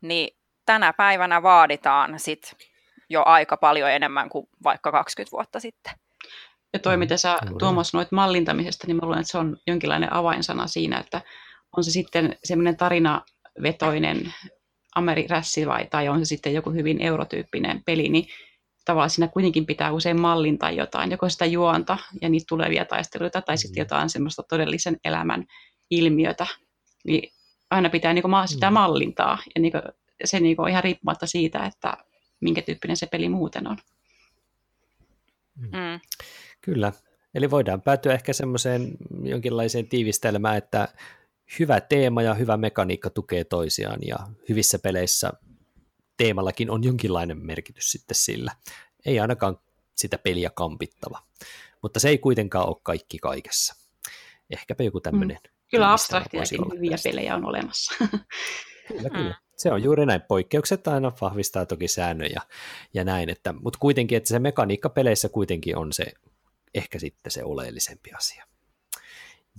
niin 0.00 0.36
tänä 0.66 0.92
päivänä 0.92 1.42
vaaditaan 1.42 2.20
sit 2.20 2.56
jo 3.10 3.22
aika 3.26 3.56
paljon 3.56 3.90
enemmän 3.90 4.28
kuin 4.28 4.48
vaikka 4.64 4.92
20 4.92 5.32
vuotta 5.32 5.60
sitten. 5.60 5.92
Ja 6.72 6.78
toi, 6.78 6.96
mm, 6.96 6.98
mitä 6.98 7.16
sä 7.16 7.38
Tuomas 7.58 7.94
noit 7.94 8.12
mallintamisesta, 8.12 8.86
niin 8.86 8.96
mä 8.96 9.00
luulen, 9.02 9.20
että 9.20 9.30
se 9.30 9.38
on 9.38 9.56
jonkinlainen 9.66 10.12
avainsana 10.12 10.66
siinä, 10.66 10.98
että 10.98 11.20
on 11.76 11.84
se 11.84 11.90
sitten 11.90 12.36
semmoinen 12.44 12.76
tarinavetoinen 12.76 14.34
amerirässi 14.94 15.66
vai, 15.66 15.86
tai 15.86 16.08
on 16.08 16.18
se 16.18 16.24
sitten 16.24 16.54
joku 16.54 16.70
hyvin 16.70 17.02
eurotyyppinen 17.02 17.82
peli, 17.86 18.08
niin 18.08 18.26
tavallaan 18.88 19.10
siinä 19.10 19.28
kuitenkin 19.28 19.66
pitää 19.66 19.92
usein 19.92 20.20
mallintaa 20.20 20.70
jotain, 20.70 21.10
joko 21.10 21.28
sitä 21.28 21.46
juonta 21.46 21.98
ja 22.22 22.28
niitä 22.28 22.44
tulevia 22.48 22.84
taisteluita, 22.84 23.42
tai 23.42 23.58
sitten 23.58 23.80
mm. 23.80 23.84
jotain 23.84 24.10
semmoista 24.10 24.42
todellisen 24.42 24.96
elämän 25.04 25.44
ilmiötä. 25.90 26.46
Niin 27.04 27.32
aina 27.70 27.90
pitää 27.90 28.12
niin 28.12 28.22
kuin, 28.22 28.48
sitä 28.48 28.70
mm. 28.70 28.74
mallintaa, 28.74 29.38
ja 29.54 29.60
niin 29.60 29.72
kuin, 29.72 29.82
se 30.24 30.40
niin 30.40 30.56
kuin, 30.56 30.64
on 30.64 30.70
ihan 30.70 30.84
riippumatta 30.84 31.26
siitä, 31.26 31.66
että 31.66 31.96
minkä 32.40 32.62
tyyppinen 32.62 32.96
se 32.96 33.06
peli 33.06 33.28
muuten 33.28 33.66
on. 33.66 33.76
Mm. 35.56 36.00
Kyllä, 36.60 36.92
eli 37.34 37.50
voidaan 37.50 37.82
päätyä 37.82 38.14
ehkä 38.14 38.32
semmoiseen 38.32 38.96
jonkinlaiseen 39.22 39.88
tiivistelmään, 39.88 40.56
että 40.56 40.88
hyvä 41.58 41.80
teema 41.80 42.22
ja 42.22 42.34
hyvä 42.34 42.56
mekaniikka 42.56 43.10
tukee 43.10 43.44
toisiaan, 43.44 43.98
ja 44.06 44.16
hyvissä 44.48 44.78
peleissä 44.78 45.32
teemallakin 46.18 46.70
on 46.70 46.84
jonkinlainen 46.84 47.38
merkitys 47.38 47.90
sitten 47.90 48.14
sillä. 48.14 48.52
Ei 49.06 49.20
ainakaan 49.20 49.58
sitä 49.94 50.18
peliä 50.18 50.50
kampittava, 50.50 51.22
mutta 51.82 52.00
se 52.00 52.08
ei 52.08 52.18
kuitenkaan 52.18 52.68
ole 52.68 52.76
kaikki 52.82 53.18
kaikessa. 53.18 53.74
Ehkäpä 54.50 54.84
joku 54.84 55.00
tämmöinen. 55.00 55.38
Mm. 55.44 55.50
Kyllä 55.70 55.92
abstraktiakin 55.92 56.60
hyviä 56.74 56.90
tästä. 56.90 57.08
pelejä 57.08 57.34
on 57.34 57.44
olemassa. 57.44 57.94
kyllä, 58.88 59.10
kyllä. 59.10 59.34
Se 59.56 59.72
on 59.72 59.82
juuri 59.82 60.06
näin. 60.06 60.22
Poikkeukset 60.22 60.88
aina 60.88 61.12
vahvistaa 61.20 61.66
toki 61.66 61.88
säännöjä 61.88 62.42
ja 62.94 63.04
näin, 63.04 63.28
että, 63.28 63.52
mutta 63.52 63.78
kuitenkin, 63.78 64.18
että 64.18 64.28
se 64.28 64.38
mekaniikka 64.38 64.88
peleissä 64.88 65.28
kuitenkin 65.28 65.76
on 65.76 65.92
se 65.92 66.12
ehkä 66.74 66.98
sitten 66.98 67.32
se 67.32 67.44
oleellisempi 67.44 68.12
asia. 68.12 68.44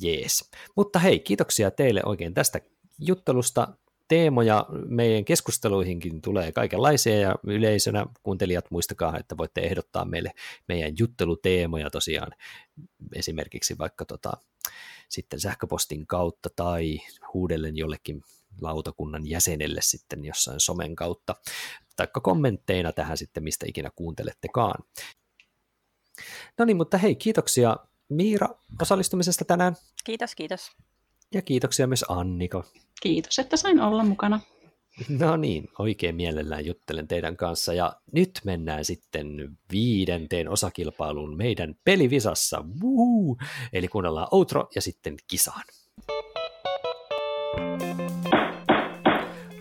Jees. 0.01 0.51
Mutta 0.76 0.99
hei, 0.99 1.20
kiitoksia 1.20 1.72
teille 1.72 2.01
oikein 2.05 2.34
tästä 2.34 2.60
juttelusta 2.99 3.68
teemoja 4.10 4.66
meidän 4.88 5.26
keskusteluihinkin 5.26 6.22
tulee 6.22 6.51
kaikenlaisia 6.51 7.20
ja 7.20 7.36
yleisönä 7.43 8.05
kuuntelijat 8.24 8.72
muistakaa, 8.72 9.18
että 9.18 9.38
voitte 9.38 9.62
ehdottaa 9.62 10.05
meille 10.05 10.32
meidän 10.68 10.93
jutteluteemoja 10.99 11.89
tosiaan 11.89 12.32
esimerkiksi 13.16 13.78
vaikka 13.78 14.05
tota, 14.05 14.32
sitten 15.10 15.39
sähköpostin 15.39 16.07
kautta 16.07 16.49
tai 16.55 16.99
huudellen 17.34 17.78
jollekin 17.78 18.22
lautakunnan 18.62 19.30
jäsenelle 19.30 19.82
sitten 19.84 20.26
jossain 20.26 20.60
somen 20.60 20.95
kautta, 20.95 21.36
taikka 21.95 22.20
kommentteina 22.20 22.91
tähän 22.91 23.18
sitten, 23.18 23.43
mistä 23.43 23.66
ikinä 23.70 23.89
kuuntelettekaan. 23.95 24.84
No 26.57 26.66
niin, 26.66 26.78
mutta 26.78 26.97
hei, 26.97 27.16
kiitoksia 27.16 27.78
Miira 28.10 28.47
osallistumisesta 28.82 29.45
tänään. 29.45 29.76
Kiitos, 30.03 30.36
kiitos. 30.36 30.72
Ja 31.34 31.41
kiitoksia 31.41 31.88
myös 31.88 32.05
Annika. 32.07 32.63
Kiitos, 33.01 33.39
että 33.39 33.57
sain 33.57 33.82
olla 33.82 34.03
mukana. 34.03 34.39
No 35.19 35.38
niin, 35.38 35.69
oikein 35.80 36.15
mielellään 36.15 36.65
juttelen 36.65 37.07
teidän 37.07 37.38
kanssa. 37.38 37.73
Ja 37.73 37.93
nyt 38.11 38.41
mennään 38.45 38.86
sitten 38.86 39.57
viidenteen 39.71 40.49
osakilpailuun 40.49 41.38
meidän 41.38 41.75
pelivisassa. 41.84 42.63
Woo! 42.84 43.38
Eli 43.73 43.88
kuunnellaan 43.88 44.27
outro 44.32 44.67
ja 44.75 44.82
sitten 44.82 45.15
kisaan. 45.27 45.63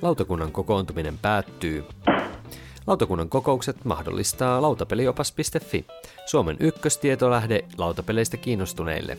Lautakunnan 0.02 0.52
kokoontuminen 0.52 1.18
päättyy. 1.18 1.84
Lautakunnan 2.86 3.28
kokoukset 3.28 3.84
mahdollistaa 3.84 4.62
lautapeliopas.fi, 4.62 5.86
Suomen 6.26 6.56
ykköstietolähde 6.60 7.64
lautapeleistä 7.78 8.36
kiinnostuneille. 8.36 9.18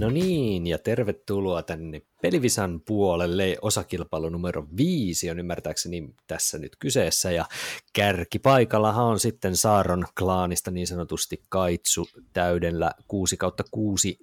No 0.00 0.10
niin, 0.10 0.66
ja 0.66 0.78
tervetuloa 0.78 1.62
tänne 1.62 2.02
Pelivisan 2.22 2.80
puolelle. 2.80 3.56
Osakilpailu 3.62 4.28
numero 4.28 4.66
viisi 4.76 5.30
on 5.30 5.38
ymmärtääkseni 5.38 6.14
tässä 6.26 6.58
nyt 6.58 6.76
kyseessä, 6.78 7.30
ja 7.30 7.44
kärkipaikallahan 7.92 9.06
on 9.06 9.20
sitten 9.20 9.56
Saaron 9.56 10.06
klaanista 10.18 10.70
niin 10.70 10.86
sanotusti 10.86 11.42
Kaitsu 11.48 12.08
täydellä 12.32 12.92
6 13.08 13.36
kautta 13.36 13.64
6 13.70 14.18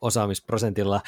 osaamisprosentilla. 0.00 1.00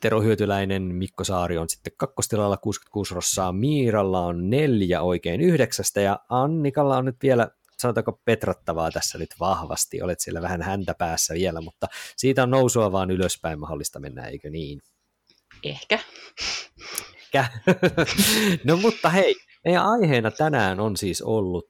Tero 0.00 0.20
Hyötyläinen, 0.20 0.82
Mikko 0.82 1.24
Saari 1.24 1.58
on 1.58 1.68
sitten 1.68 1.92
kakkostilalla 1.96 2.56
66 2.56 3.14
rossaa, 3.14 3.52
Miiralla 3.52 4.20
on 4.26 4.50
neljä 4.50 5.02
oikein 5.02 5.40
yhdeksästä 5.40 6.00
ja 6.00 6.20
Annikalla 6.28 6.96
on 6.96 7.04
nyt 7.04 7.16
vielä 7.22 7.50
sanotaanko 7.78 8.20
petrattavaa 8.24 8.90
tässä 8.90 9.18
nyt 9.18 9.34
vahvasti, 9.40 10.02
olet 10.02 10.20
siellä 10.20 10.42
vähän 10.42 10.62
häntä 10.62 10.94
päässä 10.98 11.34
vielä, 11.34 11.60
mutta 11.60 11.86
siitä 12.16 12.42
on 12.42 12.50
nousua 12.50 12.92
vaan 12.92 13.10
ylöspäin 13.10 13.60
mahdollista 13.60 14.00
mennä, 14.00 14.24
eikö 14.24 14.50
niin? 14.50 14.80
Ehkä. 15.62 15.98
Ehkä. 17.34 17.48
no 18.64 18.76
mutta 18.76 19.10
hei, 19.10 19.34
meidän 19.64 19.86
aiheena 19.86 20.30
tänään 20.30 20.80
on 20.80 20.96
siis 20.96 21.22
ollut 21.22 21.66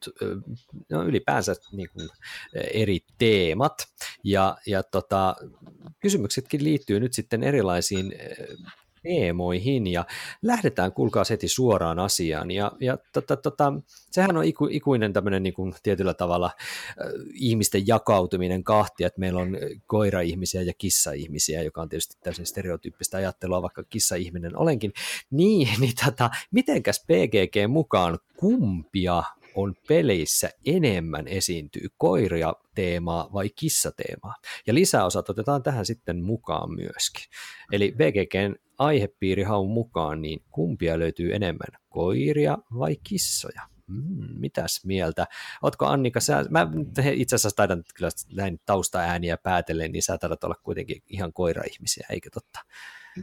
no 0.89 1.03
ylipäänsä 1.03 1.55
niin 1.71 1.89
kuin, 1.93 2.09
eri 2.73 2.99
teemat, 3.17 3.73
ja, 4.23 4.57
ja 4.65 4.83
tota, 4.83 5.35
kysymyksetkin 5.99 6.63
liittyy 6.63 6.99
nyt 6.99 7.13
sitten 7.13 7.43
erilaisiin 7.43 8.13
teemoihin 9.07 9.87
ja 9.87 10.05
lähdetään 10.41 10.91
kuulkaa 10.91 11.23
heti 11.29 11.47
suoraan 11.47 11.99
asiaan 11.99 12.51
ja, 12.51 12.71
ja 12.79 12.97
tota, 13.13 13.37
tota, 13.37 13.73
sehän 14.11 14.37
on 14.37 14.43
iku, 14.43 14.67
ikuinen 14.71 15.13
tämmöinen 15.13 15.43
niin 15.43 15.53
kuin 15.53 15.73
tietyllä 15.83 16.13
tavalla 16.13 16.51
äh, 16.55 17.11
ihmisten 17.33 17.87
jakautuminen 17.87 18.63
kahtia, 18.63 19.07
että 19.07 19.19
meillä 19.19 19.41
on 19.41 19.57
koira-ihmisiä 19.85 20.61
ja 20.61 20.73
kissa-ihmisiä, 20.77 21.61
joka 21.61 21.81
on 21.81 21.89
tietysti 21.89 22.17
täysin 22.23 22.45
stereotyyppistä 22.45 23.17
ajattelua, 23.17 23.61
vaikka 23.61 23.83
kissa-ihminen 23.83 24.57
olenkin, 24.57 24.93
niin, 25.31 25.67
niin 25.79 25.93
tota, 26.05 26.29
mitenkäs 26.51 27.05
PGG 27.05 27.71
mukaan 27.71 28.19
kumpia 28.37 29.23
on 29.55 29.75
peleissä 29.87 30.49
enemmän 30.65 31.27
esiintyy 31.27 31.87
koiria 31.97 32.53
teemaa 32.75 33.29
vai 33.33 33.49
kissateemaa. 33.49 34.35
Ja 34.67 34.73
lisäosat 34.73 35.29
otetaan 35.29 35.63
tähän 35.63 35.85
sitten 35.85 36.23
mukaan 36.23 36.71
myöskin. 36.71 37.25
Eli 37.71 37.95
VGGn 37.97 38.66
aihepiirihaun 38.77 39.69
mukaan, 39.69 40.21
niin 40.21 40.43
kumpia 40.49 40.99
löytyy 40.99 41.35
enemmän, 41.35 41.81
koiria 41.89 42.57
vai 42.79 42.95
kissoja? 43.03 43.61
Hmm, 43.87 44.39
mitäs 44.39 44.85
mieltä? 44.85 45.27
Ootko 45.61 45.85
Annika, 45.85 46.19
sä, 46.19 46.45
mä 46.49 46.67
itse 47.13 47.35
asiassa 47.35 47.55
taidan 47.55 47.83
kyllä 47.95 48.09
näin 48.33 48.59
taustaääniä 48.65 49.37
päätellen, 49.37 49.91
niin 49.91 50.03
sä 50.03 50.17
taidat 50.17 50.43
olla 50.43 50.55
kuitenkin 50.63 51.03
ihan 51.07 51.33
koira-ihmisiä, 51.33 52.07
eikö 52.09 52.29
totta? 52.33 52.59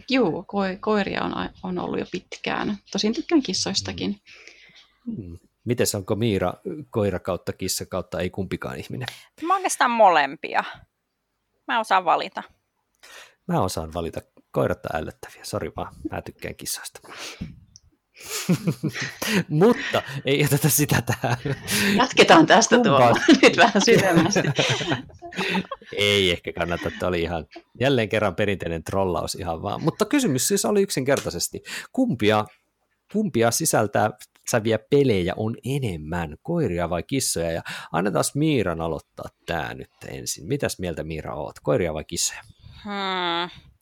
Joo, 0.09 0.30
ko- 0.30 0.78
koiria 0.80 1.22
on, 1.22 1.32
on 1.62 1.78
ollut 1.78 1.98
jo 1.98 2.07
pitkään. 2.12 2.76
Tosin 2.92 3.14
tykkään 3.14 3.42
kissoistakin. 3.42 4.20
Hmm. 5.07 5.38
Mites 5.64 5.94
onko 5.94 6.14
Miira 6.16 6.55
koira 6.90 7.18
kautta 7.18 7.52
kissa 7.52 7.86
kautta 7.86 8.20
ei 8.20 8.30
kumpikaan 8.30 8.78
ihminen? 8.78 9.09
Mä 9.42 9.55
oikeastaan 9.55 9.90
molempia. 9.90 10.64
Mä 11.68 11.80
osaan 11.80 12.05
valita. 12.05 12.42
Mä 13.46 13.62
osaan 13.62 13.94
valita 13.94 14.20
koirat 14.55 14.86
on 14.86 15.00
ällöttäviä, 15.00 15.44
sori 15.44 15.72
vaan, 15.76 15.94
mä 16.11 16.22
tykkään 16.22 16.55
kissoista. 16.55 17.00
Mutta 19.48 20.02
ei 20.24 20.44
oteta 20.44 20.68
sitä 20.68 21.02
tähän. 21.02 21.36
Jatketaan 21.96 22.46
tästä 22.46 22.78
tuolla 22.78 23.11
nyt 23.42 23.57
vähän 23.57 23.82
syvemmästi. 23.84 24.42
ei 25.96 26.30
ehkä 26.30 26.52
kannata, 26.52 26.88
että 26.88 27.07
oli 27.07 27.22
ihan 27.22 27.46
jälleen 27.80 28.09
kerran 28.09 28.34
perinteinen 28.34 28.84
trollaus 28.84 29.34
ihan 29.34 29.62
vaan. 29.62 29.82
Mutta 29.82 30.05
kysymys 30.05 30.48
siis 30.48 30.64
oli 30.64 30.82
yksinkertaisesti, 30.82 31.62
kumpia, 31.92 32.44
kumpia 33.12 33.50
sisältää 33.50 34.11
säviä 34.50 34.78
pelejä 34.90 35.34
on 35.36 35.57
enemmän, 35.64 36.36
koiria 36.42 36.90
vai 36.90 37.02
kissoja? 37.02 37.50
Ja 37.50 37.62
annetaan 37.92 38.24
Miiran 38.34 38.80
aloittaa 38.80 39.28
tämä 39.46 39.74
nyt 39.74 39.90
ensin. 40.09 40.48
Mitäs 40.48 40.78
mieltä 40.78 41.05
Miira 41.05 41.34
oot, 41.34 41.61
koiria 41.62 41.94
vai 41.94 42.05
kissoja? 42.05 42.40
Hmm. 42.84 43.74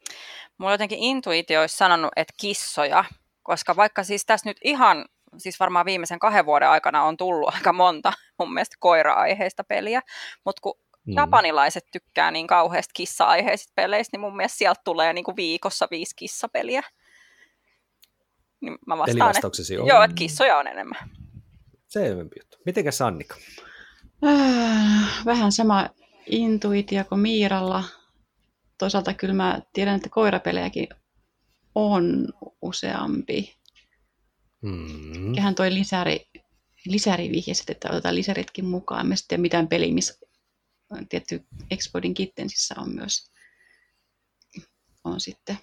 Mulla 0.62 0.74
jotenkin 0.74 0.98
intuitio 0.98 1.60
olisi 1.60 1.76
sanonut, 1.76 2.10
että 2.16 2.34
kissoja, 2.40 3.04
koska 3.42 3.76
vaikka 3.76 4.04
siis 4.04 4.26
tässä 4.26 4.50
nyt 4.50 4.56
ihan, 4.64 5.04
siis 5.38 5.60
varmaan 5.60 5.86
viimeisen 5.86 6.18
kahden 6.18 6.46
vuoden 6.46 6.68
aikana 6.68 7.04
on 7.04 7.16
tullut 7.16 7.54
aika 7.54 7.72
monta 7.72 8.12
mun 8.38 8.54
mielestä 8.54 8.76
koira-aiheista 8.80 9.64
peliä, 9.64 10.00
mutta 10.44 10.60
kun 10.62 10.74
mm. 11.06 11.14
japanilaiset 11.16 11.84
tykkää 11.92 12.30
niin 12.30 12.46
kauheasti 12.46 12.90
kissa-aiheisista 12.94 13.72
peleistä, 13.76 14.16
niin 14.16 14.20
mun 14.20 14.36
mielestä 14.36 14.58
sieltä 14.58 14.80
tulee 14.84 15.12
niin 15.12 15.24
kuin 15.24 15.36
viikossa 15.36 15.88
viisi 15.90 16.16
kissapeliä. 16.16 16.82
Niin 18.60 18.78
mä 18.86 18.98
vastaan, 18.98 19.36
että, 19.36 19.46
on... 19.80 19.86
joo, 19.86 20.02
että 20.02 20.14
kissoja 20.14 20.56
on 20.56 20.66
enemmän. 20.66 21.10
Selvempi 21.88 22.36
juttu. 22.40 22.58
Mitenkäs 22.66 23.02
Annika? 23.02 23.36
Äh, 24.26 25.24
vähän 25.24 25.52
sama 25.52 25.88
intuitio 26.26 27.04
kuin 27.04 27.20
Miiralla 27.20 27.84
toisaalta 28.83 29.14
kyllä 29.14 29.35
mä 29.35 29.61
tiedän, 29.72 29.97
että 29.97 30.09
koirapelejäkin 30.09 30.89
on 31.74 32.28
useampi. 32.62 33.57
Mm. 34.62 35.33
Kehän 35.35 35.55
toi 35.55 35.74
lisäri, 35.74 36.26
lisäri 36.87 37.30
vihjasi, 37.30 37.64
että 37.68 37.89
otetaan 37.91 38.14
lisäritkin 38.14 38.64
mukaan. 38.64 39.07
Mä 39.07 39.16
sitten 39.16 39.41
mitään 39.41 39.68
peliä, 39.68 39.95
missä 39.95 40.14
tietty 41.09 41.45
Exploding 41.70 42.14
Kittensissa 42.16 42.74
on 42.78 42.95
myös 42.95 43.30
on 45.05 45.20
sitten. 45.20 45.59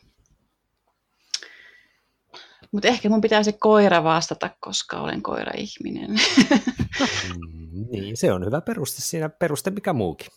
Mutta 2.72 2.88
ehkä 2.88 3.10
mun 3.10 3.22
pitää 3.22 3.44
se 3.44 3.52
koira 3.52 4.04
vastata, 4.04 4.50
koska 4.60 5.02
olen 5.02 5.22
koira-ihminen. 5.22 6.10
Mm, 7.36 7.86
niin, 7.92 8.18
se 8.18 8.32
on 8.32 8.46
hyvä 8.46 8.62
peruste 8.62 9.02
siinä, 9.02 9.30
peruste 9.30 9.70
mikä 9.70 9.94
muukin. 9.94 10.28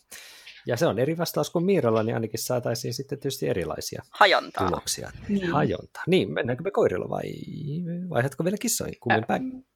Ja 0.67 0.77
se 0.77 0.87
on 0.87 0.99
eri 0.99 1.19
vastaus 1.19 1.51
kuin 1.51 1.65
Miiralla, 1.65 2.03
niin 2.03 2.15
ainakin 2.15 2.39
saataisiin 2.39 2.95
sitten 2.95 3.21
tietysti 3.21 3.49
erilaisia 3.49 4.03
Hajontaa. 4.11 4.67
tuloksia. 4.67 5.11
Niin. 5.29 5.53
Hajontaa. 5.53 6.03
Niin, 6.07 6.33
mennäänkö 6.33 6.65
me 6.65 6.71
koirilla 6.71 7.09
vai 7.09 7.23
vaihdatko 8.11 8.45
vielä 8.45 8.57
kissoihin? 8.59 9.01
Kummin 9.01 9.25
päin? 9.25 9.67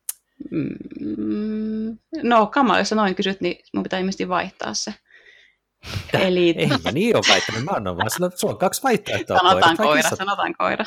Mm, 0.50 1.98
no, 2.22 2.46
Kama, 2.46 2.78
jos 2.78 2.92
noin 2.92 3.14
kysyt, 3.14 3.40
niin 3.40 3.64
mun 3.74 3.82
pitää 3.82 3.98
ilmeisesti 3.98 4.28
vaihtaa 4.28 4.74
se. 4.74 4.94
Eli... 6.12 6.54
Ei, 6.58 6.68
niin 6.92 7.16
on 7.16 7.22
väittänyt. 7.28 7.64
Mä 7.64 7.70
annan 7.70 7.96
vaan, 7.96 8.10
sulla 8.10 8.52
on 8.52 8.58
kaksi 8.58 8.82
vaihtoehtoa. 8.82 9.38
Sanotaan 9.38 9.76
koira, 9.76 9.92
koira 9.92 10.16
sanotaan 10.16 10.54
koira. 10.58 10.84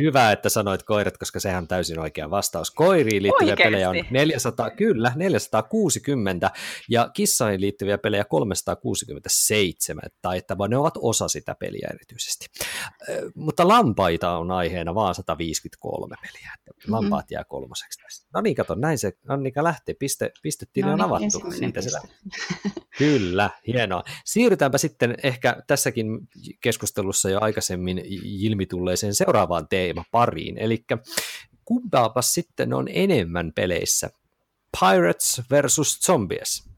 Hyvä, 0.00 0.32
että 0.32 0.48
sanoit 0.48 0.82
koirat, 0.82 1.18
koska 1.18 1.40
sehän 1.40 1.62
on 1.62 1.68
täysin 1.68 1.98
oikea 1.98 2.30
vastaus. 2.30 2.70
Koiriin 2.70 3.22
liittyviä 3.22 3.52
Oikeasti? 3.52 3.62
pelejä 3.62 3.90
on 3.90 3.96
400, 4.10 4.70
kyllä, 4.70 5.12
460 5.16 6.50
ja 6.88 7.10
kissoihin 7.14 7.60
liittyviä 7.60 7.98
pelejä 7.98 8.24
367, 8.24 10.02
tai 10.22 10.38
että 10.38 10.56
ne 10.68 10.76
ovat 10.76 10.94
osa 10.96 11.28
sitä 11.28 11.54
peliä 11.54 11.88
erityisesti. 11.94 12.46
Mutta 13.34 13.68
lampaita 13.68 14.38
on 14.38 14.50
aiheena 14.50 14.94
vaan 14.94 15.14
153 15.14 16.16
peliä, 16.22 16.52
että 16.58 16.70
mm-hmm. 16.70 16.92
lampaat 16.92 17.30
jää 17.30 17.44
kolmoseksi. 17.44 18.02
No 18.34 18.40
niin, 18.40 18.56
kato, 18.56 18.74
näin 18.74 18.98
se 18.98 19.12
Annika 19.28 19.64
lähtee, 19.64 19.94
piste, 19.94 20.32
pistettiin 20.42 20.86
no 20.86 20.96
niin, 20.96 21.04
on 21.04 21.10
avattu. 21.10 21.50
Siitä 21.50 21.80
se 21.80 21.90
Kyllä, 22.98 23.50
hienoa. 23.66 24.02
Siirrytäänpä 24.24 24.78
sitten 24.78 25.16
ehkä 25.22 25.56
tässäkin 25.66 26.06
keskustelussa 26.60 27.30
jo 27.30 27.38
aikaisemmin 27.40 28.02
ilmitulleeseen 28.22 29.14
seuraavaan 29.14 29.68
teemaan, 29.68 29.81
teema 29.82 30.04
pariin. 30.10 30.58
Eli 30.58 30.84
kumpaapa 31.64 32.22
sitten 32.22 32.74
on 32.74 32.88
enemmän 32.90 33.52
peleissä? 33.54 34.10
Pirates 34.80 35.42
versus 35.50 36.00
Zombies. 36.00 36.68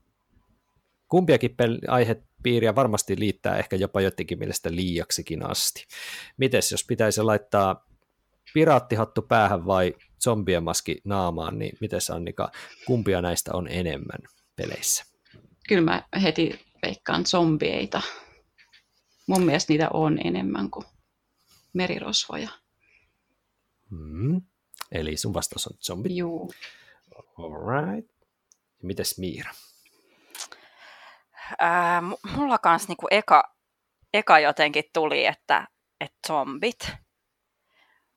Kumpiakin 1.08 1.50
pel- 1.50 1.88
aihepiiriä 1.88 2.74
varmasti 2.74 3.18
liittää 3.18 3.58
ehkä 3.58 3.76
jopa 3.76 4.00
jotenkin 4.00 4.38
mielestä 4.38 4.74
liiaksikin 4.74 5.50
asti. 5.50 5.86
Mites 6.36 6.72
jos 6.72 6.84
pitäisi 6.84 7.22
laittaa 7.22 7.86
piraattihattu 8.54 9.22
päähän 9.22 9.66
vai 9.66 9.94
zombien 10.24 10.62
maski 10.62 11.00
naamaan, 11.04 11.58
niin 11.58 11.76
miten 11.80 12.00
Annika, 12.14 12.50
kumpia 12.86 13.22
näistä 13.22 13.50
on 13.54 13.68
enemmän 13.68 14.20
peleissä? 14.56 15.04
Kyllä 15.68 15.82
mä 15.82 16.02
heti 16.22 16.60
veikkaan 16.82 17.26
zombieita. 17.26 18.02
Mun 19.26 19.42
mielestä 19.42 19.72
niitä 19.72 19.88
on 19.92 20.18
enemmän 20.26 20.70
kuin 20.70 20.86
merirosvoja. 21.72 22.63
Mm. 23.90 24.40
Eli 24.92 25.16
sun 25.16 25.34
vastaus 25.34 25.66
on 25.66 25.76
zombi. 25.82 26.16
Joo. 26.16 26.48
Alright. 27.38 28.10
Ja 28.82 28.86
mites 28.86 29.18
Miira? 29.18 29.50
Ää, 31.58 32.02
mulla 32.36 32.58
kans 32.58 32.88
niinku 32.88 33.06
eka, 33.10 33.54
eka 34.14 34.38
jotenkin 34.38 34.84
tuli, 34.92 35.26
että, 35.26 35.68
että 36.00 36.18
zombit. 36.26 36.92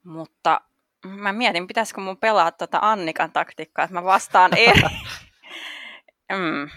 Mutta 0.04 0.60
mä 1.06 1.32
mietin, 1.32 1.66
pitäisikö 1.66 2.00
mun 2.00 2.16
pelaa 2.16 2.52
tuota 2.52 2.78
Annikan 2.82 3.32
taktiikkaa, 3.32 3.84
että 3.84 3.94
mä 3.94 4.04
vastaan 4.04 4.50
eri, 4.68 4.82
Mm. 6.32 6.70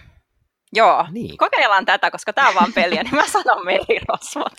Joo, 0.74 1.06
Niin. 1.12 1.38
kokeillaan 1.38 1.86
tätä, 1.86 2.12
koska 2.12 2.34
tämä 2.34 2.50
on 2.50 2.56
vaan 2.56 2.74
peliä, 2.74 3.04
niin 3.04 3.16
mä 3.16 3.28
sanon 3.28 3.66
merirosvot. 3.66 4.54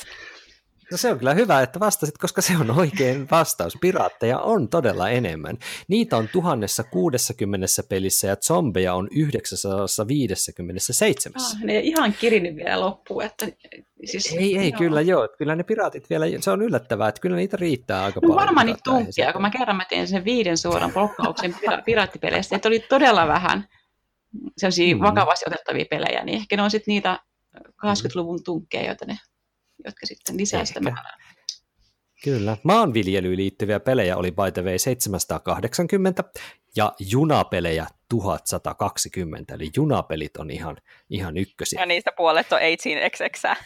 No 0.92 0.96
se 0.98 1.10
on 1.10 1.18
kyllä 1.18 1.34
hyvä, 1.34 1.62
että 1.62 1.80
vastasit, 1.80 2.18
koska 2.18 2.42
se 2.42 2.56
on 2.56 2.70
oikein 2.70 3.28
vastaus. 3.30 3.76
Piraatteja 3.80 4.38
on 4.38 4.68
todella 4.68 5.10
enemmän. 5.10 5.58
Niitä 5.88 6.16
on 6.16 6.28
1060 6.32 7.66
pelissä 7.88 8.26
ja 8.26 8.36
zombeja 8.36 8.94
on 8.94 9.08
957. 9.10 11.42
Ah, 11.42 11.62
ne 11.64 11.72
ei 11.76 11.88
ihan 11.88 12.12
kirinyt 12.12 12.56
vielä 12.56 12.80
loppuun. 12.80 13.22
Että, 13.22 13.46
siis, 14.04 14.32
Ei, 14.38 14.58
ei, 14.58 14.70
joo. 14.70 14.78
kyllä 14.78 15.00
joo. 15.00 15.28
Kyllä 15.38 15.56
ne 15.56 15.62
piraatit 15.62 16.10
vielä, 16.10 16.26
se 16.40 16.50
on 16.50 16.62
yllättävää, 16.62 17.08
että 17.08 17.20
kyllä 17.20 17.36
niitä 17.36 17.56
riittää 17.56 18.04
aika 18.04 18.20
No 18.22 18.28
paljon. 18.28 18.44
varmaan 18.46 18.66
niitä 18.66 18.80
tunkkia, 18.84 19.32
kun 19.32 19.42
mä 19.42 19.50
kerran 19.50 19.76
mä 19.76 19.84
tein 19.88 20.08
sen 20.08 20.24
viiden 20.24 20.58
suoran 20.58 20.92
blokkauksen 20.92 21.54
pira- 21.54 21.82
piraattipeleistä, 21.84 22.56
että 22.56 22.68
oli 22.68 22.80
todella 22.80 23.28
vähän 23.28 23.68
sellaisia 24.58 24.94
Mm. 24.94 25.00
mm. 25.00 25.04
vakavasti 25.06 25.44
otettavia 25.48 25.84
pelejä, 25.90 26.24
niin 26.24 26.36
ehkä 26.36 26.56
ne 26.56 26.62
on 26.62 26.70
sitten 26.70 26.92
niitä 26.92 27.18
80-luvun 27.86 28.44
tunkkeja, 28.44 28.86
joita 28.86 29.04
ne, 29.04 29.18
jotka 29.84 30.06
sitten 30.06 30.36
lisää 30.36 30.64
sitä 30.64 30.80
määrää. 30.80 31.18
Kyllä. 32.24 32.56
Maanviljelyyn 32.62 33.36
liittyviä 33.36 33.80
pelejä 33.80 34.16
oli 34.16 34.30
by 34.30 34.52
the 34.54 34.62
way 34.62 34.78
780 34.78 36.24
ja 36.76 36.92
junapelejä 36.98 37.86
1120, 38.08 39.54
eli 39.54 39.70
junapelit 39.76 40.36
on 40.36 40.50
ihan, 40.50 40.76
ihan 41.10 41.36
ykkösiä. 41.36 41.80
Ja 41.80 41.86
niistä 41.86 42.10
puolet 42.16 42.52
on 42.52 42.58
18xx. 42.58 43.56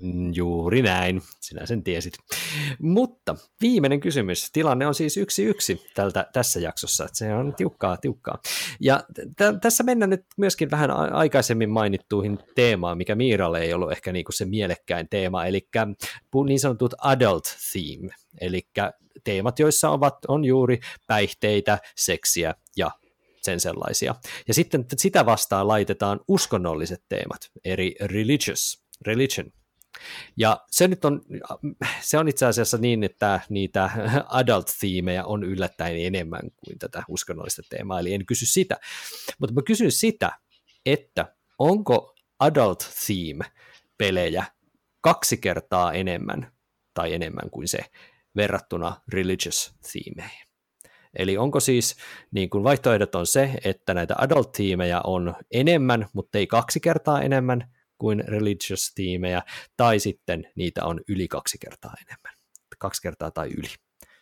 Mm, 0.00 0.32
Juuri 0.34 0.82
näin, 0.82 1.22
sinä 1.40 1.66
sen 1.66 1.82
tiesit. 1.82 2.14
Mutta 2.78 3.34
viimeinen 3.60 4.00
kysymys. 4.00 4.50
Tilanne 4.52 4.86
on 4.86 4.94
siis 4.94 5.16
yksi 5.16 5.44
yksi 5.44 5.86
tältä, 5.94 6.26
tässä 6.32 6.60
jaksossa. 6.60 7.06
Se 7.12 7.34
on 7.34 7.54
tiukkaa, 7.54 7.96
tiukkaa. 7.96 8.38
Ja 8.80 9.04
t- 9.14 9.60
tässä 9.60 9.84
mennään 9.84 10.10
nyt 10.10 10.24
myöskin 10.36 10.70
vähän 10.70 10.90
aikaisemmin 10.90 11.70
mainittuihin 11.70 12.38
teemaan, 12.54 12.98
mikä 12.98 13.14
Miiralle 13.14 13.60
ei 13.60 13.74
ollut 13.74 13.92
ehkä 13.92 14.12
niinku 14.12 14.32
se 14.32 14.44
mielekkäin 14.44 15.08
teema, 15.08 15.46
eli 15.46 15.68
niin 16.46 16.60
sanotut 16.60 16.94
adult 16.98 17.44
theme, 17.72 18.14
eli 18.40 18.68
teemat, 19.24 19.58
joissa 19.58 19.90
ovat, 19.90 20.14
on 20.28 20.44
juuri 20.44 20.80
päihteitä, 21.06 21.78
seksiä 21.96 22.54
ja 22.76 22.90
sen 23.42 23.60
sellaisia. 23.60 24.14
Ja 24.48 24.54
sitten 24.54 24.84
sitä 24.96 25.26
vastaan 25.26 25.68
laitetaan 25.68 26.20
uskonnolliset 26.28 27.02
teemat, 27.08 27.50
eri 27.64 27.94
religious, 28.00 28.84
religion. 29.06 29.52
Ja 30.36 30.64
se 30.70 30.88
nyt 30.88 31.04
on, 31.04 31.22
se 32.00 32.18
on 32.18 32.28
itse 32.28 32.46
asiassa 32.46 32.78
niin, 32.78 33.04
että 33.04 33.40
niitä 33.48 33.90
adult-tiimejä 34.28 35.24
on 35.24 35.44
yllättäen 35.44 35.96
enemmän 35.96 36.50
kuin 36.56 36.78
tätä 36.78 37.02
uskonnollista 37.08 37.62
teemaa, 37.70 38.00
eli 38.00 38.14
en 38.14 38.26
kysy 38.26 38.46
sitä. 38.46 38.76
Mutta 39.38 39.54
mä 39.54 39.60
kysyn 39.66 39.92
sitä, 39.92 40.32
että 40.86 41.34
onko 41.58 42.14
adult 42.38 42.78
theme-pelejä 43.06 44.44
kaksi 45.00 45.36
kertaa 45.36 45.92
enemmän 45.92 46.52
tai 46.94 47.14
enemmän 47.14 47.50
kuin 47.50 47.68
se 47.68 47.78
verrattuna 48.36 49.00
religious 49.08 49.74
themeihin. 49.92 50.46
Eli 51.18 51.36
onko 51.36 51.60
siis, 51.60 51.96
niin 52.30 52.50
kuin 52.50 52.64
vaihtoehdot 52.64 53.14
on 53.14 53.26
se, 53.26 53.50
että 53.64 53.94
näitä 53.94 54.14
adult-tiimejä 54.18 55.00
on 55.04 55.34
enemmän, 55.50 56.06
mutta 56.12 56.38
ei 56.38 56.46
kaksi 56.46 56.80
kertaa 56.80 57.22
enemmän 57.22 57.75
kuin 57.98 58.24
religious-tiimejä, 58.28 59.42
tai 59.76 59.98
sitten 59.98 60.52
niitä 60.54 60.84
on 60.84 61.00
yli 61.08 61.28
kaksi 61.28 61.58
kertaa 61.58 61.94
enemmän. 62.06 62.34
Kaksi 62.78 63.02
kertaa 63.02 63.30
tai 63.30 63.48
yli. 63.48 63.68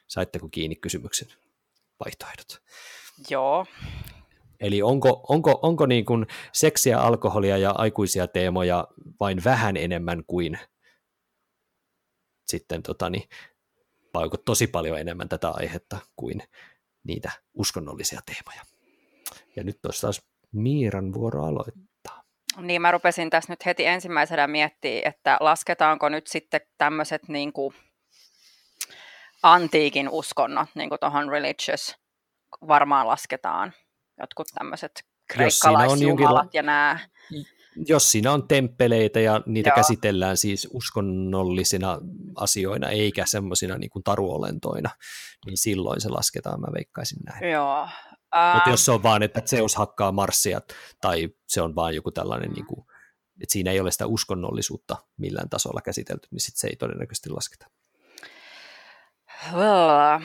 Saitteko 0.07 0.49
kiinni 0.49 0.77
kysymyksen 0.77 1.29
vaihtoehdot? 2.05 2.63
Joo. 3.31 3.67
Eli 4.61 4.83
onko, 4.83 5.25
onko, 5.29 5.59
onko 5.63 5.87
niin 5.87 6.05
kuin 6.05 6.27
seksiä, 6.53 7.01
alkoholia 7.01 7.59
ja 7.59 7.71
aikuisia 7.71 8.27
teemoja 8.27 8.89
vain 9.21 9.45
vähän 9.45 9.77
enemmän 9.77 10.25
kuin 10.27 10.59
sitten 12.47 12.83
totani, 12.83 13.29
vai 14.15 14.25
onko 14.25 14.37
tosi 14.37 14.67
paljon 14.67 14.99
enemmän 14.99 15.29
tätä 15.29 15.51
aihetta 15.51 15.99
kuin 16.17 16.43
niitä 17.05 17.31
uskonnollisia 17.55 18.21
teemoja? 18.27 18.63
Ja 19.57 19.65
nyt 19.65 19.87
olisi 19.87 20.01
taas 20.01 20.23
Miiran 20.53 21.13
vuoro 21.13 21.45
aloittaa. 21.45 21.94
Niin 22.61 22.83
mä 22.83 22.91
rupesin 22.91 23.31
tässä 23.31 23.53
nyt 23.53 23.67
heti 23.67 23.87
ensimmäisenä 23.87 24.47
miettiä, 24.47 25.03
että 25.05 25.37
lasketaanko 25.41 26.09
nyt 26.09 26.27
sitten 26.27 26.61
tämmöiset 26.79 27.29
niin 27.29 27.53
kuin 27.53 27.75
antiikin 29.43 30.09
uskonnot, 30.09 30.69
niin 30.75 30.89
kuin 30.89 31.01
tuohon 31.01 31.29
religious, 31.29 31.97
varmaan 32.69 33.07
lasketaan 33.07 33.73
jotkut 34.21 34.47
tämmöiset 34.55 35.05
kreikkalaisjumalat 35.33 36.01
jonkinla- 36.01 36.49
ja 36.53 36.63
nämä. 36.63 36.99
Jos 37.89 38.13
siinä 38.13 38.33
on 38.33 38.49
temppeleitä 38.49 39.21
ja 39.21 39.41
niitä 39.47 39.69
Joo. 39.69 39.77
käsitellään 39.77 40.37
siis 40.37 40.69
uskonnollisina 40.73 41.99
asioina 42.37 42.89
eikä 42.89 43.27
semmoisina 43.27 43.79
niin 43.79 43.91
taruolentoina, 44.05 44.91
niin 45.47 45.59
silloin 45.59 46.01
se 46.01 46.09
lasketaan, 46.09 46.61
mä 46.61 46.67
veikkaisin 46.75 47.19
näin. 47.27 47.51
Joo. 47.53 47.89
Mutta 48.55 48.63
Ähm, 48.67 48.71
jos 48.71 48.85
se 48.85 48.93
on 48.93 49.03
vaan, 49.03 49.23
että 49.23 49.41
Zeus 49.41 49.77
hakkaa 49.77 50.13
Marsia 50.13 50.61
tai 51.01 51.29
se 51.47 51.61
on 51.61 51.75
vaan 51.75 51.95
joku 51.95 52.11
tällainen, 52.11 52.53
niin 52.53 52.67
kuin, 52.67 52.87
että 53.43 53.53
siinä 53.53 53.71
ei 53.71 53.81
ole 53.81 53.91
sitä 53.91 54.07
uskonnollisuutta 54.07 54.97
millään 55.17 55.49
tasolla 55.49 55.81
käsitelty, 55.81 56.29
niin 56.31 56.41
sit 56.41 56.57
se 56.57 56.67
ei 56.67 56.77
todennäköisesti 56.77 57.31
lasketa. 57.31 57.67
well, 59.53 60.21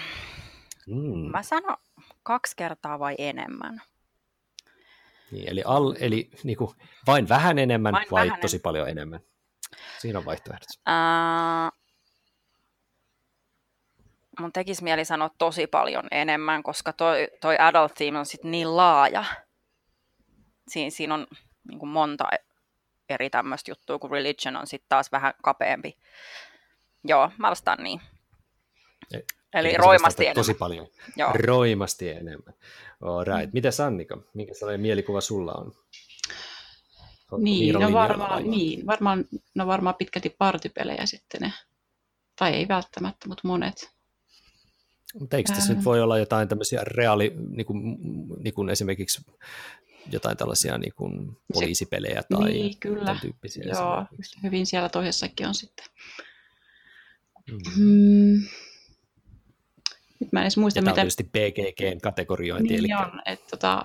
Mm. 0.87 1.31
mä 1.31 1.43
sanon 1.43 1.77
kaksi 2.23 2.55
kertaa 2.55 2.99
vai 2.99 3.15
enemmän. 3.17 3.81
Niin, 5.31 5.49
eli 5.49 5.63
al, 5.65 5.95
eli 5.99 6.29
niin 6.43 6.57
kuin, 6.57 6.71
vain 7.07 7.29
vähän 7.29 7.59
enemmän 7.59 7.93
Vain 7.93 8.07
vai 8.11 8.27
vähän 8.27 8.41
tosi 8.41 8.59
paljon 8.59 8.89
enemmän? 8.89 9.19
Siinä 9.99 10.19
on 10.19 10.25
vaihtoehdot. 10.25 10.67
Ää, 10.85 11.71
mun 14.39 14.53
tekisi 14.53 14.83
mieli 14.83 15.05
sanoa 15.05 15.29
tosi 15.37 15.67
paljon 15.67 16.07
enemmän, 16.11 16.63
koska 16.63 16.93
toi, 16.93 17.27
toi 17.41 17.55
adult 17.59 17.93
theme 17.93 18.19
on 18.19 18.25
sit 18.25 18.43
niin 18.43 18.77
laaja. 18.77 19.25
Siin, 20.67 20.91
siinä 20.91 21.13
on 21.13 21.27
niin 21.67 21.79
kuin 21.79 21.89
monta 21.89 22.29
eri 23.09 23.29
tämmöistä 23.29 23.71
juttua, 23.71 23.99
kun 23.99 24.11
religion 24.11 24.55
on 24.55 24.67
sitten 24.67 24.89
taas 24.89 25.11
vähän 25.11 25.33
kapeampi. 25.43 25.97
Joo, 27.03 27.31
mä 27.37 27.49
vastaan 27.49 27.83
niin. 27.83 28.01
E- 29.13 29.19
Eli 29.53 29.77
roimasti 29.77 30.23
enemmän. 30.23 30.35
Tosi 30.35 30.53
paljon. 30.53 30.87
Joo. 31.15 31.31
Roimasti 31.33 32.09
enemmän. 32.09 32.53
All 33.01 33.23
right. 33.23 33.53
Mitäs 33.53 33.79
Annika, 33.79 34.17
mikä 34.33 34.53
sellainen 34.53 34.81
mielikuva 34.81 35.21
sulla 35.21 35.53
on? 35.53 35.73
Niin, 37.37 37.73
no 37.73 37.93
varmaan, 37.93 38.49
niin, 38.51 38.85
varmaan, 38.85 39.25
no 39.55 39.67
varmaan 39.67 39.95
pitkälti 39.95 40.29
partypelejä 40.29 41.05
sitten 41.05 41.41
ne. 41.41 41.53
Tai 42.35 42.53
ei 42.53 42.67
välttämättä, 42.67 43.27
mutta 43.27 43.47
monet. 43.47 43.91
Mutta 45.19 45.37
eikö 45.37 45.53
tässä 45.53 45.73
nyt 45.73 45.85
voi 45.85 46.01
olla 46.01 46.17
jotain 46.17 46.47
tämmöisiä 46.47 46.81
reaali, 46.83 47.33
niin 47.49 47.65
kuin, 47.65 47.97
niin 48.43 48.53
kuin 48.53 48.69
esimerkiksi 48.69 49.21
jotain 50.11 50.37
tällaisia 50.37 50.77
niin 50.77 50.93
kuin 50.95 51.37
poliisipelejä 51.53 52.23
tai 52.23 52.51
niin, 52.51 52.79
kyllä. 52.79 53.05
tämän 53.05 53.21
tyyppisiä 53.21 53.63
Joo, 53.63 54.05
hyvin 54.43 54.65
siellä 54.65 54.89
toisessakin 54.89 55.47
on 55.47 55.55
sitten. 55.55 55.85
Mm. 57.51 57.83
Mm. 57.83 58.41
Nyt 60.19 60.31
mä 60.31 60.39
en 60.39 60.43
edes 60.43 60.57
muista, 60.57 60.79
Ja 60.79 60.83
tämä 60.83 60.91
on 60.91 60.93
mitä... 60.93 61.01
tietysti 61.01 61.23
BGGn 61.23 62.01
kategoriointi, 62.01 62.69
Niin 62.69 62.79
eli 62.79 62.93
on, 62.93 63.21
että 63.25 63.45
tota, 63.51 63.83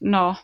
no, 0.00 0.36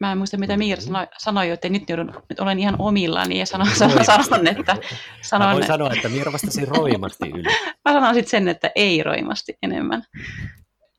mä 0.00 0.12
en 0.12 0.18
muista 0.18 0.36
mitä 0.36 0.56
Miira 0.56 0.80
sanoi, 0.80 1.06
sanoi 1.18 1.50
että 1.50 1.68
nyt, 1.68 1.88
joudun, 1.88 2.22
nyt 2.28 2.40
olen 2.40 2.58
ihan 2.58 2.76
omillani 2.78 3.38
ja 3.38 3.46
sanon, 3.46 3.66
sanon, 3.66 4.04
sanon 4.04 4.46
että, 4.46 4.74
Mä 4.74 4.80
sanon, 5.22 5.52
voin 5.52 5.66
sanoa, 5.66 5.90
että 5.96 6.08
Miira 6.08 6.32
vastasi 6.32 6.64
roimasti 6.64 7.28
yli, 7.28 7.48
mä 7.84 7.92
sanon 7.92 8.14
sitten 8.14 8.30
sen, 8.30 8.48
että 8.48 8.70
ei 8.74 9.02
roimasti 9.02 9.58
enemmän, 9.62 10.02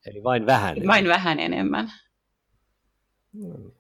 eli 0.06 0.24
vain 0.24 0.46
vähän. 0.46 0.78
vain 0.88 1.08
vähän 1.08 1.40
enemmän. 1.40 1.92
Mm. 3.34 3.72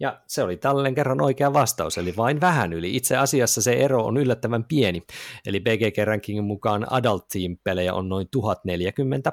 Ja 0.00 0.22
se 0.26 0.42
oli 0.42 0.56
tällainen 0.56 0.94
kerran 0.94 1.20
oikea 1.20 1.52
vastaus, 1.52 1.98
eli 1.98 2.16
vain 2.16 2.40
vähän 2.40 2.72
yli. 2.72 2.96
Itse 2.96 3.16
asiassa 3.16 3.62
se 3.62 3.72
ero 3.72 4.04
on 4.04 4.16
yllättävän 4.16 4.64
pieni, 4.64 5.02
eli 5.46 5.60
BGG 5.60 5.98
Rankingin 6.04 6.44
mukaan 6.44 6.92
Adult 6.92 7.28
Team-pelejä 7.28 7.94
on 7.94 8.08
noin 8.08 8.28
1040, 8.30 9.32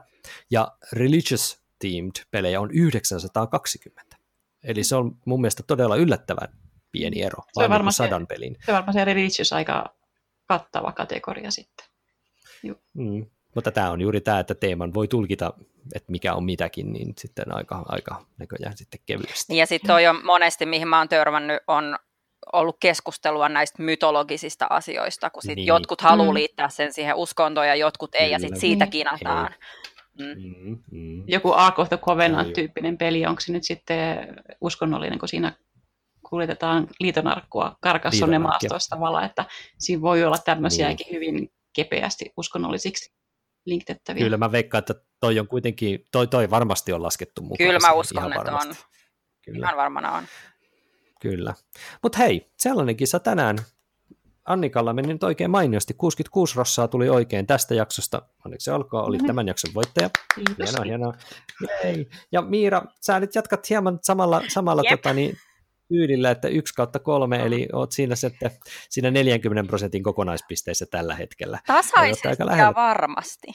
ja 0.52 0.72
Religious 0.94 1.64
Teamed 1.80 2.12
pelejä 2.32 2.62
on 2.62 2.72
920. 2.72 4.11
Eli 4.64 4.84
se 4.84 4.96
on 4.96 5.12
mun 5.26 5.42
mielestä 5.42 5.64
todella 5.64 5.96
yllättävän 5.96 6.48
pieni 6.92 7.22
ero, 7.22 7.38
on 7.38 7.44
vain 7.56 7.64
niin 7.64 7.72
varmaan 7.72 7.94
se- 7.94 7.98
sadan 7.98 8.28
pelin. 8.28 8.58
Se 8.66 8.72
on 8.72 8.76
varmaan 8.76 8.94
se 8.94 9.06
religious 9.06 9.54
aika 9.54 9.96
kattava 10.48 10.92
kategoria 10.92 11.52
sitten. 11.52 11.86
Mm. 12.94 13.26
Mutta 13.56 13.72
tämä 13.72 13.92
on 13.92 14.02
juuri 14.02 14.22
tämä, 14.22 14.40
että 14.40 14.56
teeman 14.56 14.94
voi 14.94 15.08
tulkita, 15.08 15.54
että 15.96 16.12
mikä 16.12 16.34
on 16.34 16.44
mitäkin, 16.44 16.94
niin 16.94 17.14
sitten 17.18 17.56
aika, 17.56 17.84
aika 17.88 18.26
näköjään 18.38 18.78
sitten 18.78 19.00
kevyesti. 19.06 19.58
Ja 19.58 19.66
sitten 19.66 19.88
toi 19.88 20.08
on 20.08 20.26
monesti, 20.26 20.66
mihin 20.66 20.88
mä 20.88 20.98
oon 20.98 21.10
törmännyt, 21.10 21.60
on 21.68 21.98
ollut 22.54 22.78
keskustelua 22.80 23.50
näistä 23.50 23.84
mytologisista 23.84 24.68
asioista, 24.70 25.30
kun 25.30 25.42
sit 25.42 25.56
Niin. 25.56 25.66
jotkut 25.68 26.02
haluaa 26.02 26.30
Mm. 26.30 26.34
liittää 26.34 26.70
sen 26.70 26.94
siihen 26.94 27.16
uskontoon 27.16 27.68
ja 27.68 27.76
jotkut 27.76 28.16
ei, 28.16 28.22
ja 28.22 28.28
Kyllä. 28.28 28.40
sitten 28.40 28.60
siitä 28.62 28.86
Niin. 28.86 28.92
kinataan. 28.92 29.52
Mm. 29.52 29.91
Mm, 30.38 30.78
mm. 30.92 31.24
joku 31.28 31.52
A 31.56 31.72
kohta 31.72 31.96
Joo, 31.96 32.06
Covenant-tyyppinen 32.06 32.98
peli, 32.98 33.26
onko 33.26 33.42
se 33.42 33.52
nyt 33.52 33.64
sitten 33.64 34.18
uskonnollinen, 34.62 35.20
kun 35.20 35.30
siinä 35.30 35.54
kuljetetaan 36.30 36.88
liitonarkkua 37.00 37.76
Liitonarkkia. 38.40 38.40
maastoista 38.40 38.96
tavalla, 38.96 39.26
että 39.26 39.46
siinä 39.80 40.02
voi 40.02 40.24
olla 40.24 40.38
tämmöisiäkin 40.38 41.06
Niin. 41.06 41.16
hyvin 41.16 41.50
kepeästi 41.76 42.34
uskonnollisiksi 42.38 43.14
linkitettäviä. 43.66 44.24
Kyllä 44.24 44.38
mä 44.38 44.52
veikkaan, 44.52 44.80
että 44.80 44.96
toi 45.20 45.40
on 45.40 45.48
kuitenkin, 45.48 46.06
toi, 46.12 46.28
toi 46.28 46.50
varmasti 46.50 46.94
on 46.94 47.04
laskettu 47.04 47.42
mukaan. 47.42 47.58
Kyllä 47.58 47.80
mä 47.80 47.92
uskon, 47.92 48.18
ihan 48.22 48.32
että 48.34 48.52
varmasti. 48.52 48.70
on. 48.70 48.76
Kyllä, 49.46 49.66
Ihan 49.68 49.78
varmana 49.78 50.12
on. 50.12 50.24
kyllä. 51.22 51.54
Mutta 52.04 52.18
hei, 52.18 52.52
sellainen 52.58 52.98
kisa 52.98 53.20
tänään. 53.20 53.58
Annikalla 54.46 54.94
meni 54.94 55.08
nyt 55.08 55.24
oikein 55.24 55.52
mainiosti. 55.52 55.94
66 55.94 56.56
rossaa 56.56 56.88
tuli 56.88 57.10
oikein 57.10 57.48
tästä 57.48 57.76
jaksosta. 57.76 58.22
Onneksi 58.46 58.66
se 58.66 58.72
olkoon, 58.72 59.06
oli 59.06 59.18
niin. 59.18 59.28
tämän 59.28 59.48
jakson 59.48 59.74
voittaja. 59.74 60.10
Kiitos. 60.36 60.70
Hienoa, 60.70 60.86
hienoa. 60.86 61.14
Jei. 61.84 62.10
Ja 62.32 62.42
Miira, 62.42 62.82
sä 63.02 63.20
nyt 63.20 63.36
jatkat 63.36 63.70
hieman 63.70 64.00
samalla, 64.02 64.42
samalla 64.48 64.82
Jep. 64.86 64.92
tota, 65.02 65.14
niin, 65.14 65.38
tyylillä, 65.88 66.32
että 66.32 66.48
1 66.48 66.74
kautta 66.74 67.00
3, 67.00 67.46
eli 67.46 67.68
oot 67.74 67.92
siinä 67.92 68.16
sitten 68.16 68.52
siinä 68.90 69.12
40 69.12 69.70
prosentin 69.70 70.04
kokonaispisteissä 70.04 70.86
tällä 70.86 71.16
hetkellä. 71.16 71.60
Tasaisesti 71.68 72.28
ja 72.58 72.74
varmasti. 72.76 73.48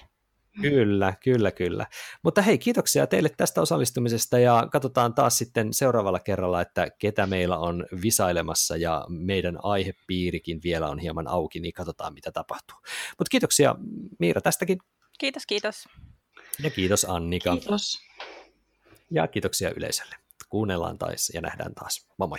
Kyllä, 0.62 1.14
kyllä, 1.22 1.50
kyllä. 1.50 1.86
Mutta 2.22 2.42
hei, 2.42 2.58
kiitoksia 2.58 3.06
teille 3.06 3.28
tästä 3.36 3.60
osallistumisesta 3.60 4.38
ja 4.38 4.68
katsotaan 4.72 5.14
taas 5.14 5.38
sitten 5.38 5.74
seuraavalla 5.74 6.20
kerralla, 6.20 6.60
että 6.60 6.88
ketä 6.98 7.26
meillä 7.26 7.58
on 7.58 7.86
visailemassa 8.02 8.76
ja 8.76 9.04
meidän 9.08 9.58
aihepiirikin 9.62 10.60
vielä 10.64 10.88
on 10.88 10.98
hieman 10.98 11.28
auki, 11.28 11.60
niin 11.60 11.72
katsotaan 11.72 12.14
mitä 12.14 12.32
tapahtuu. 12.32 12.76
Mutta 13.18 13.30
kiitoksia 13.30 13.74
Miira 14.18 14.40
tästäkin 14.40 14.78
Kiitos, 15.18 15.46
kiitos. 15.46 15.84
ja 16.62 16.70
kiitos 16.70 17.04
Annika 17.08 17.56
Kiitos. 17.56 17.98
ja 19.10 19.28
kiitoksia 19.28 19.70
yleisölle. 19.76 20.16
Kuunnellaan 20.48 20.98
taas 20.98 21.30
ja 21.34 21.40
nähdään 21.40 21.74
taas. 21.74 22.06
Moi 22.18 22.28
moi! 22.28 22.38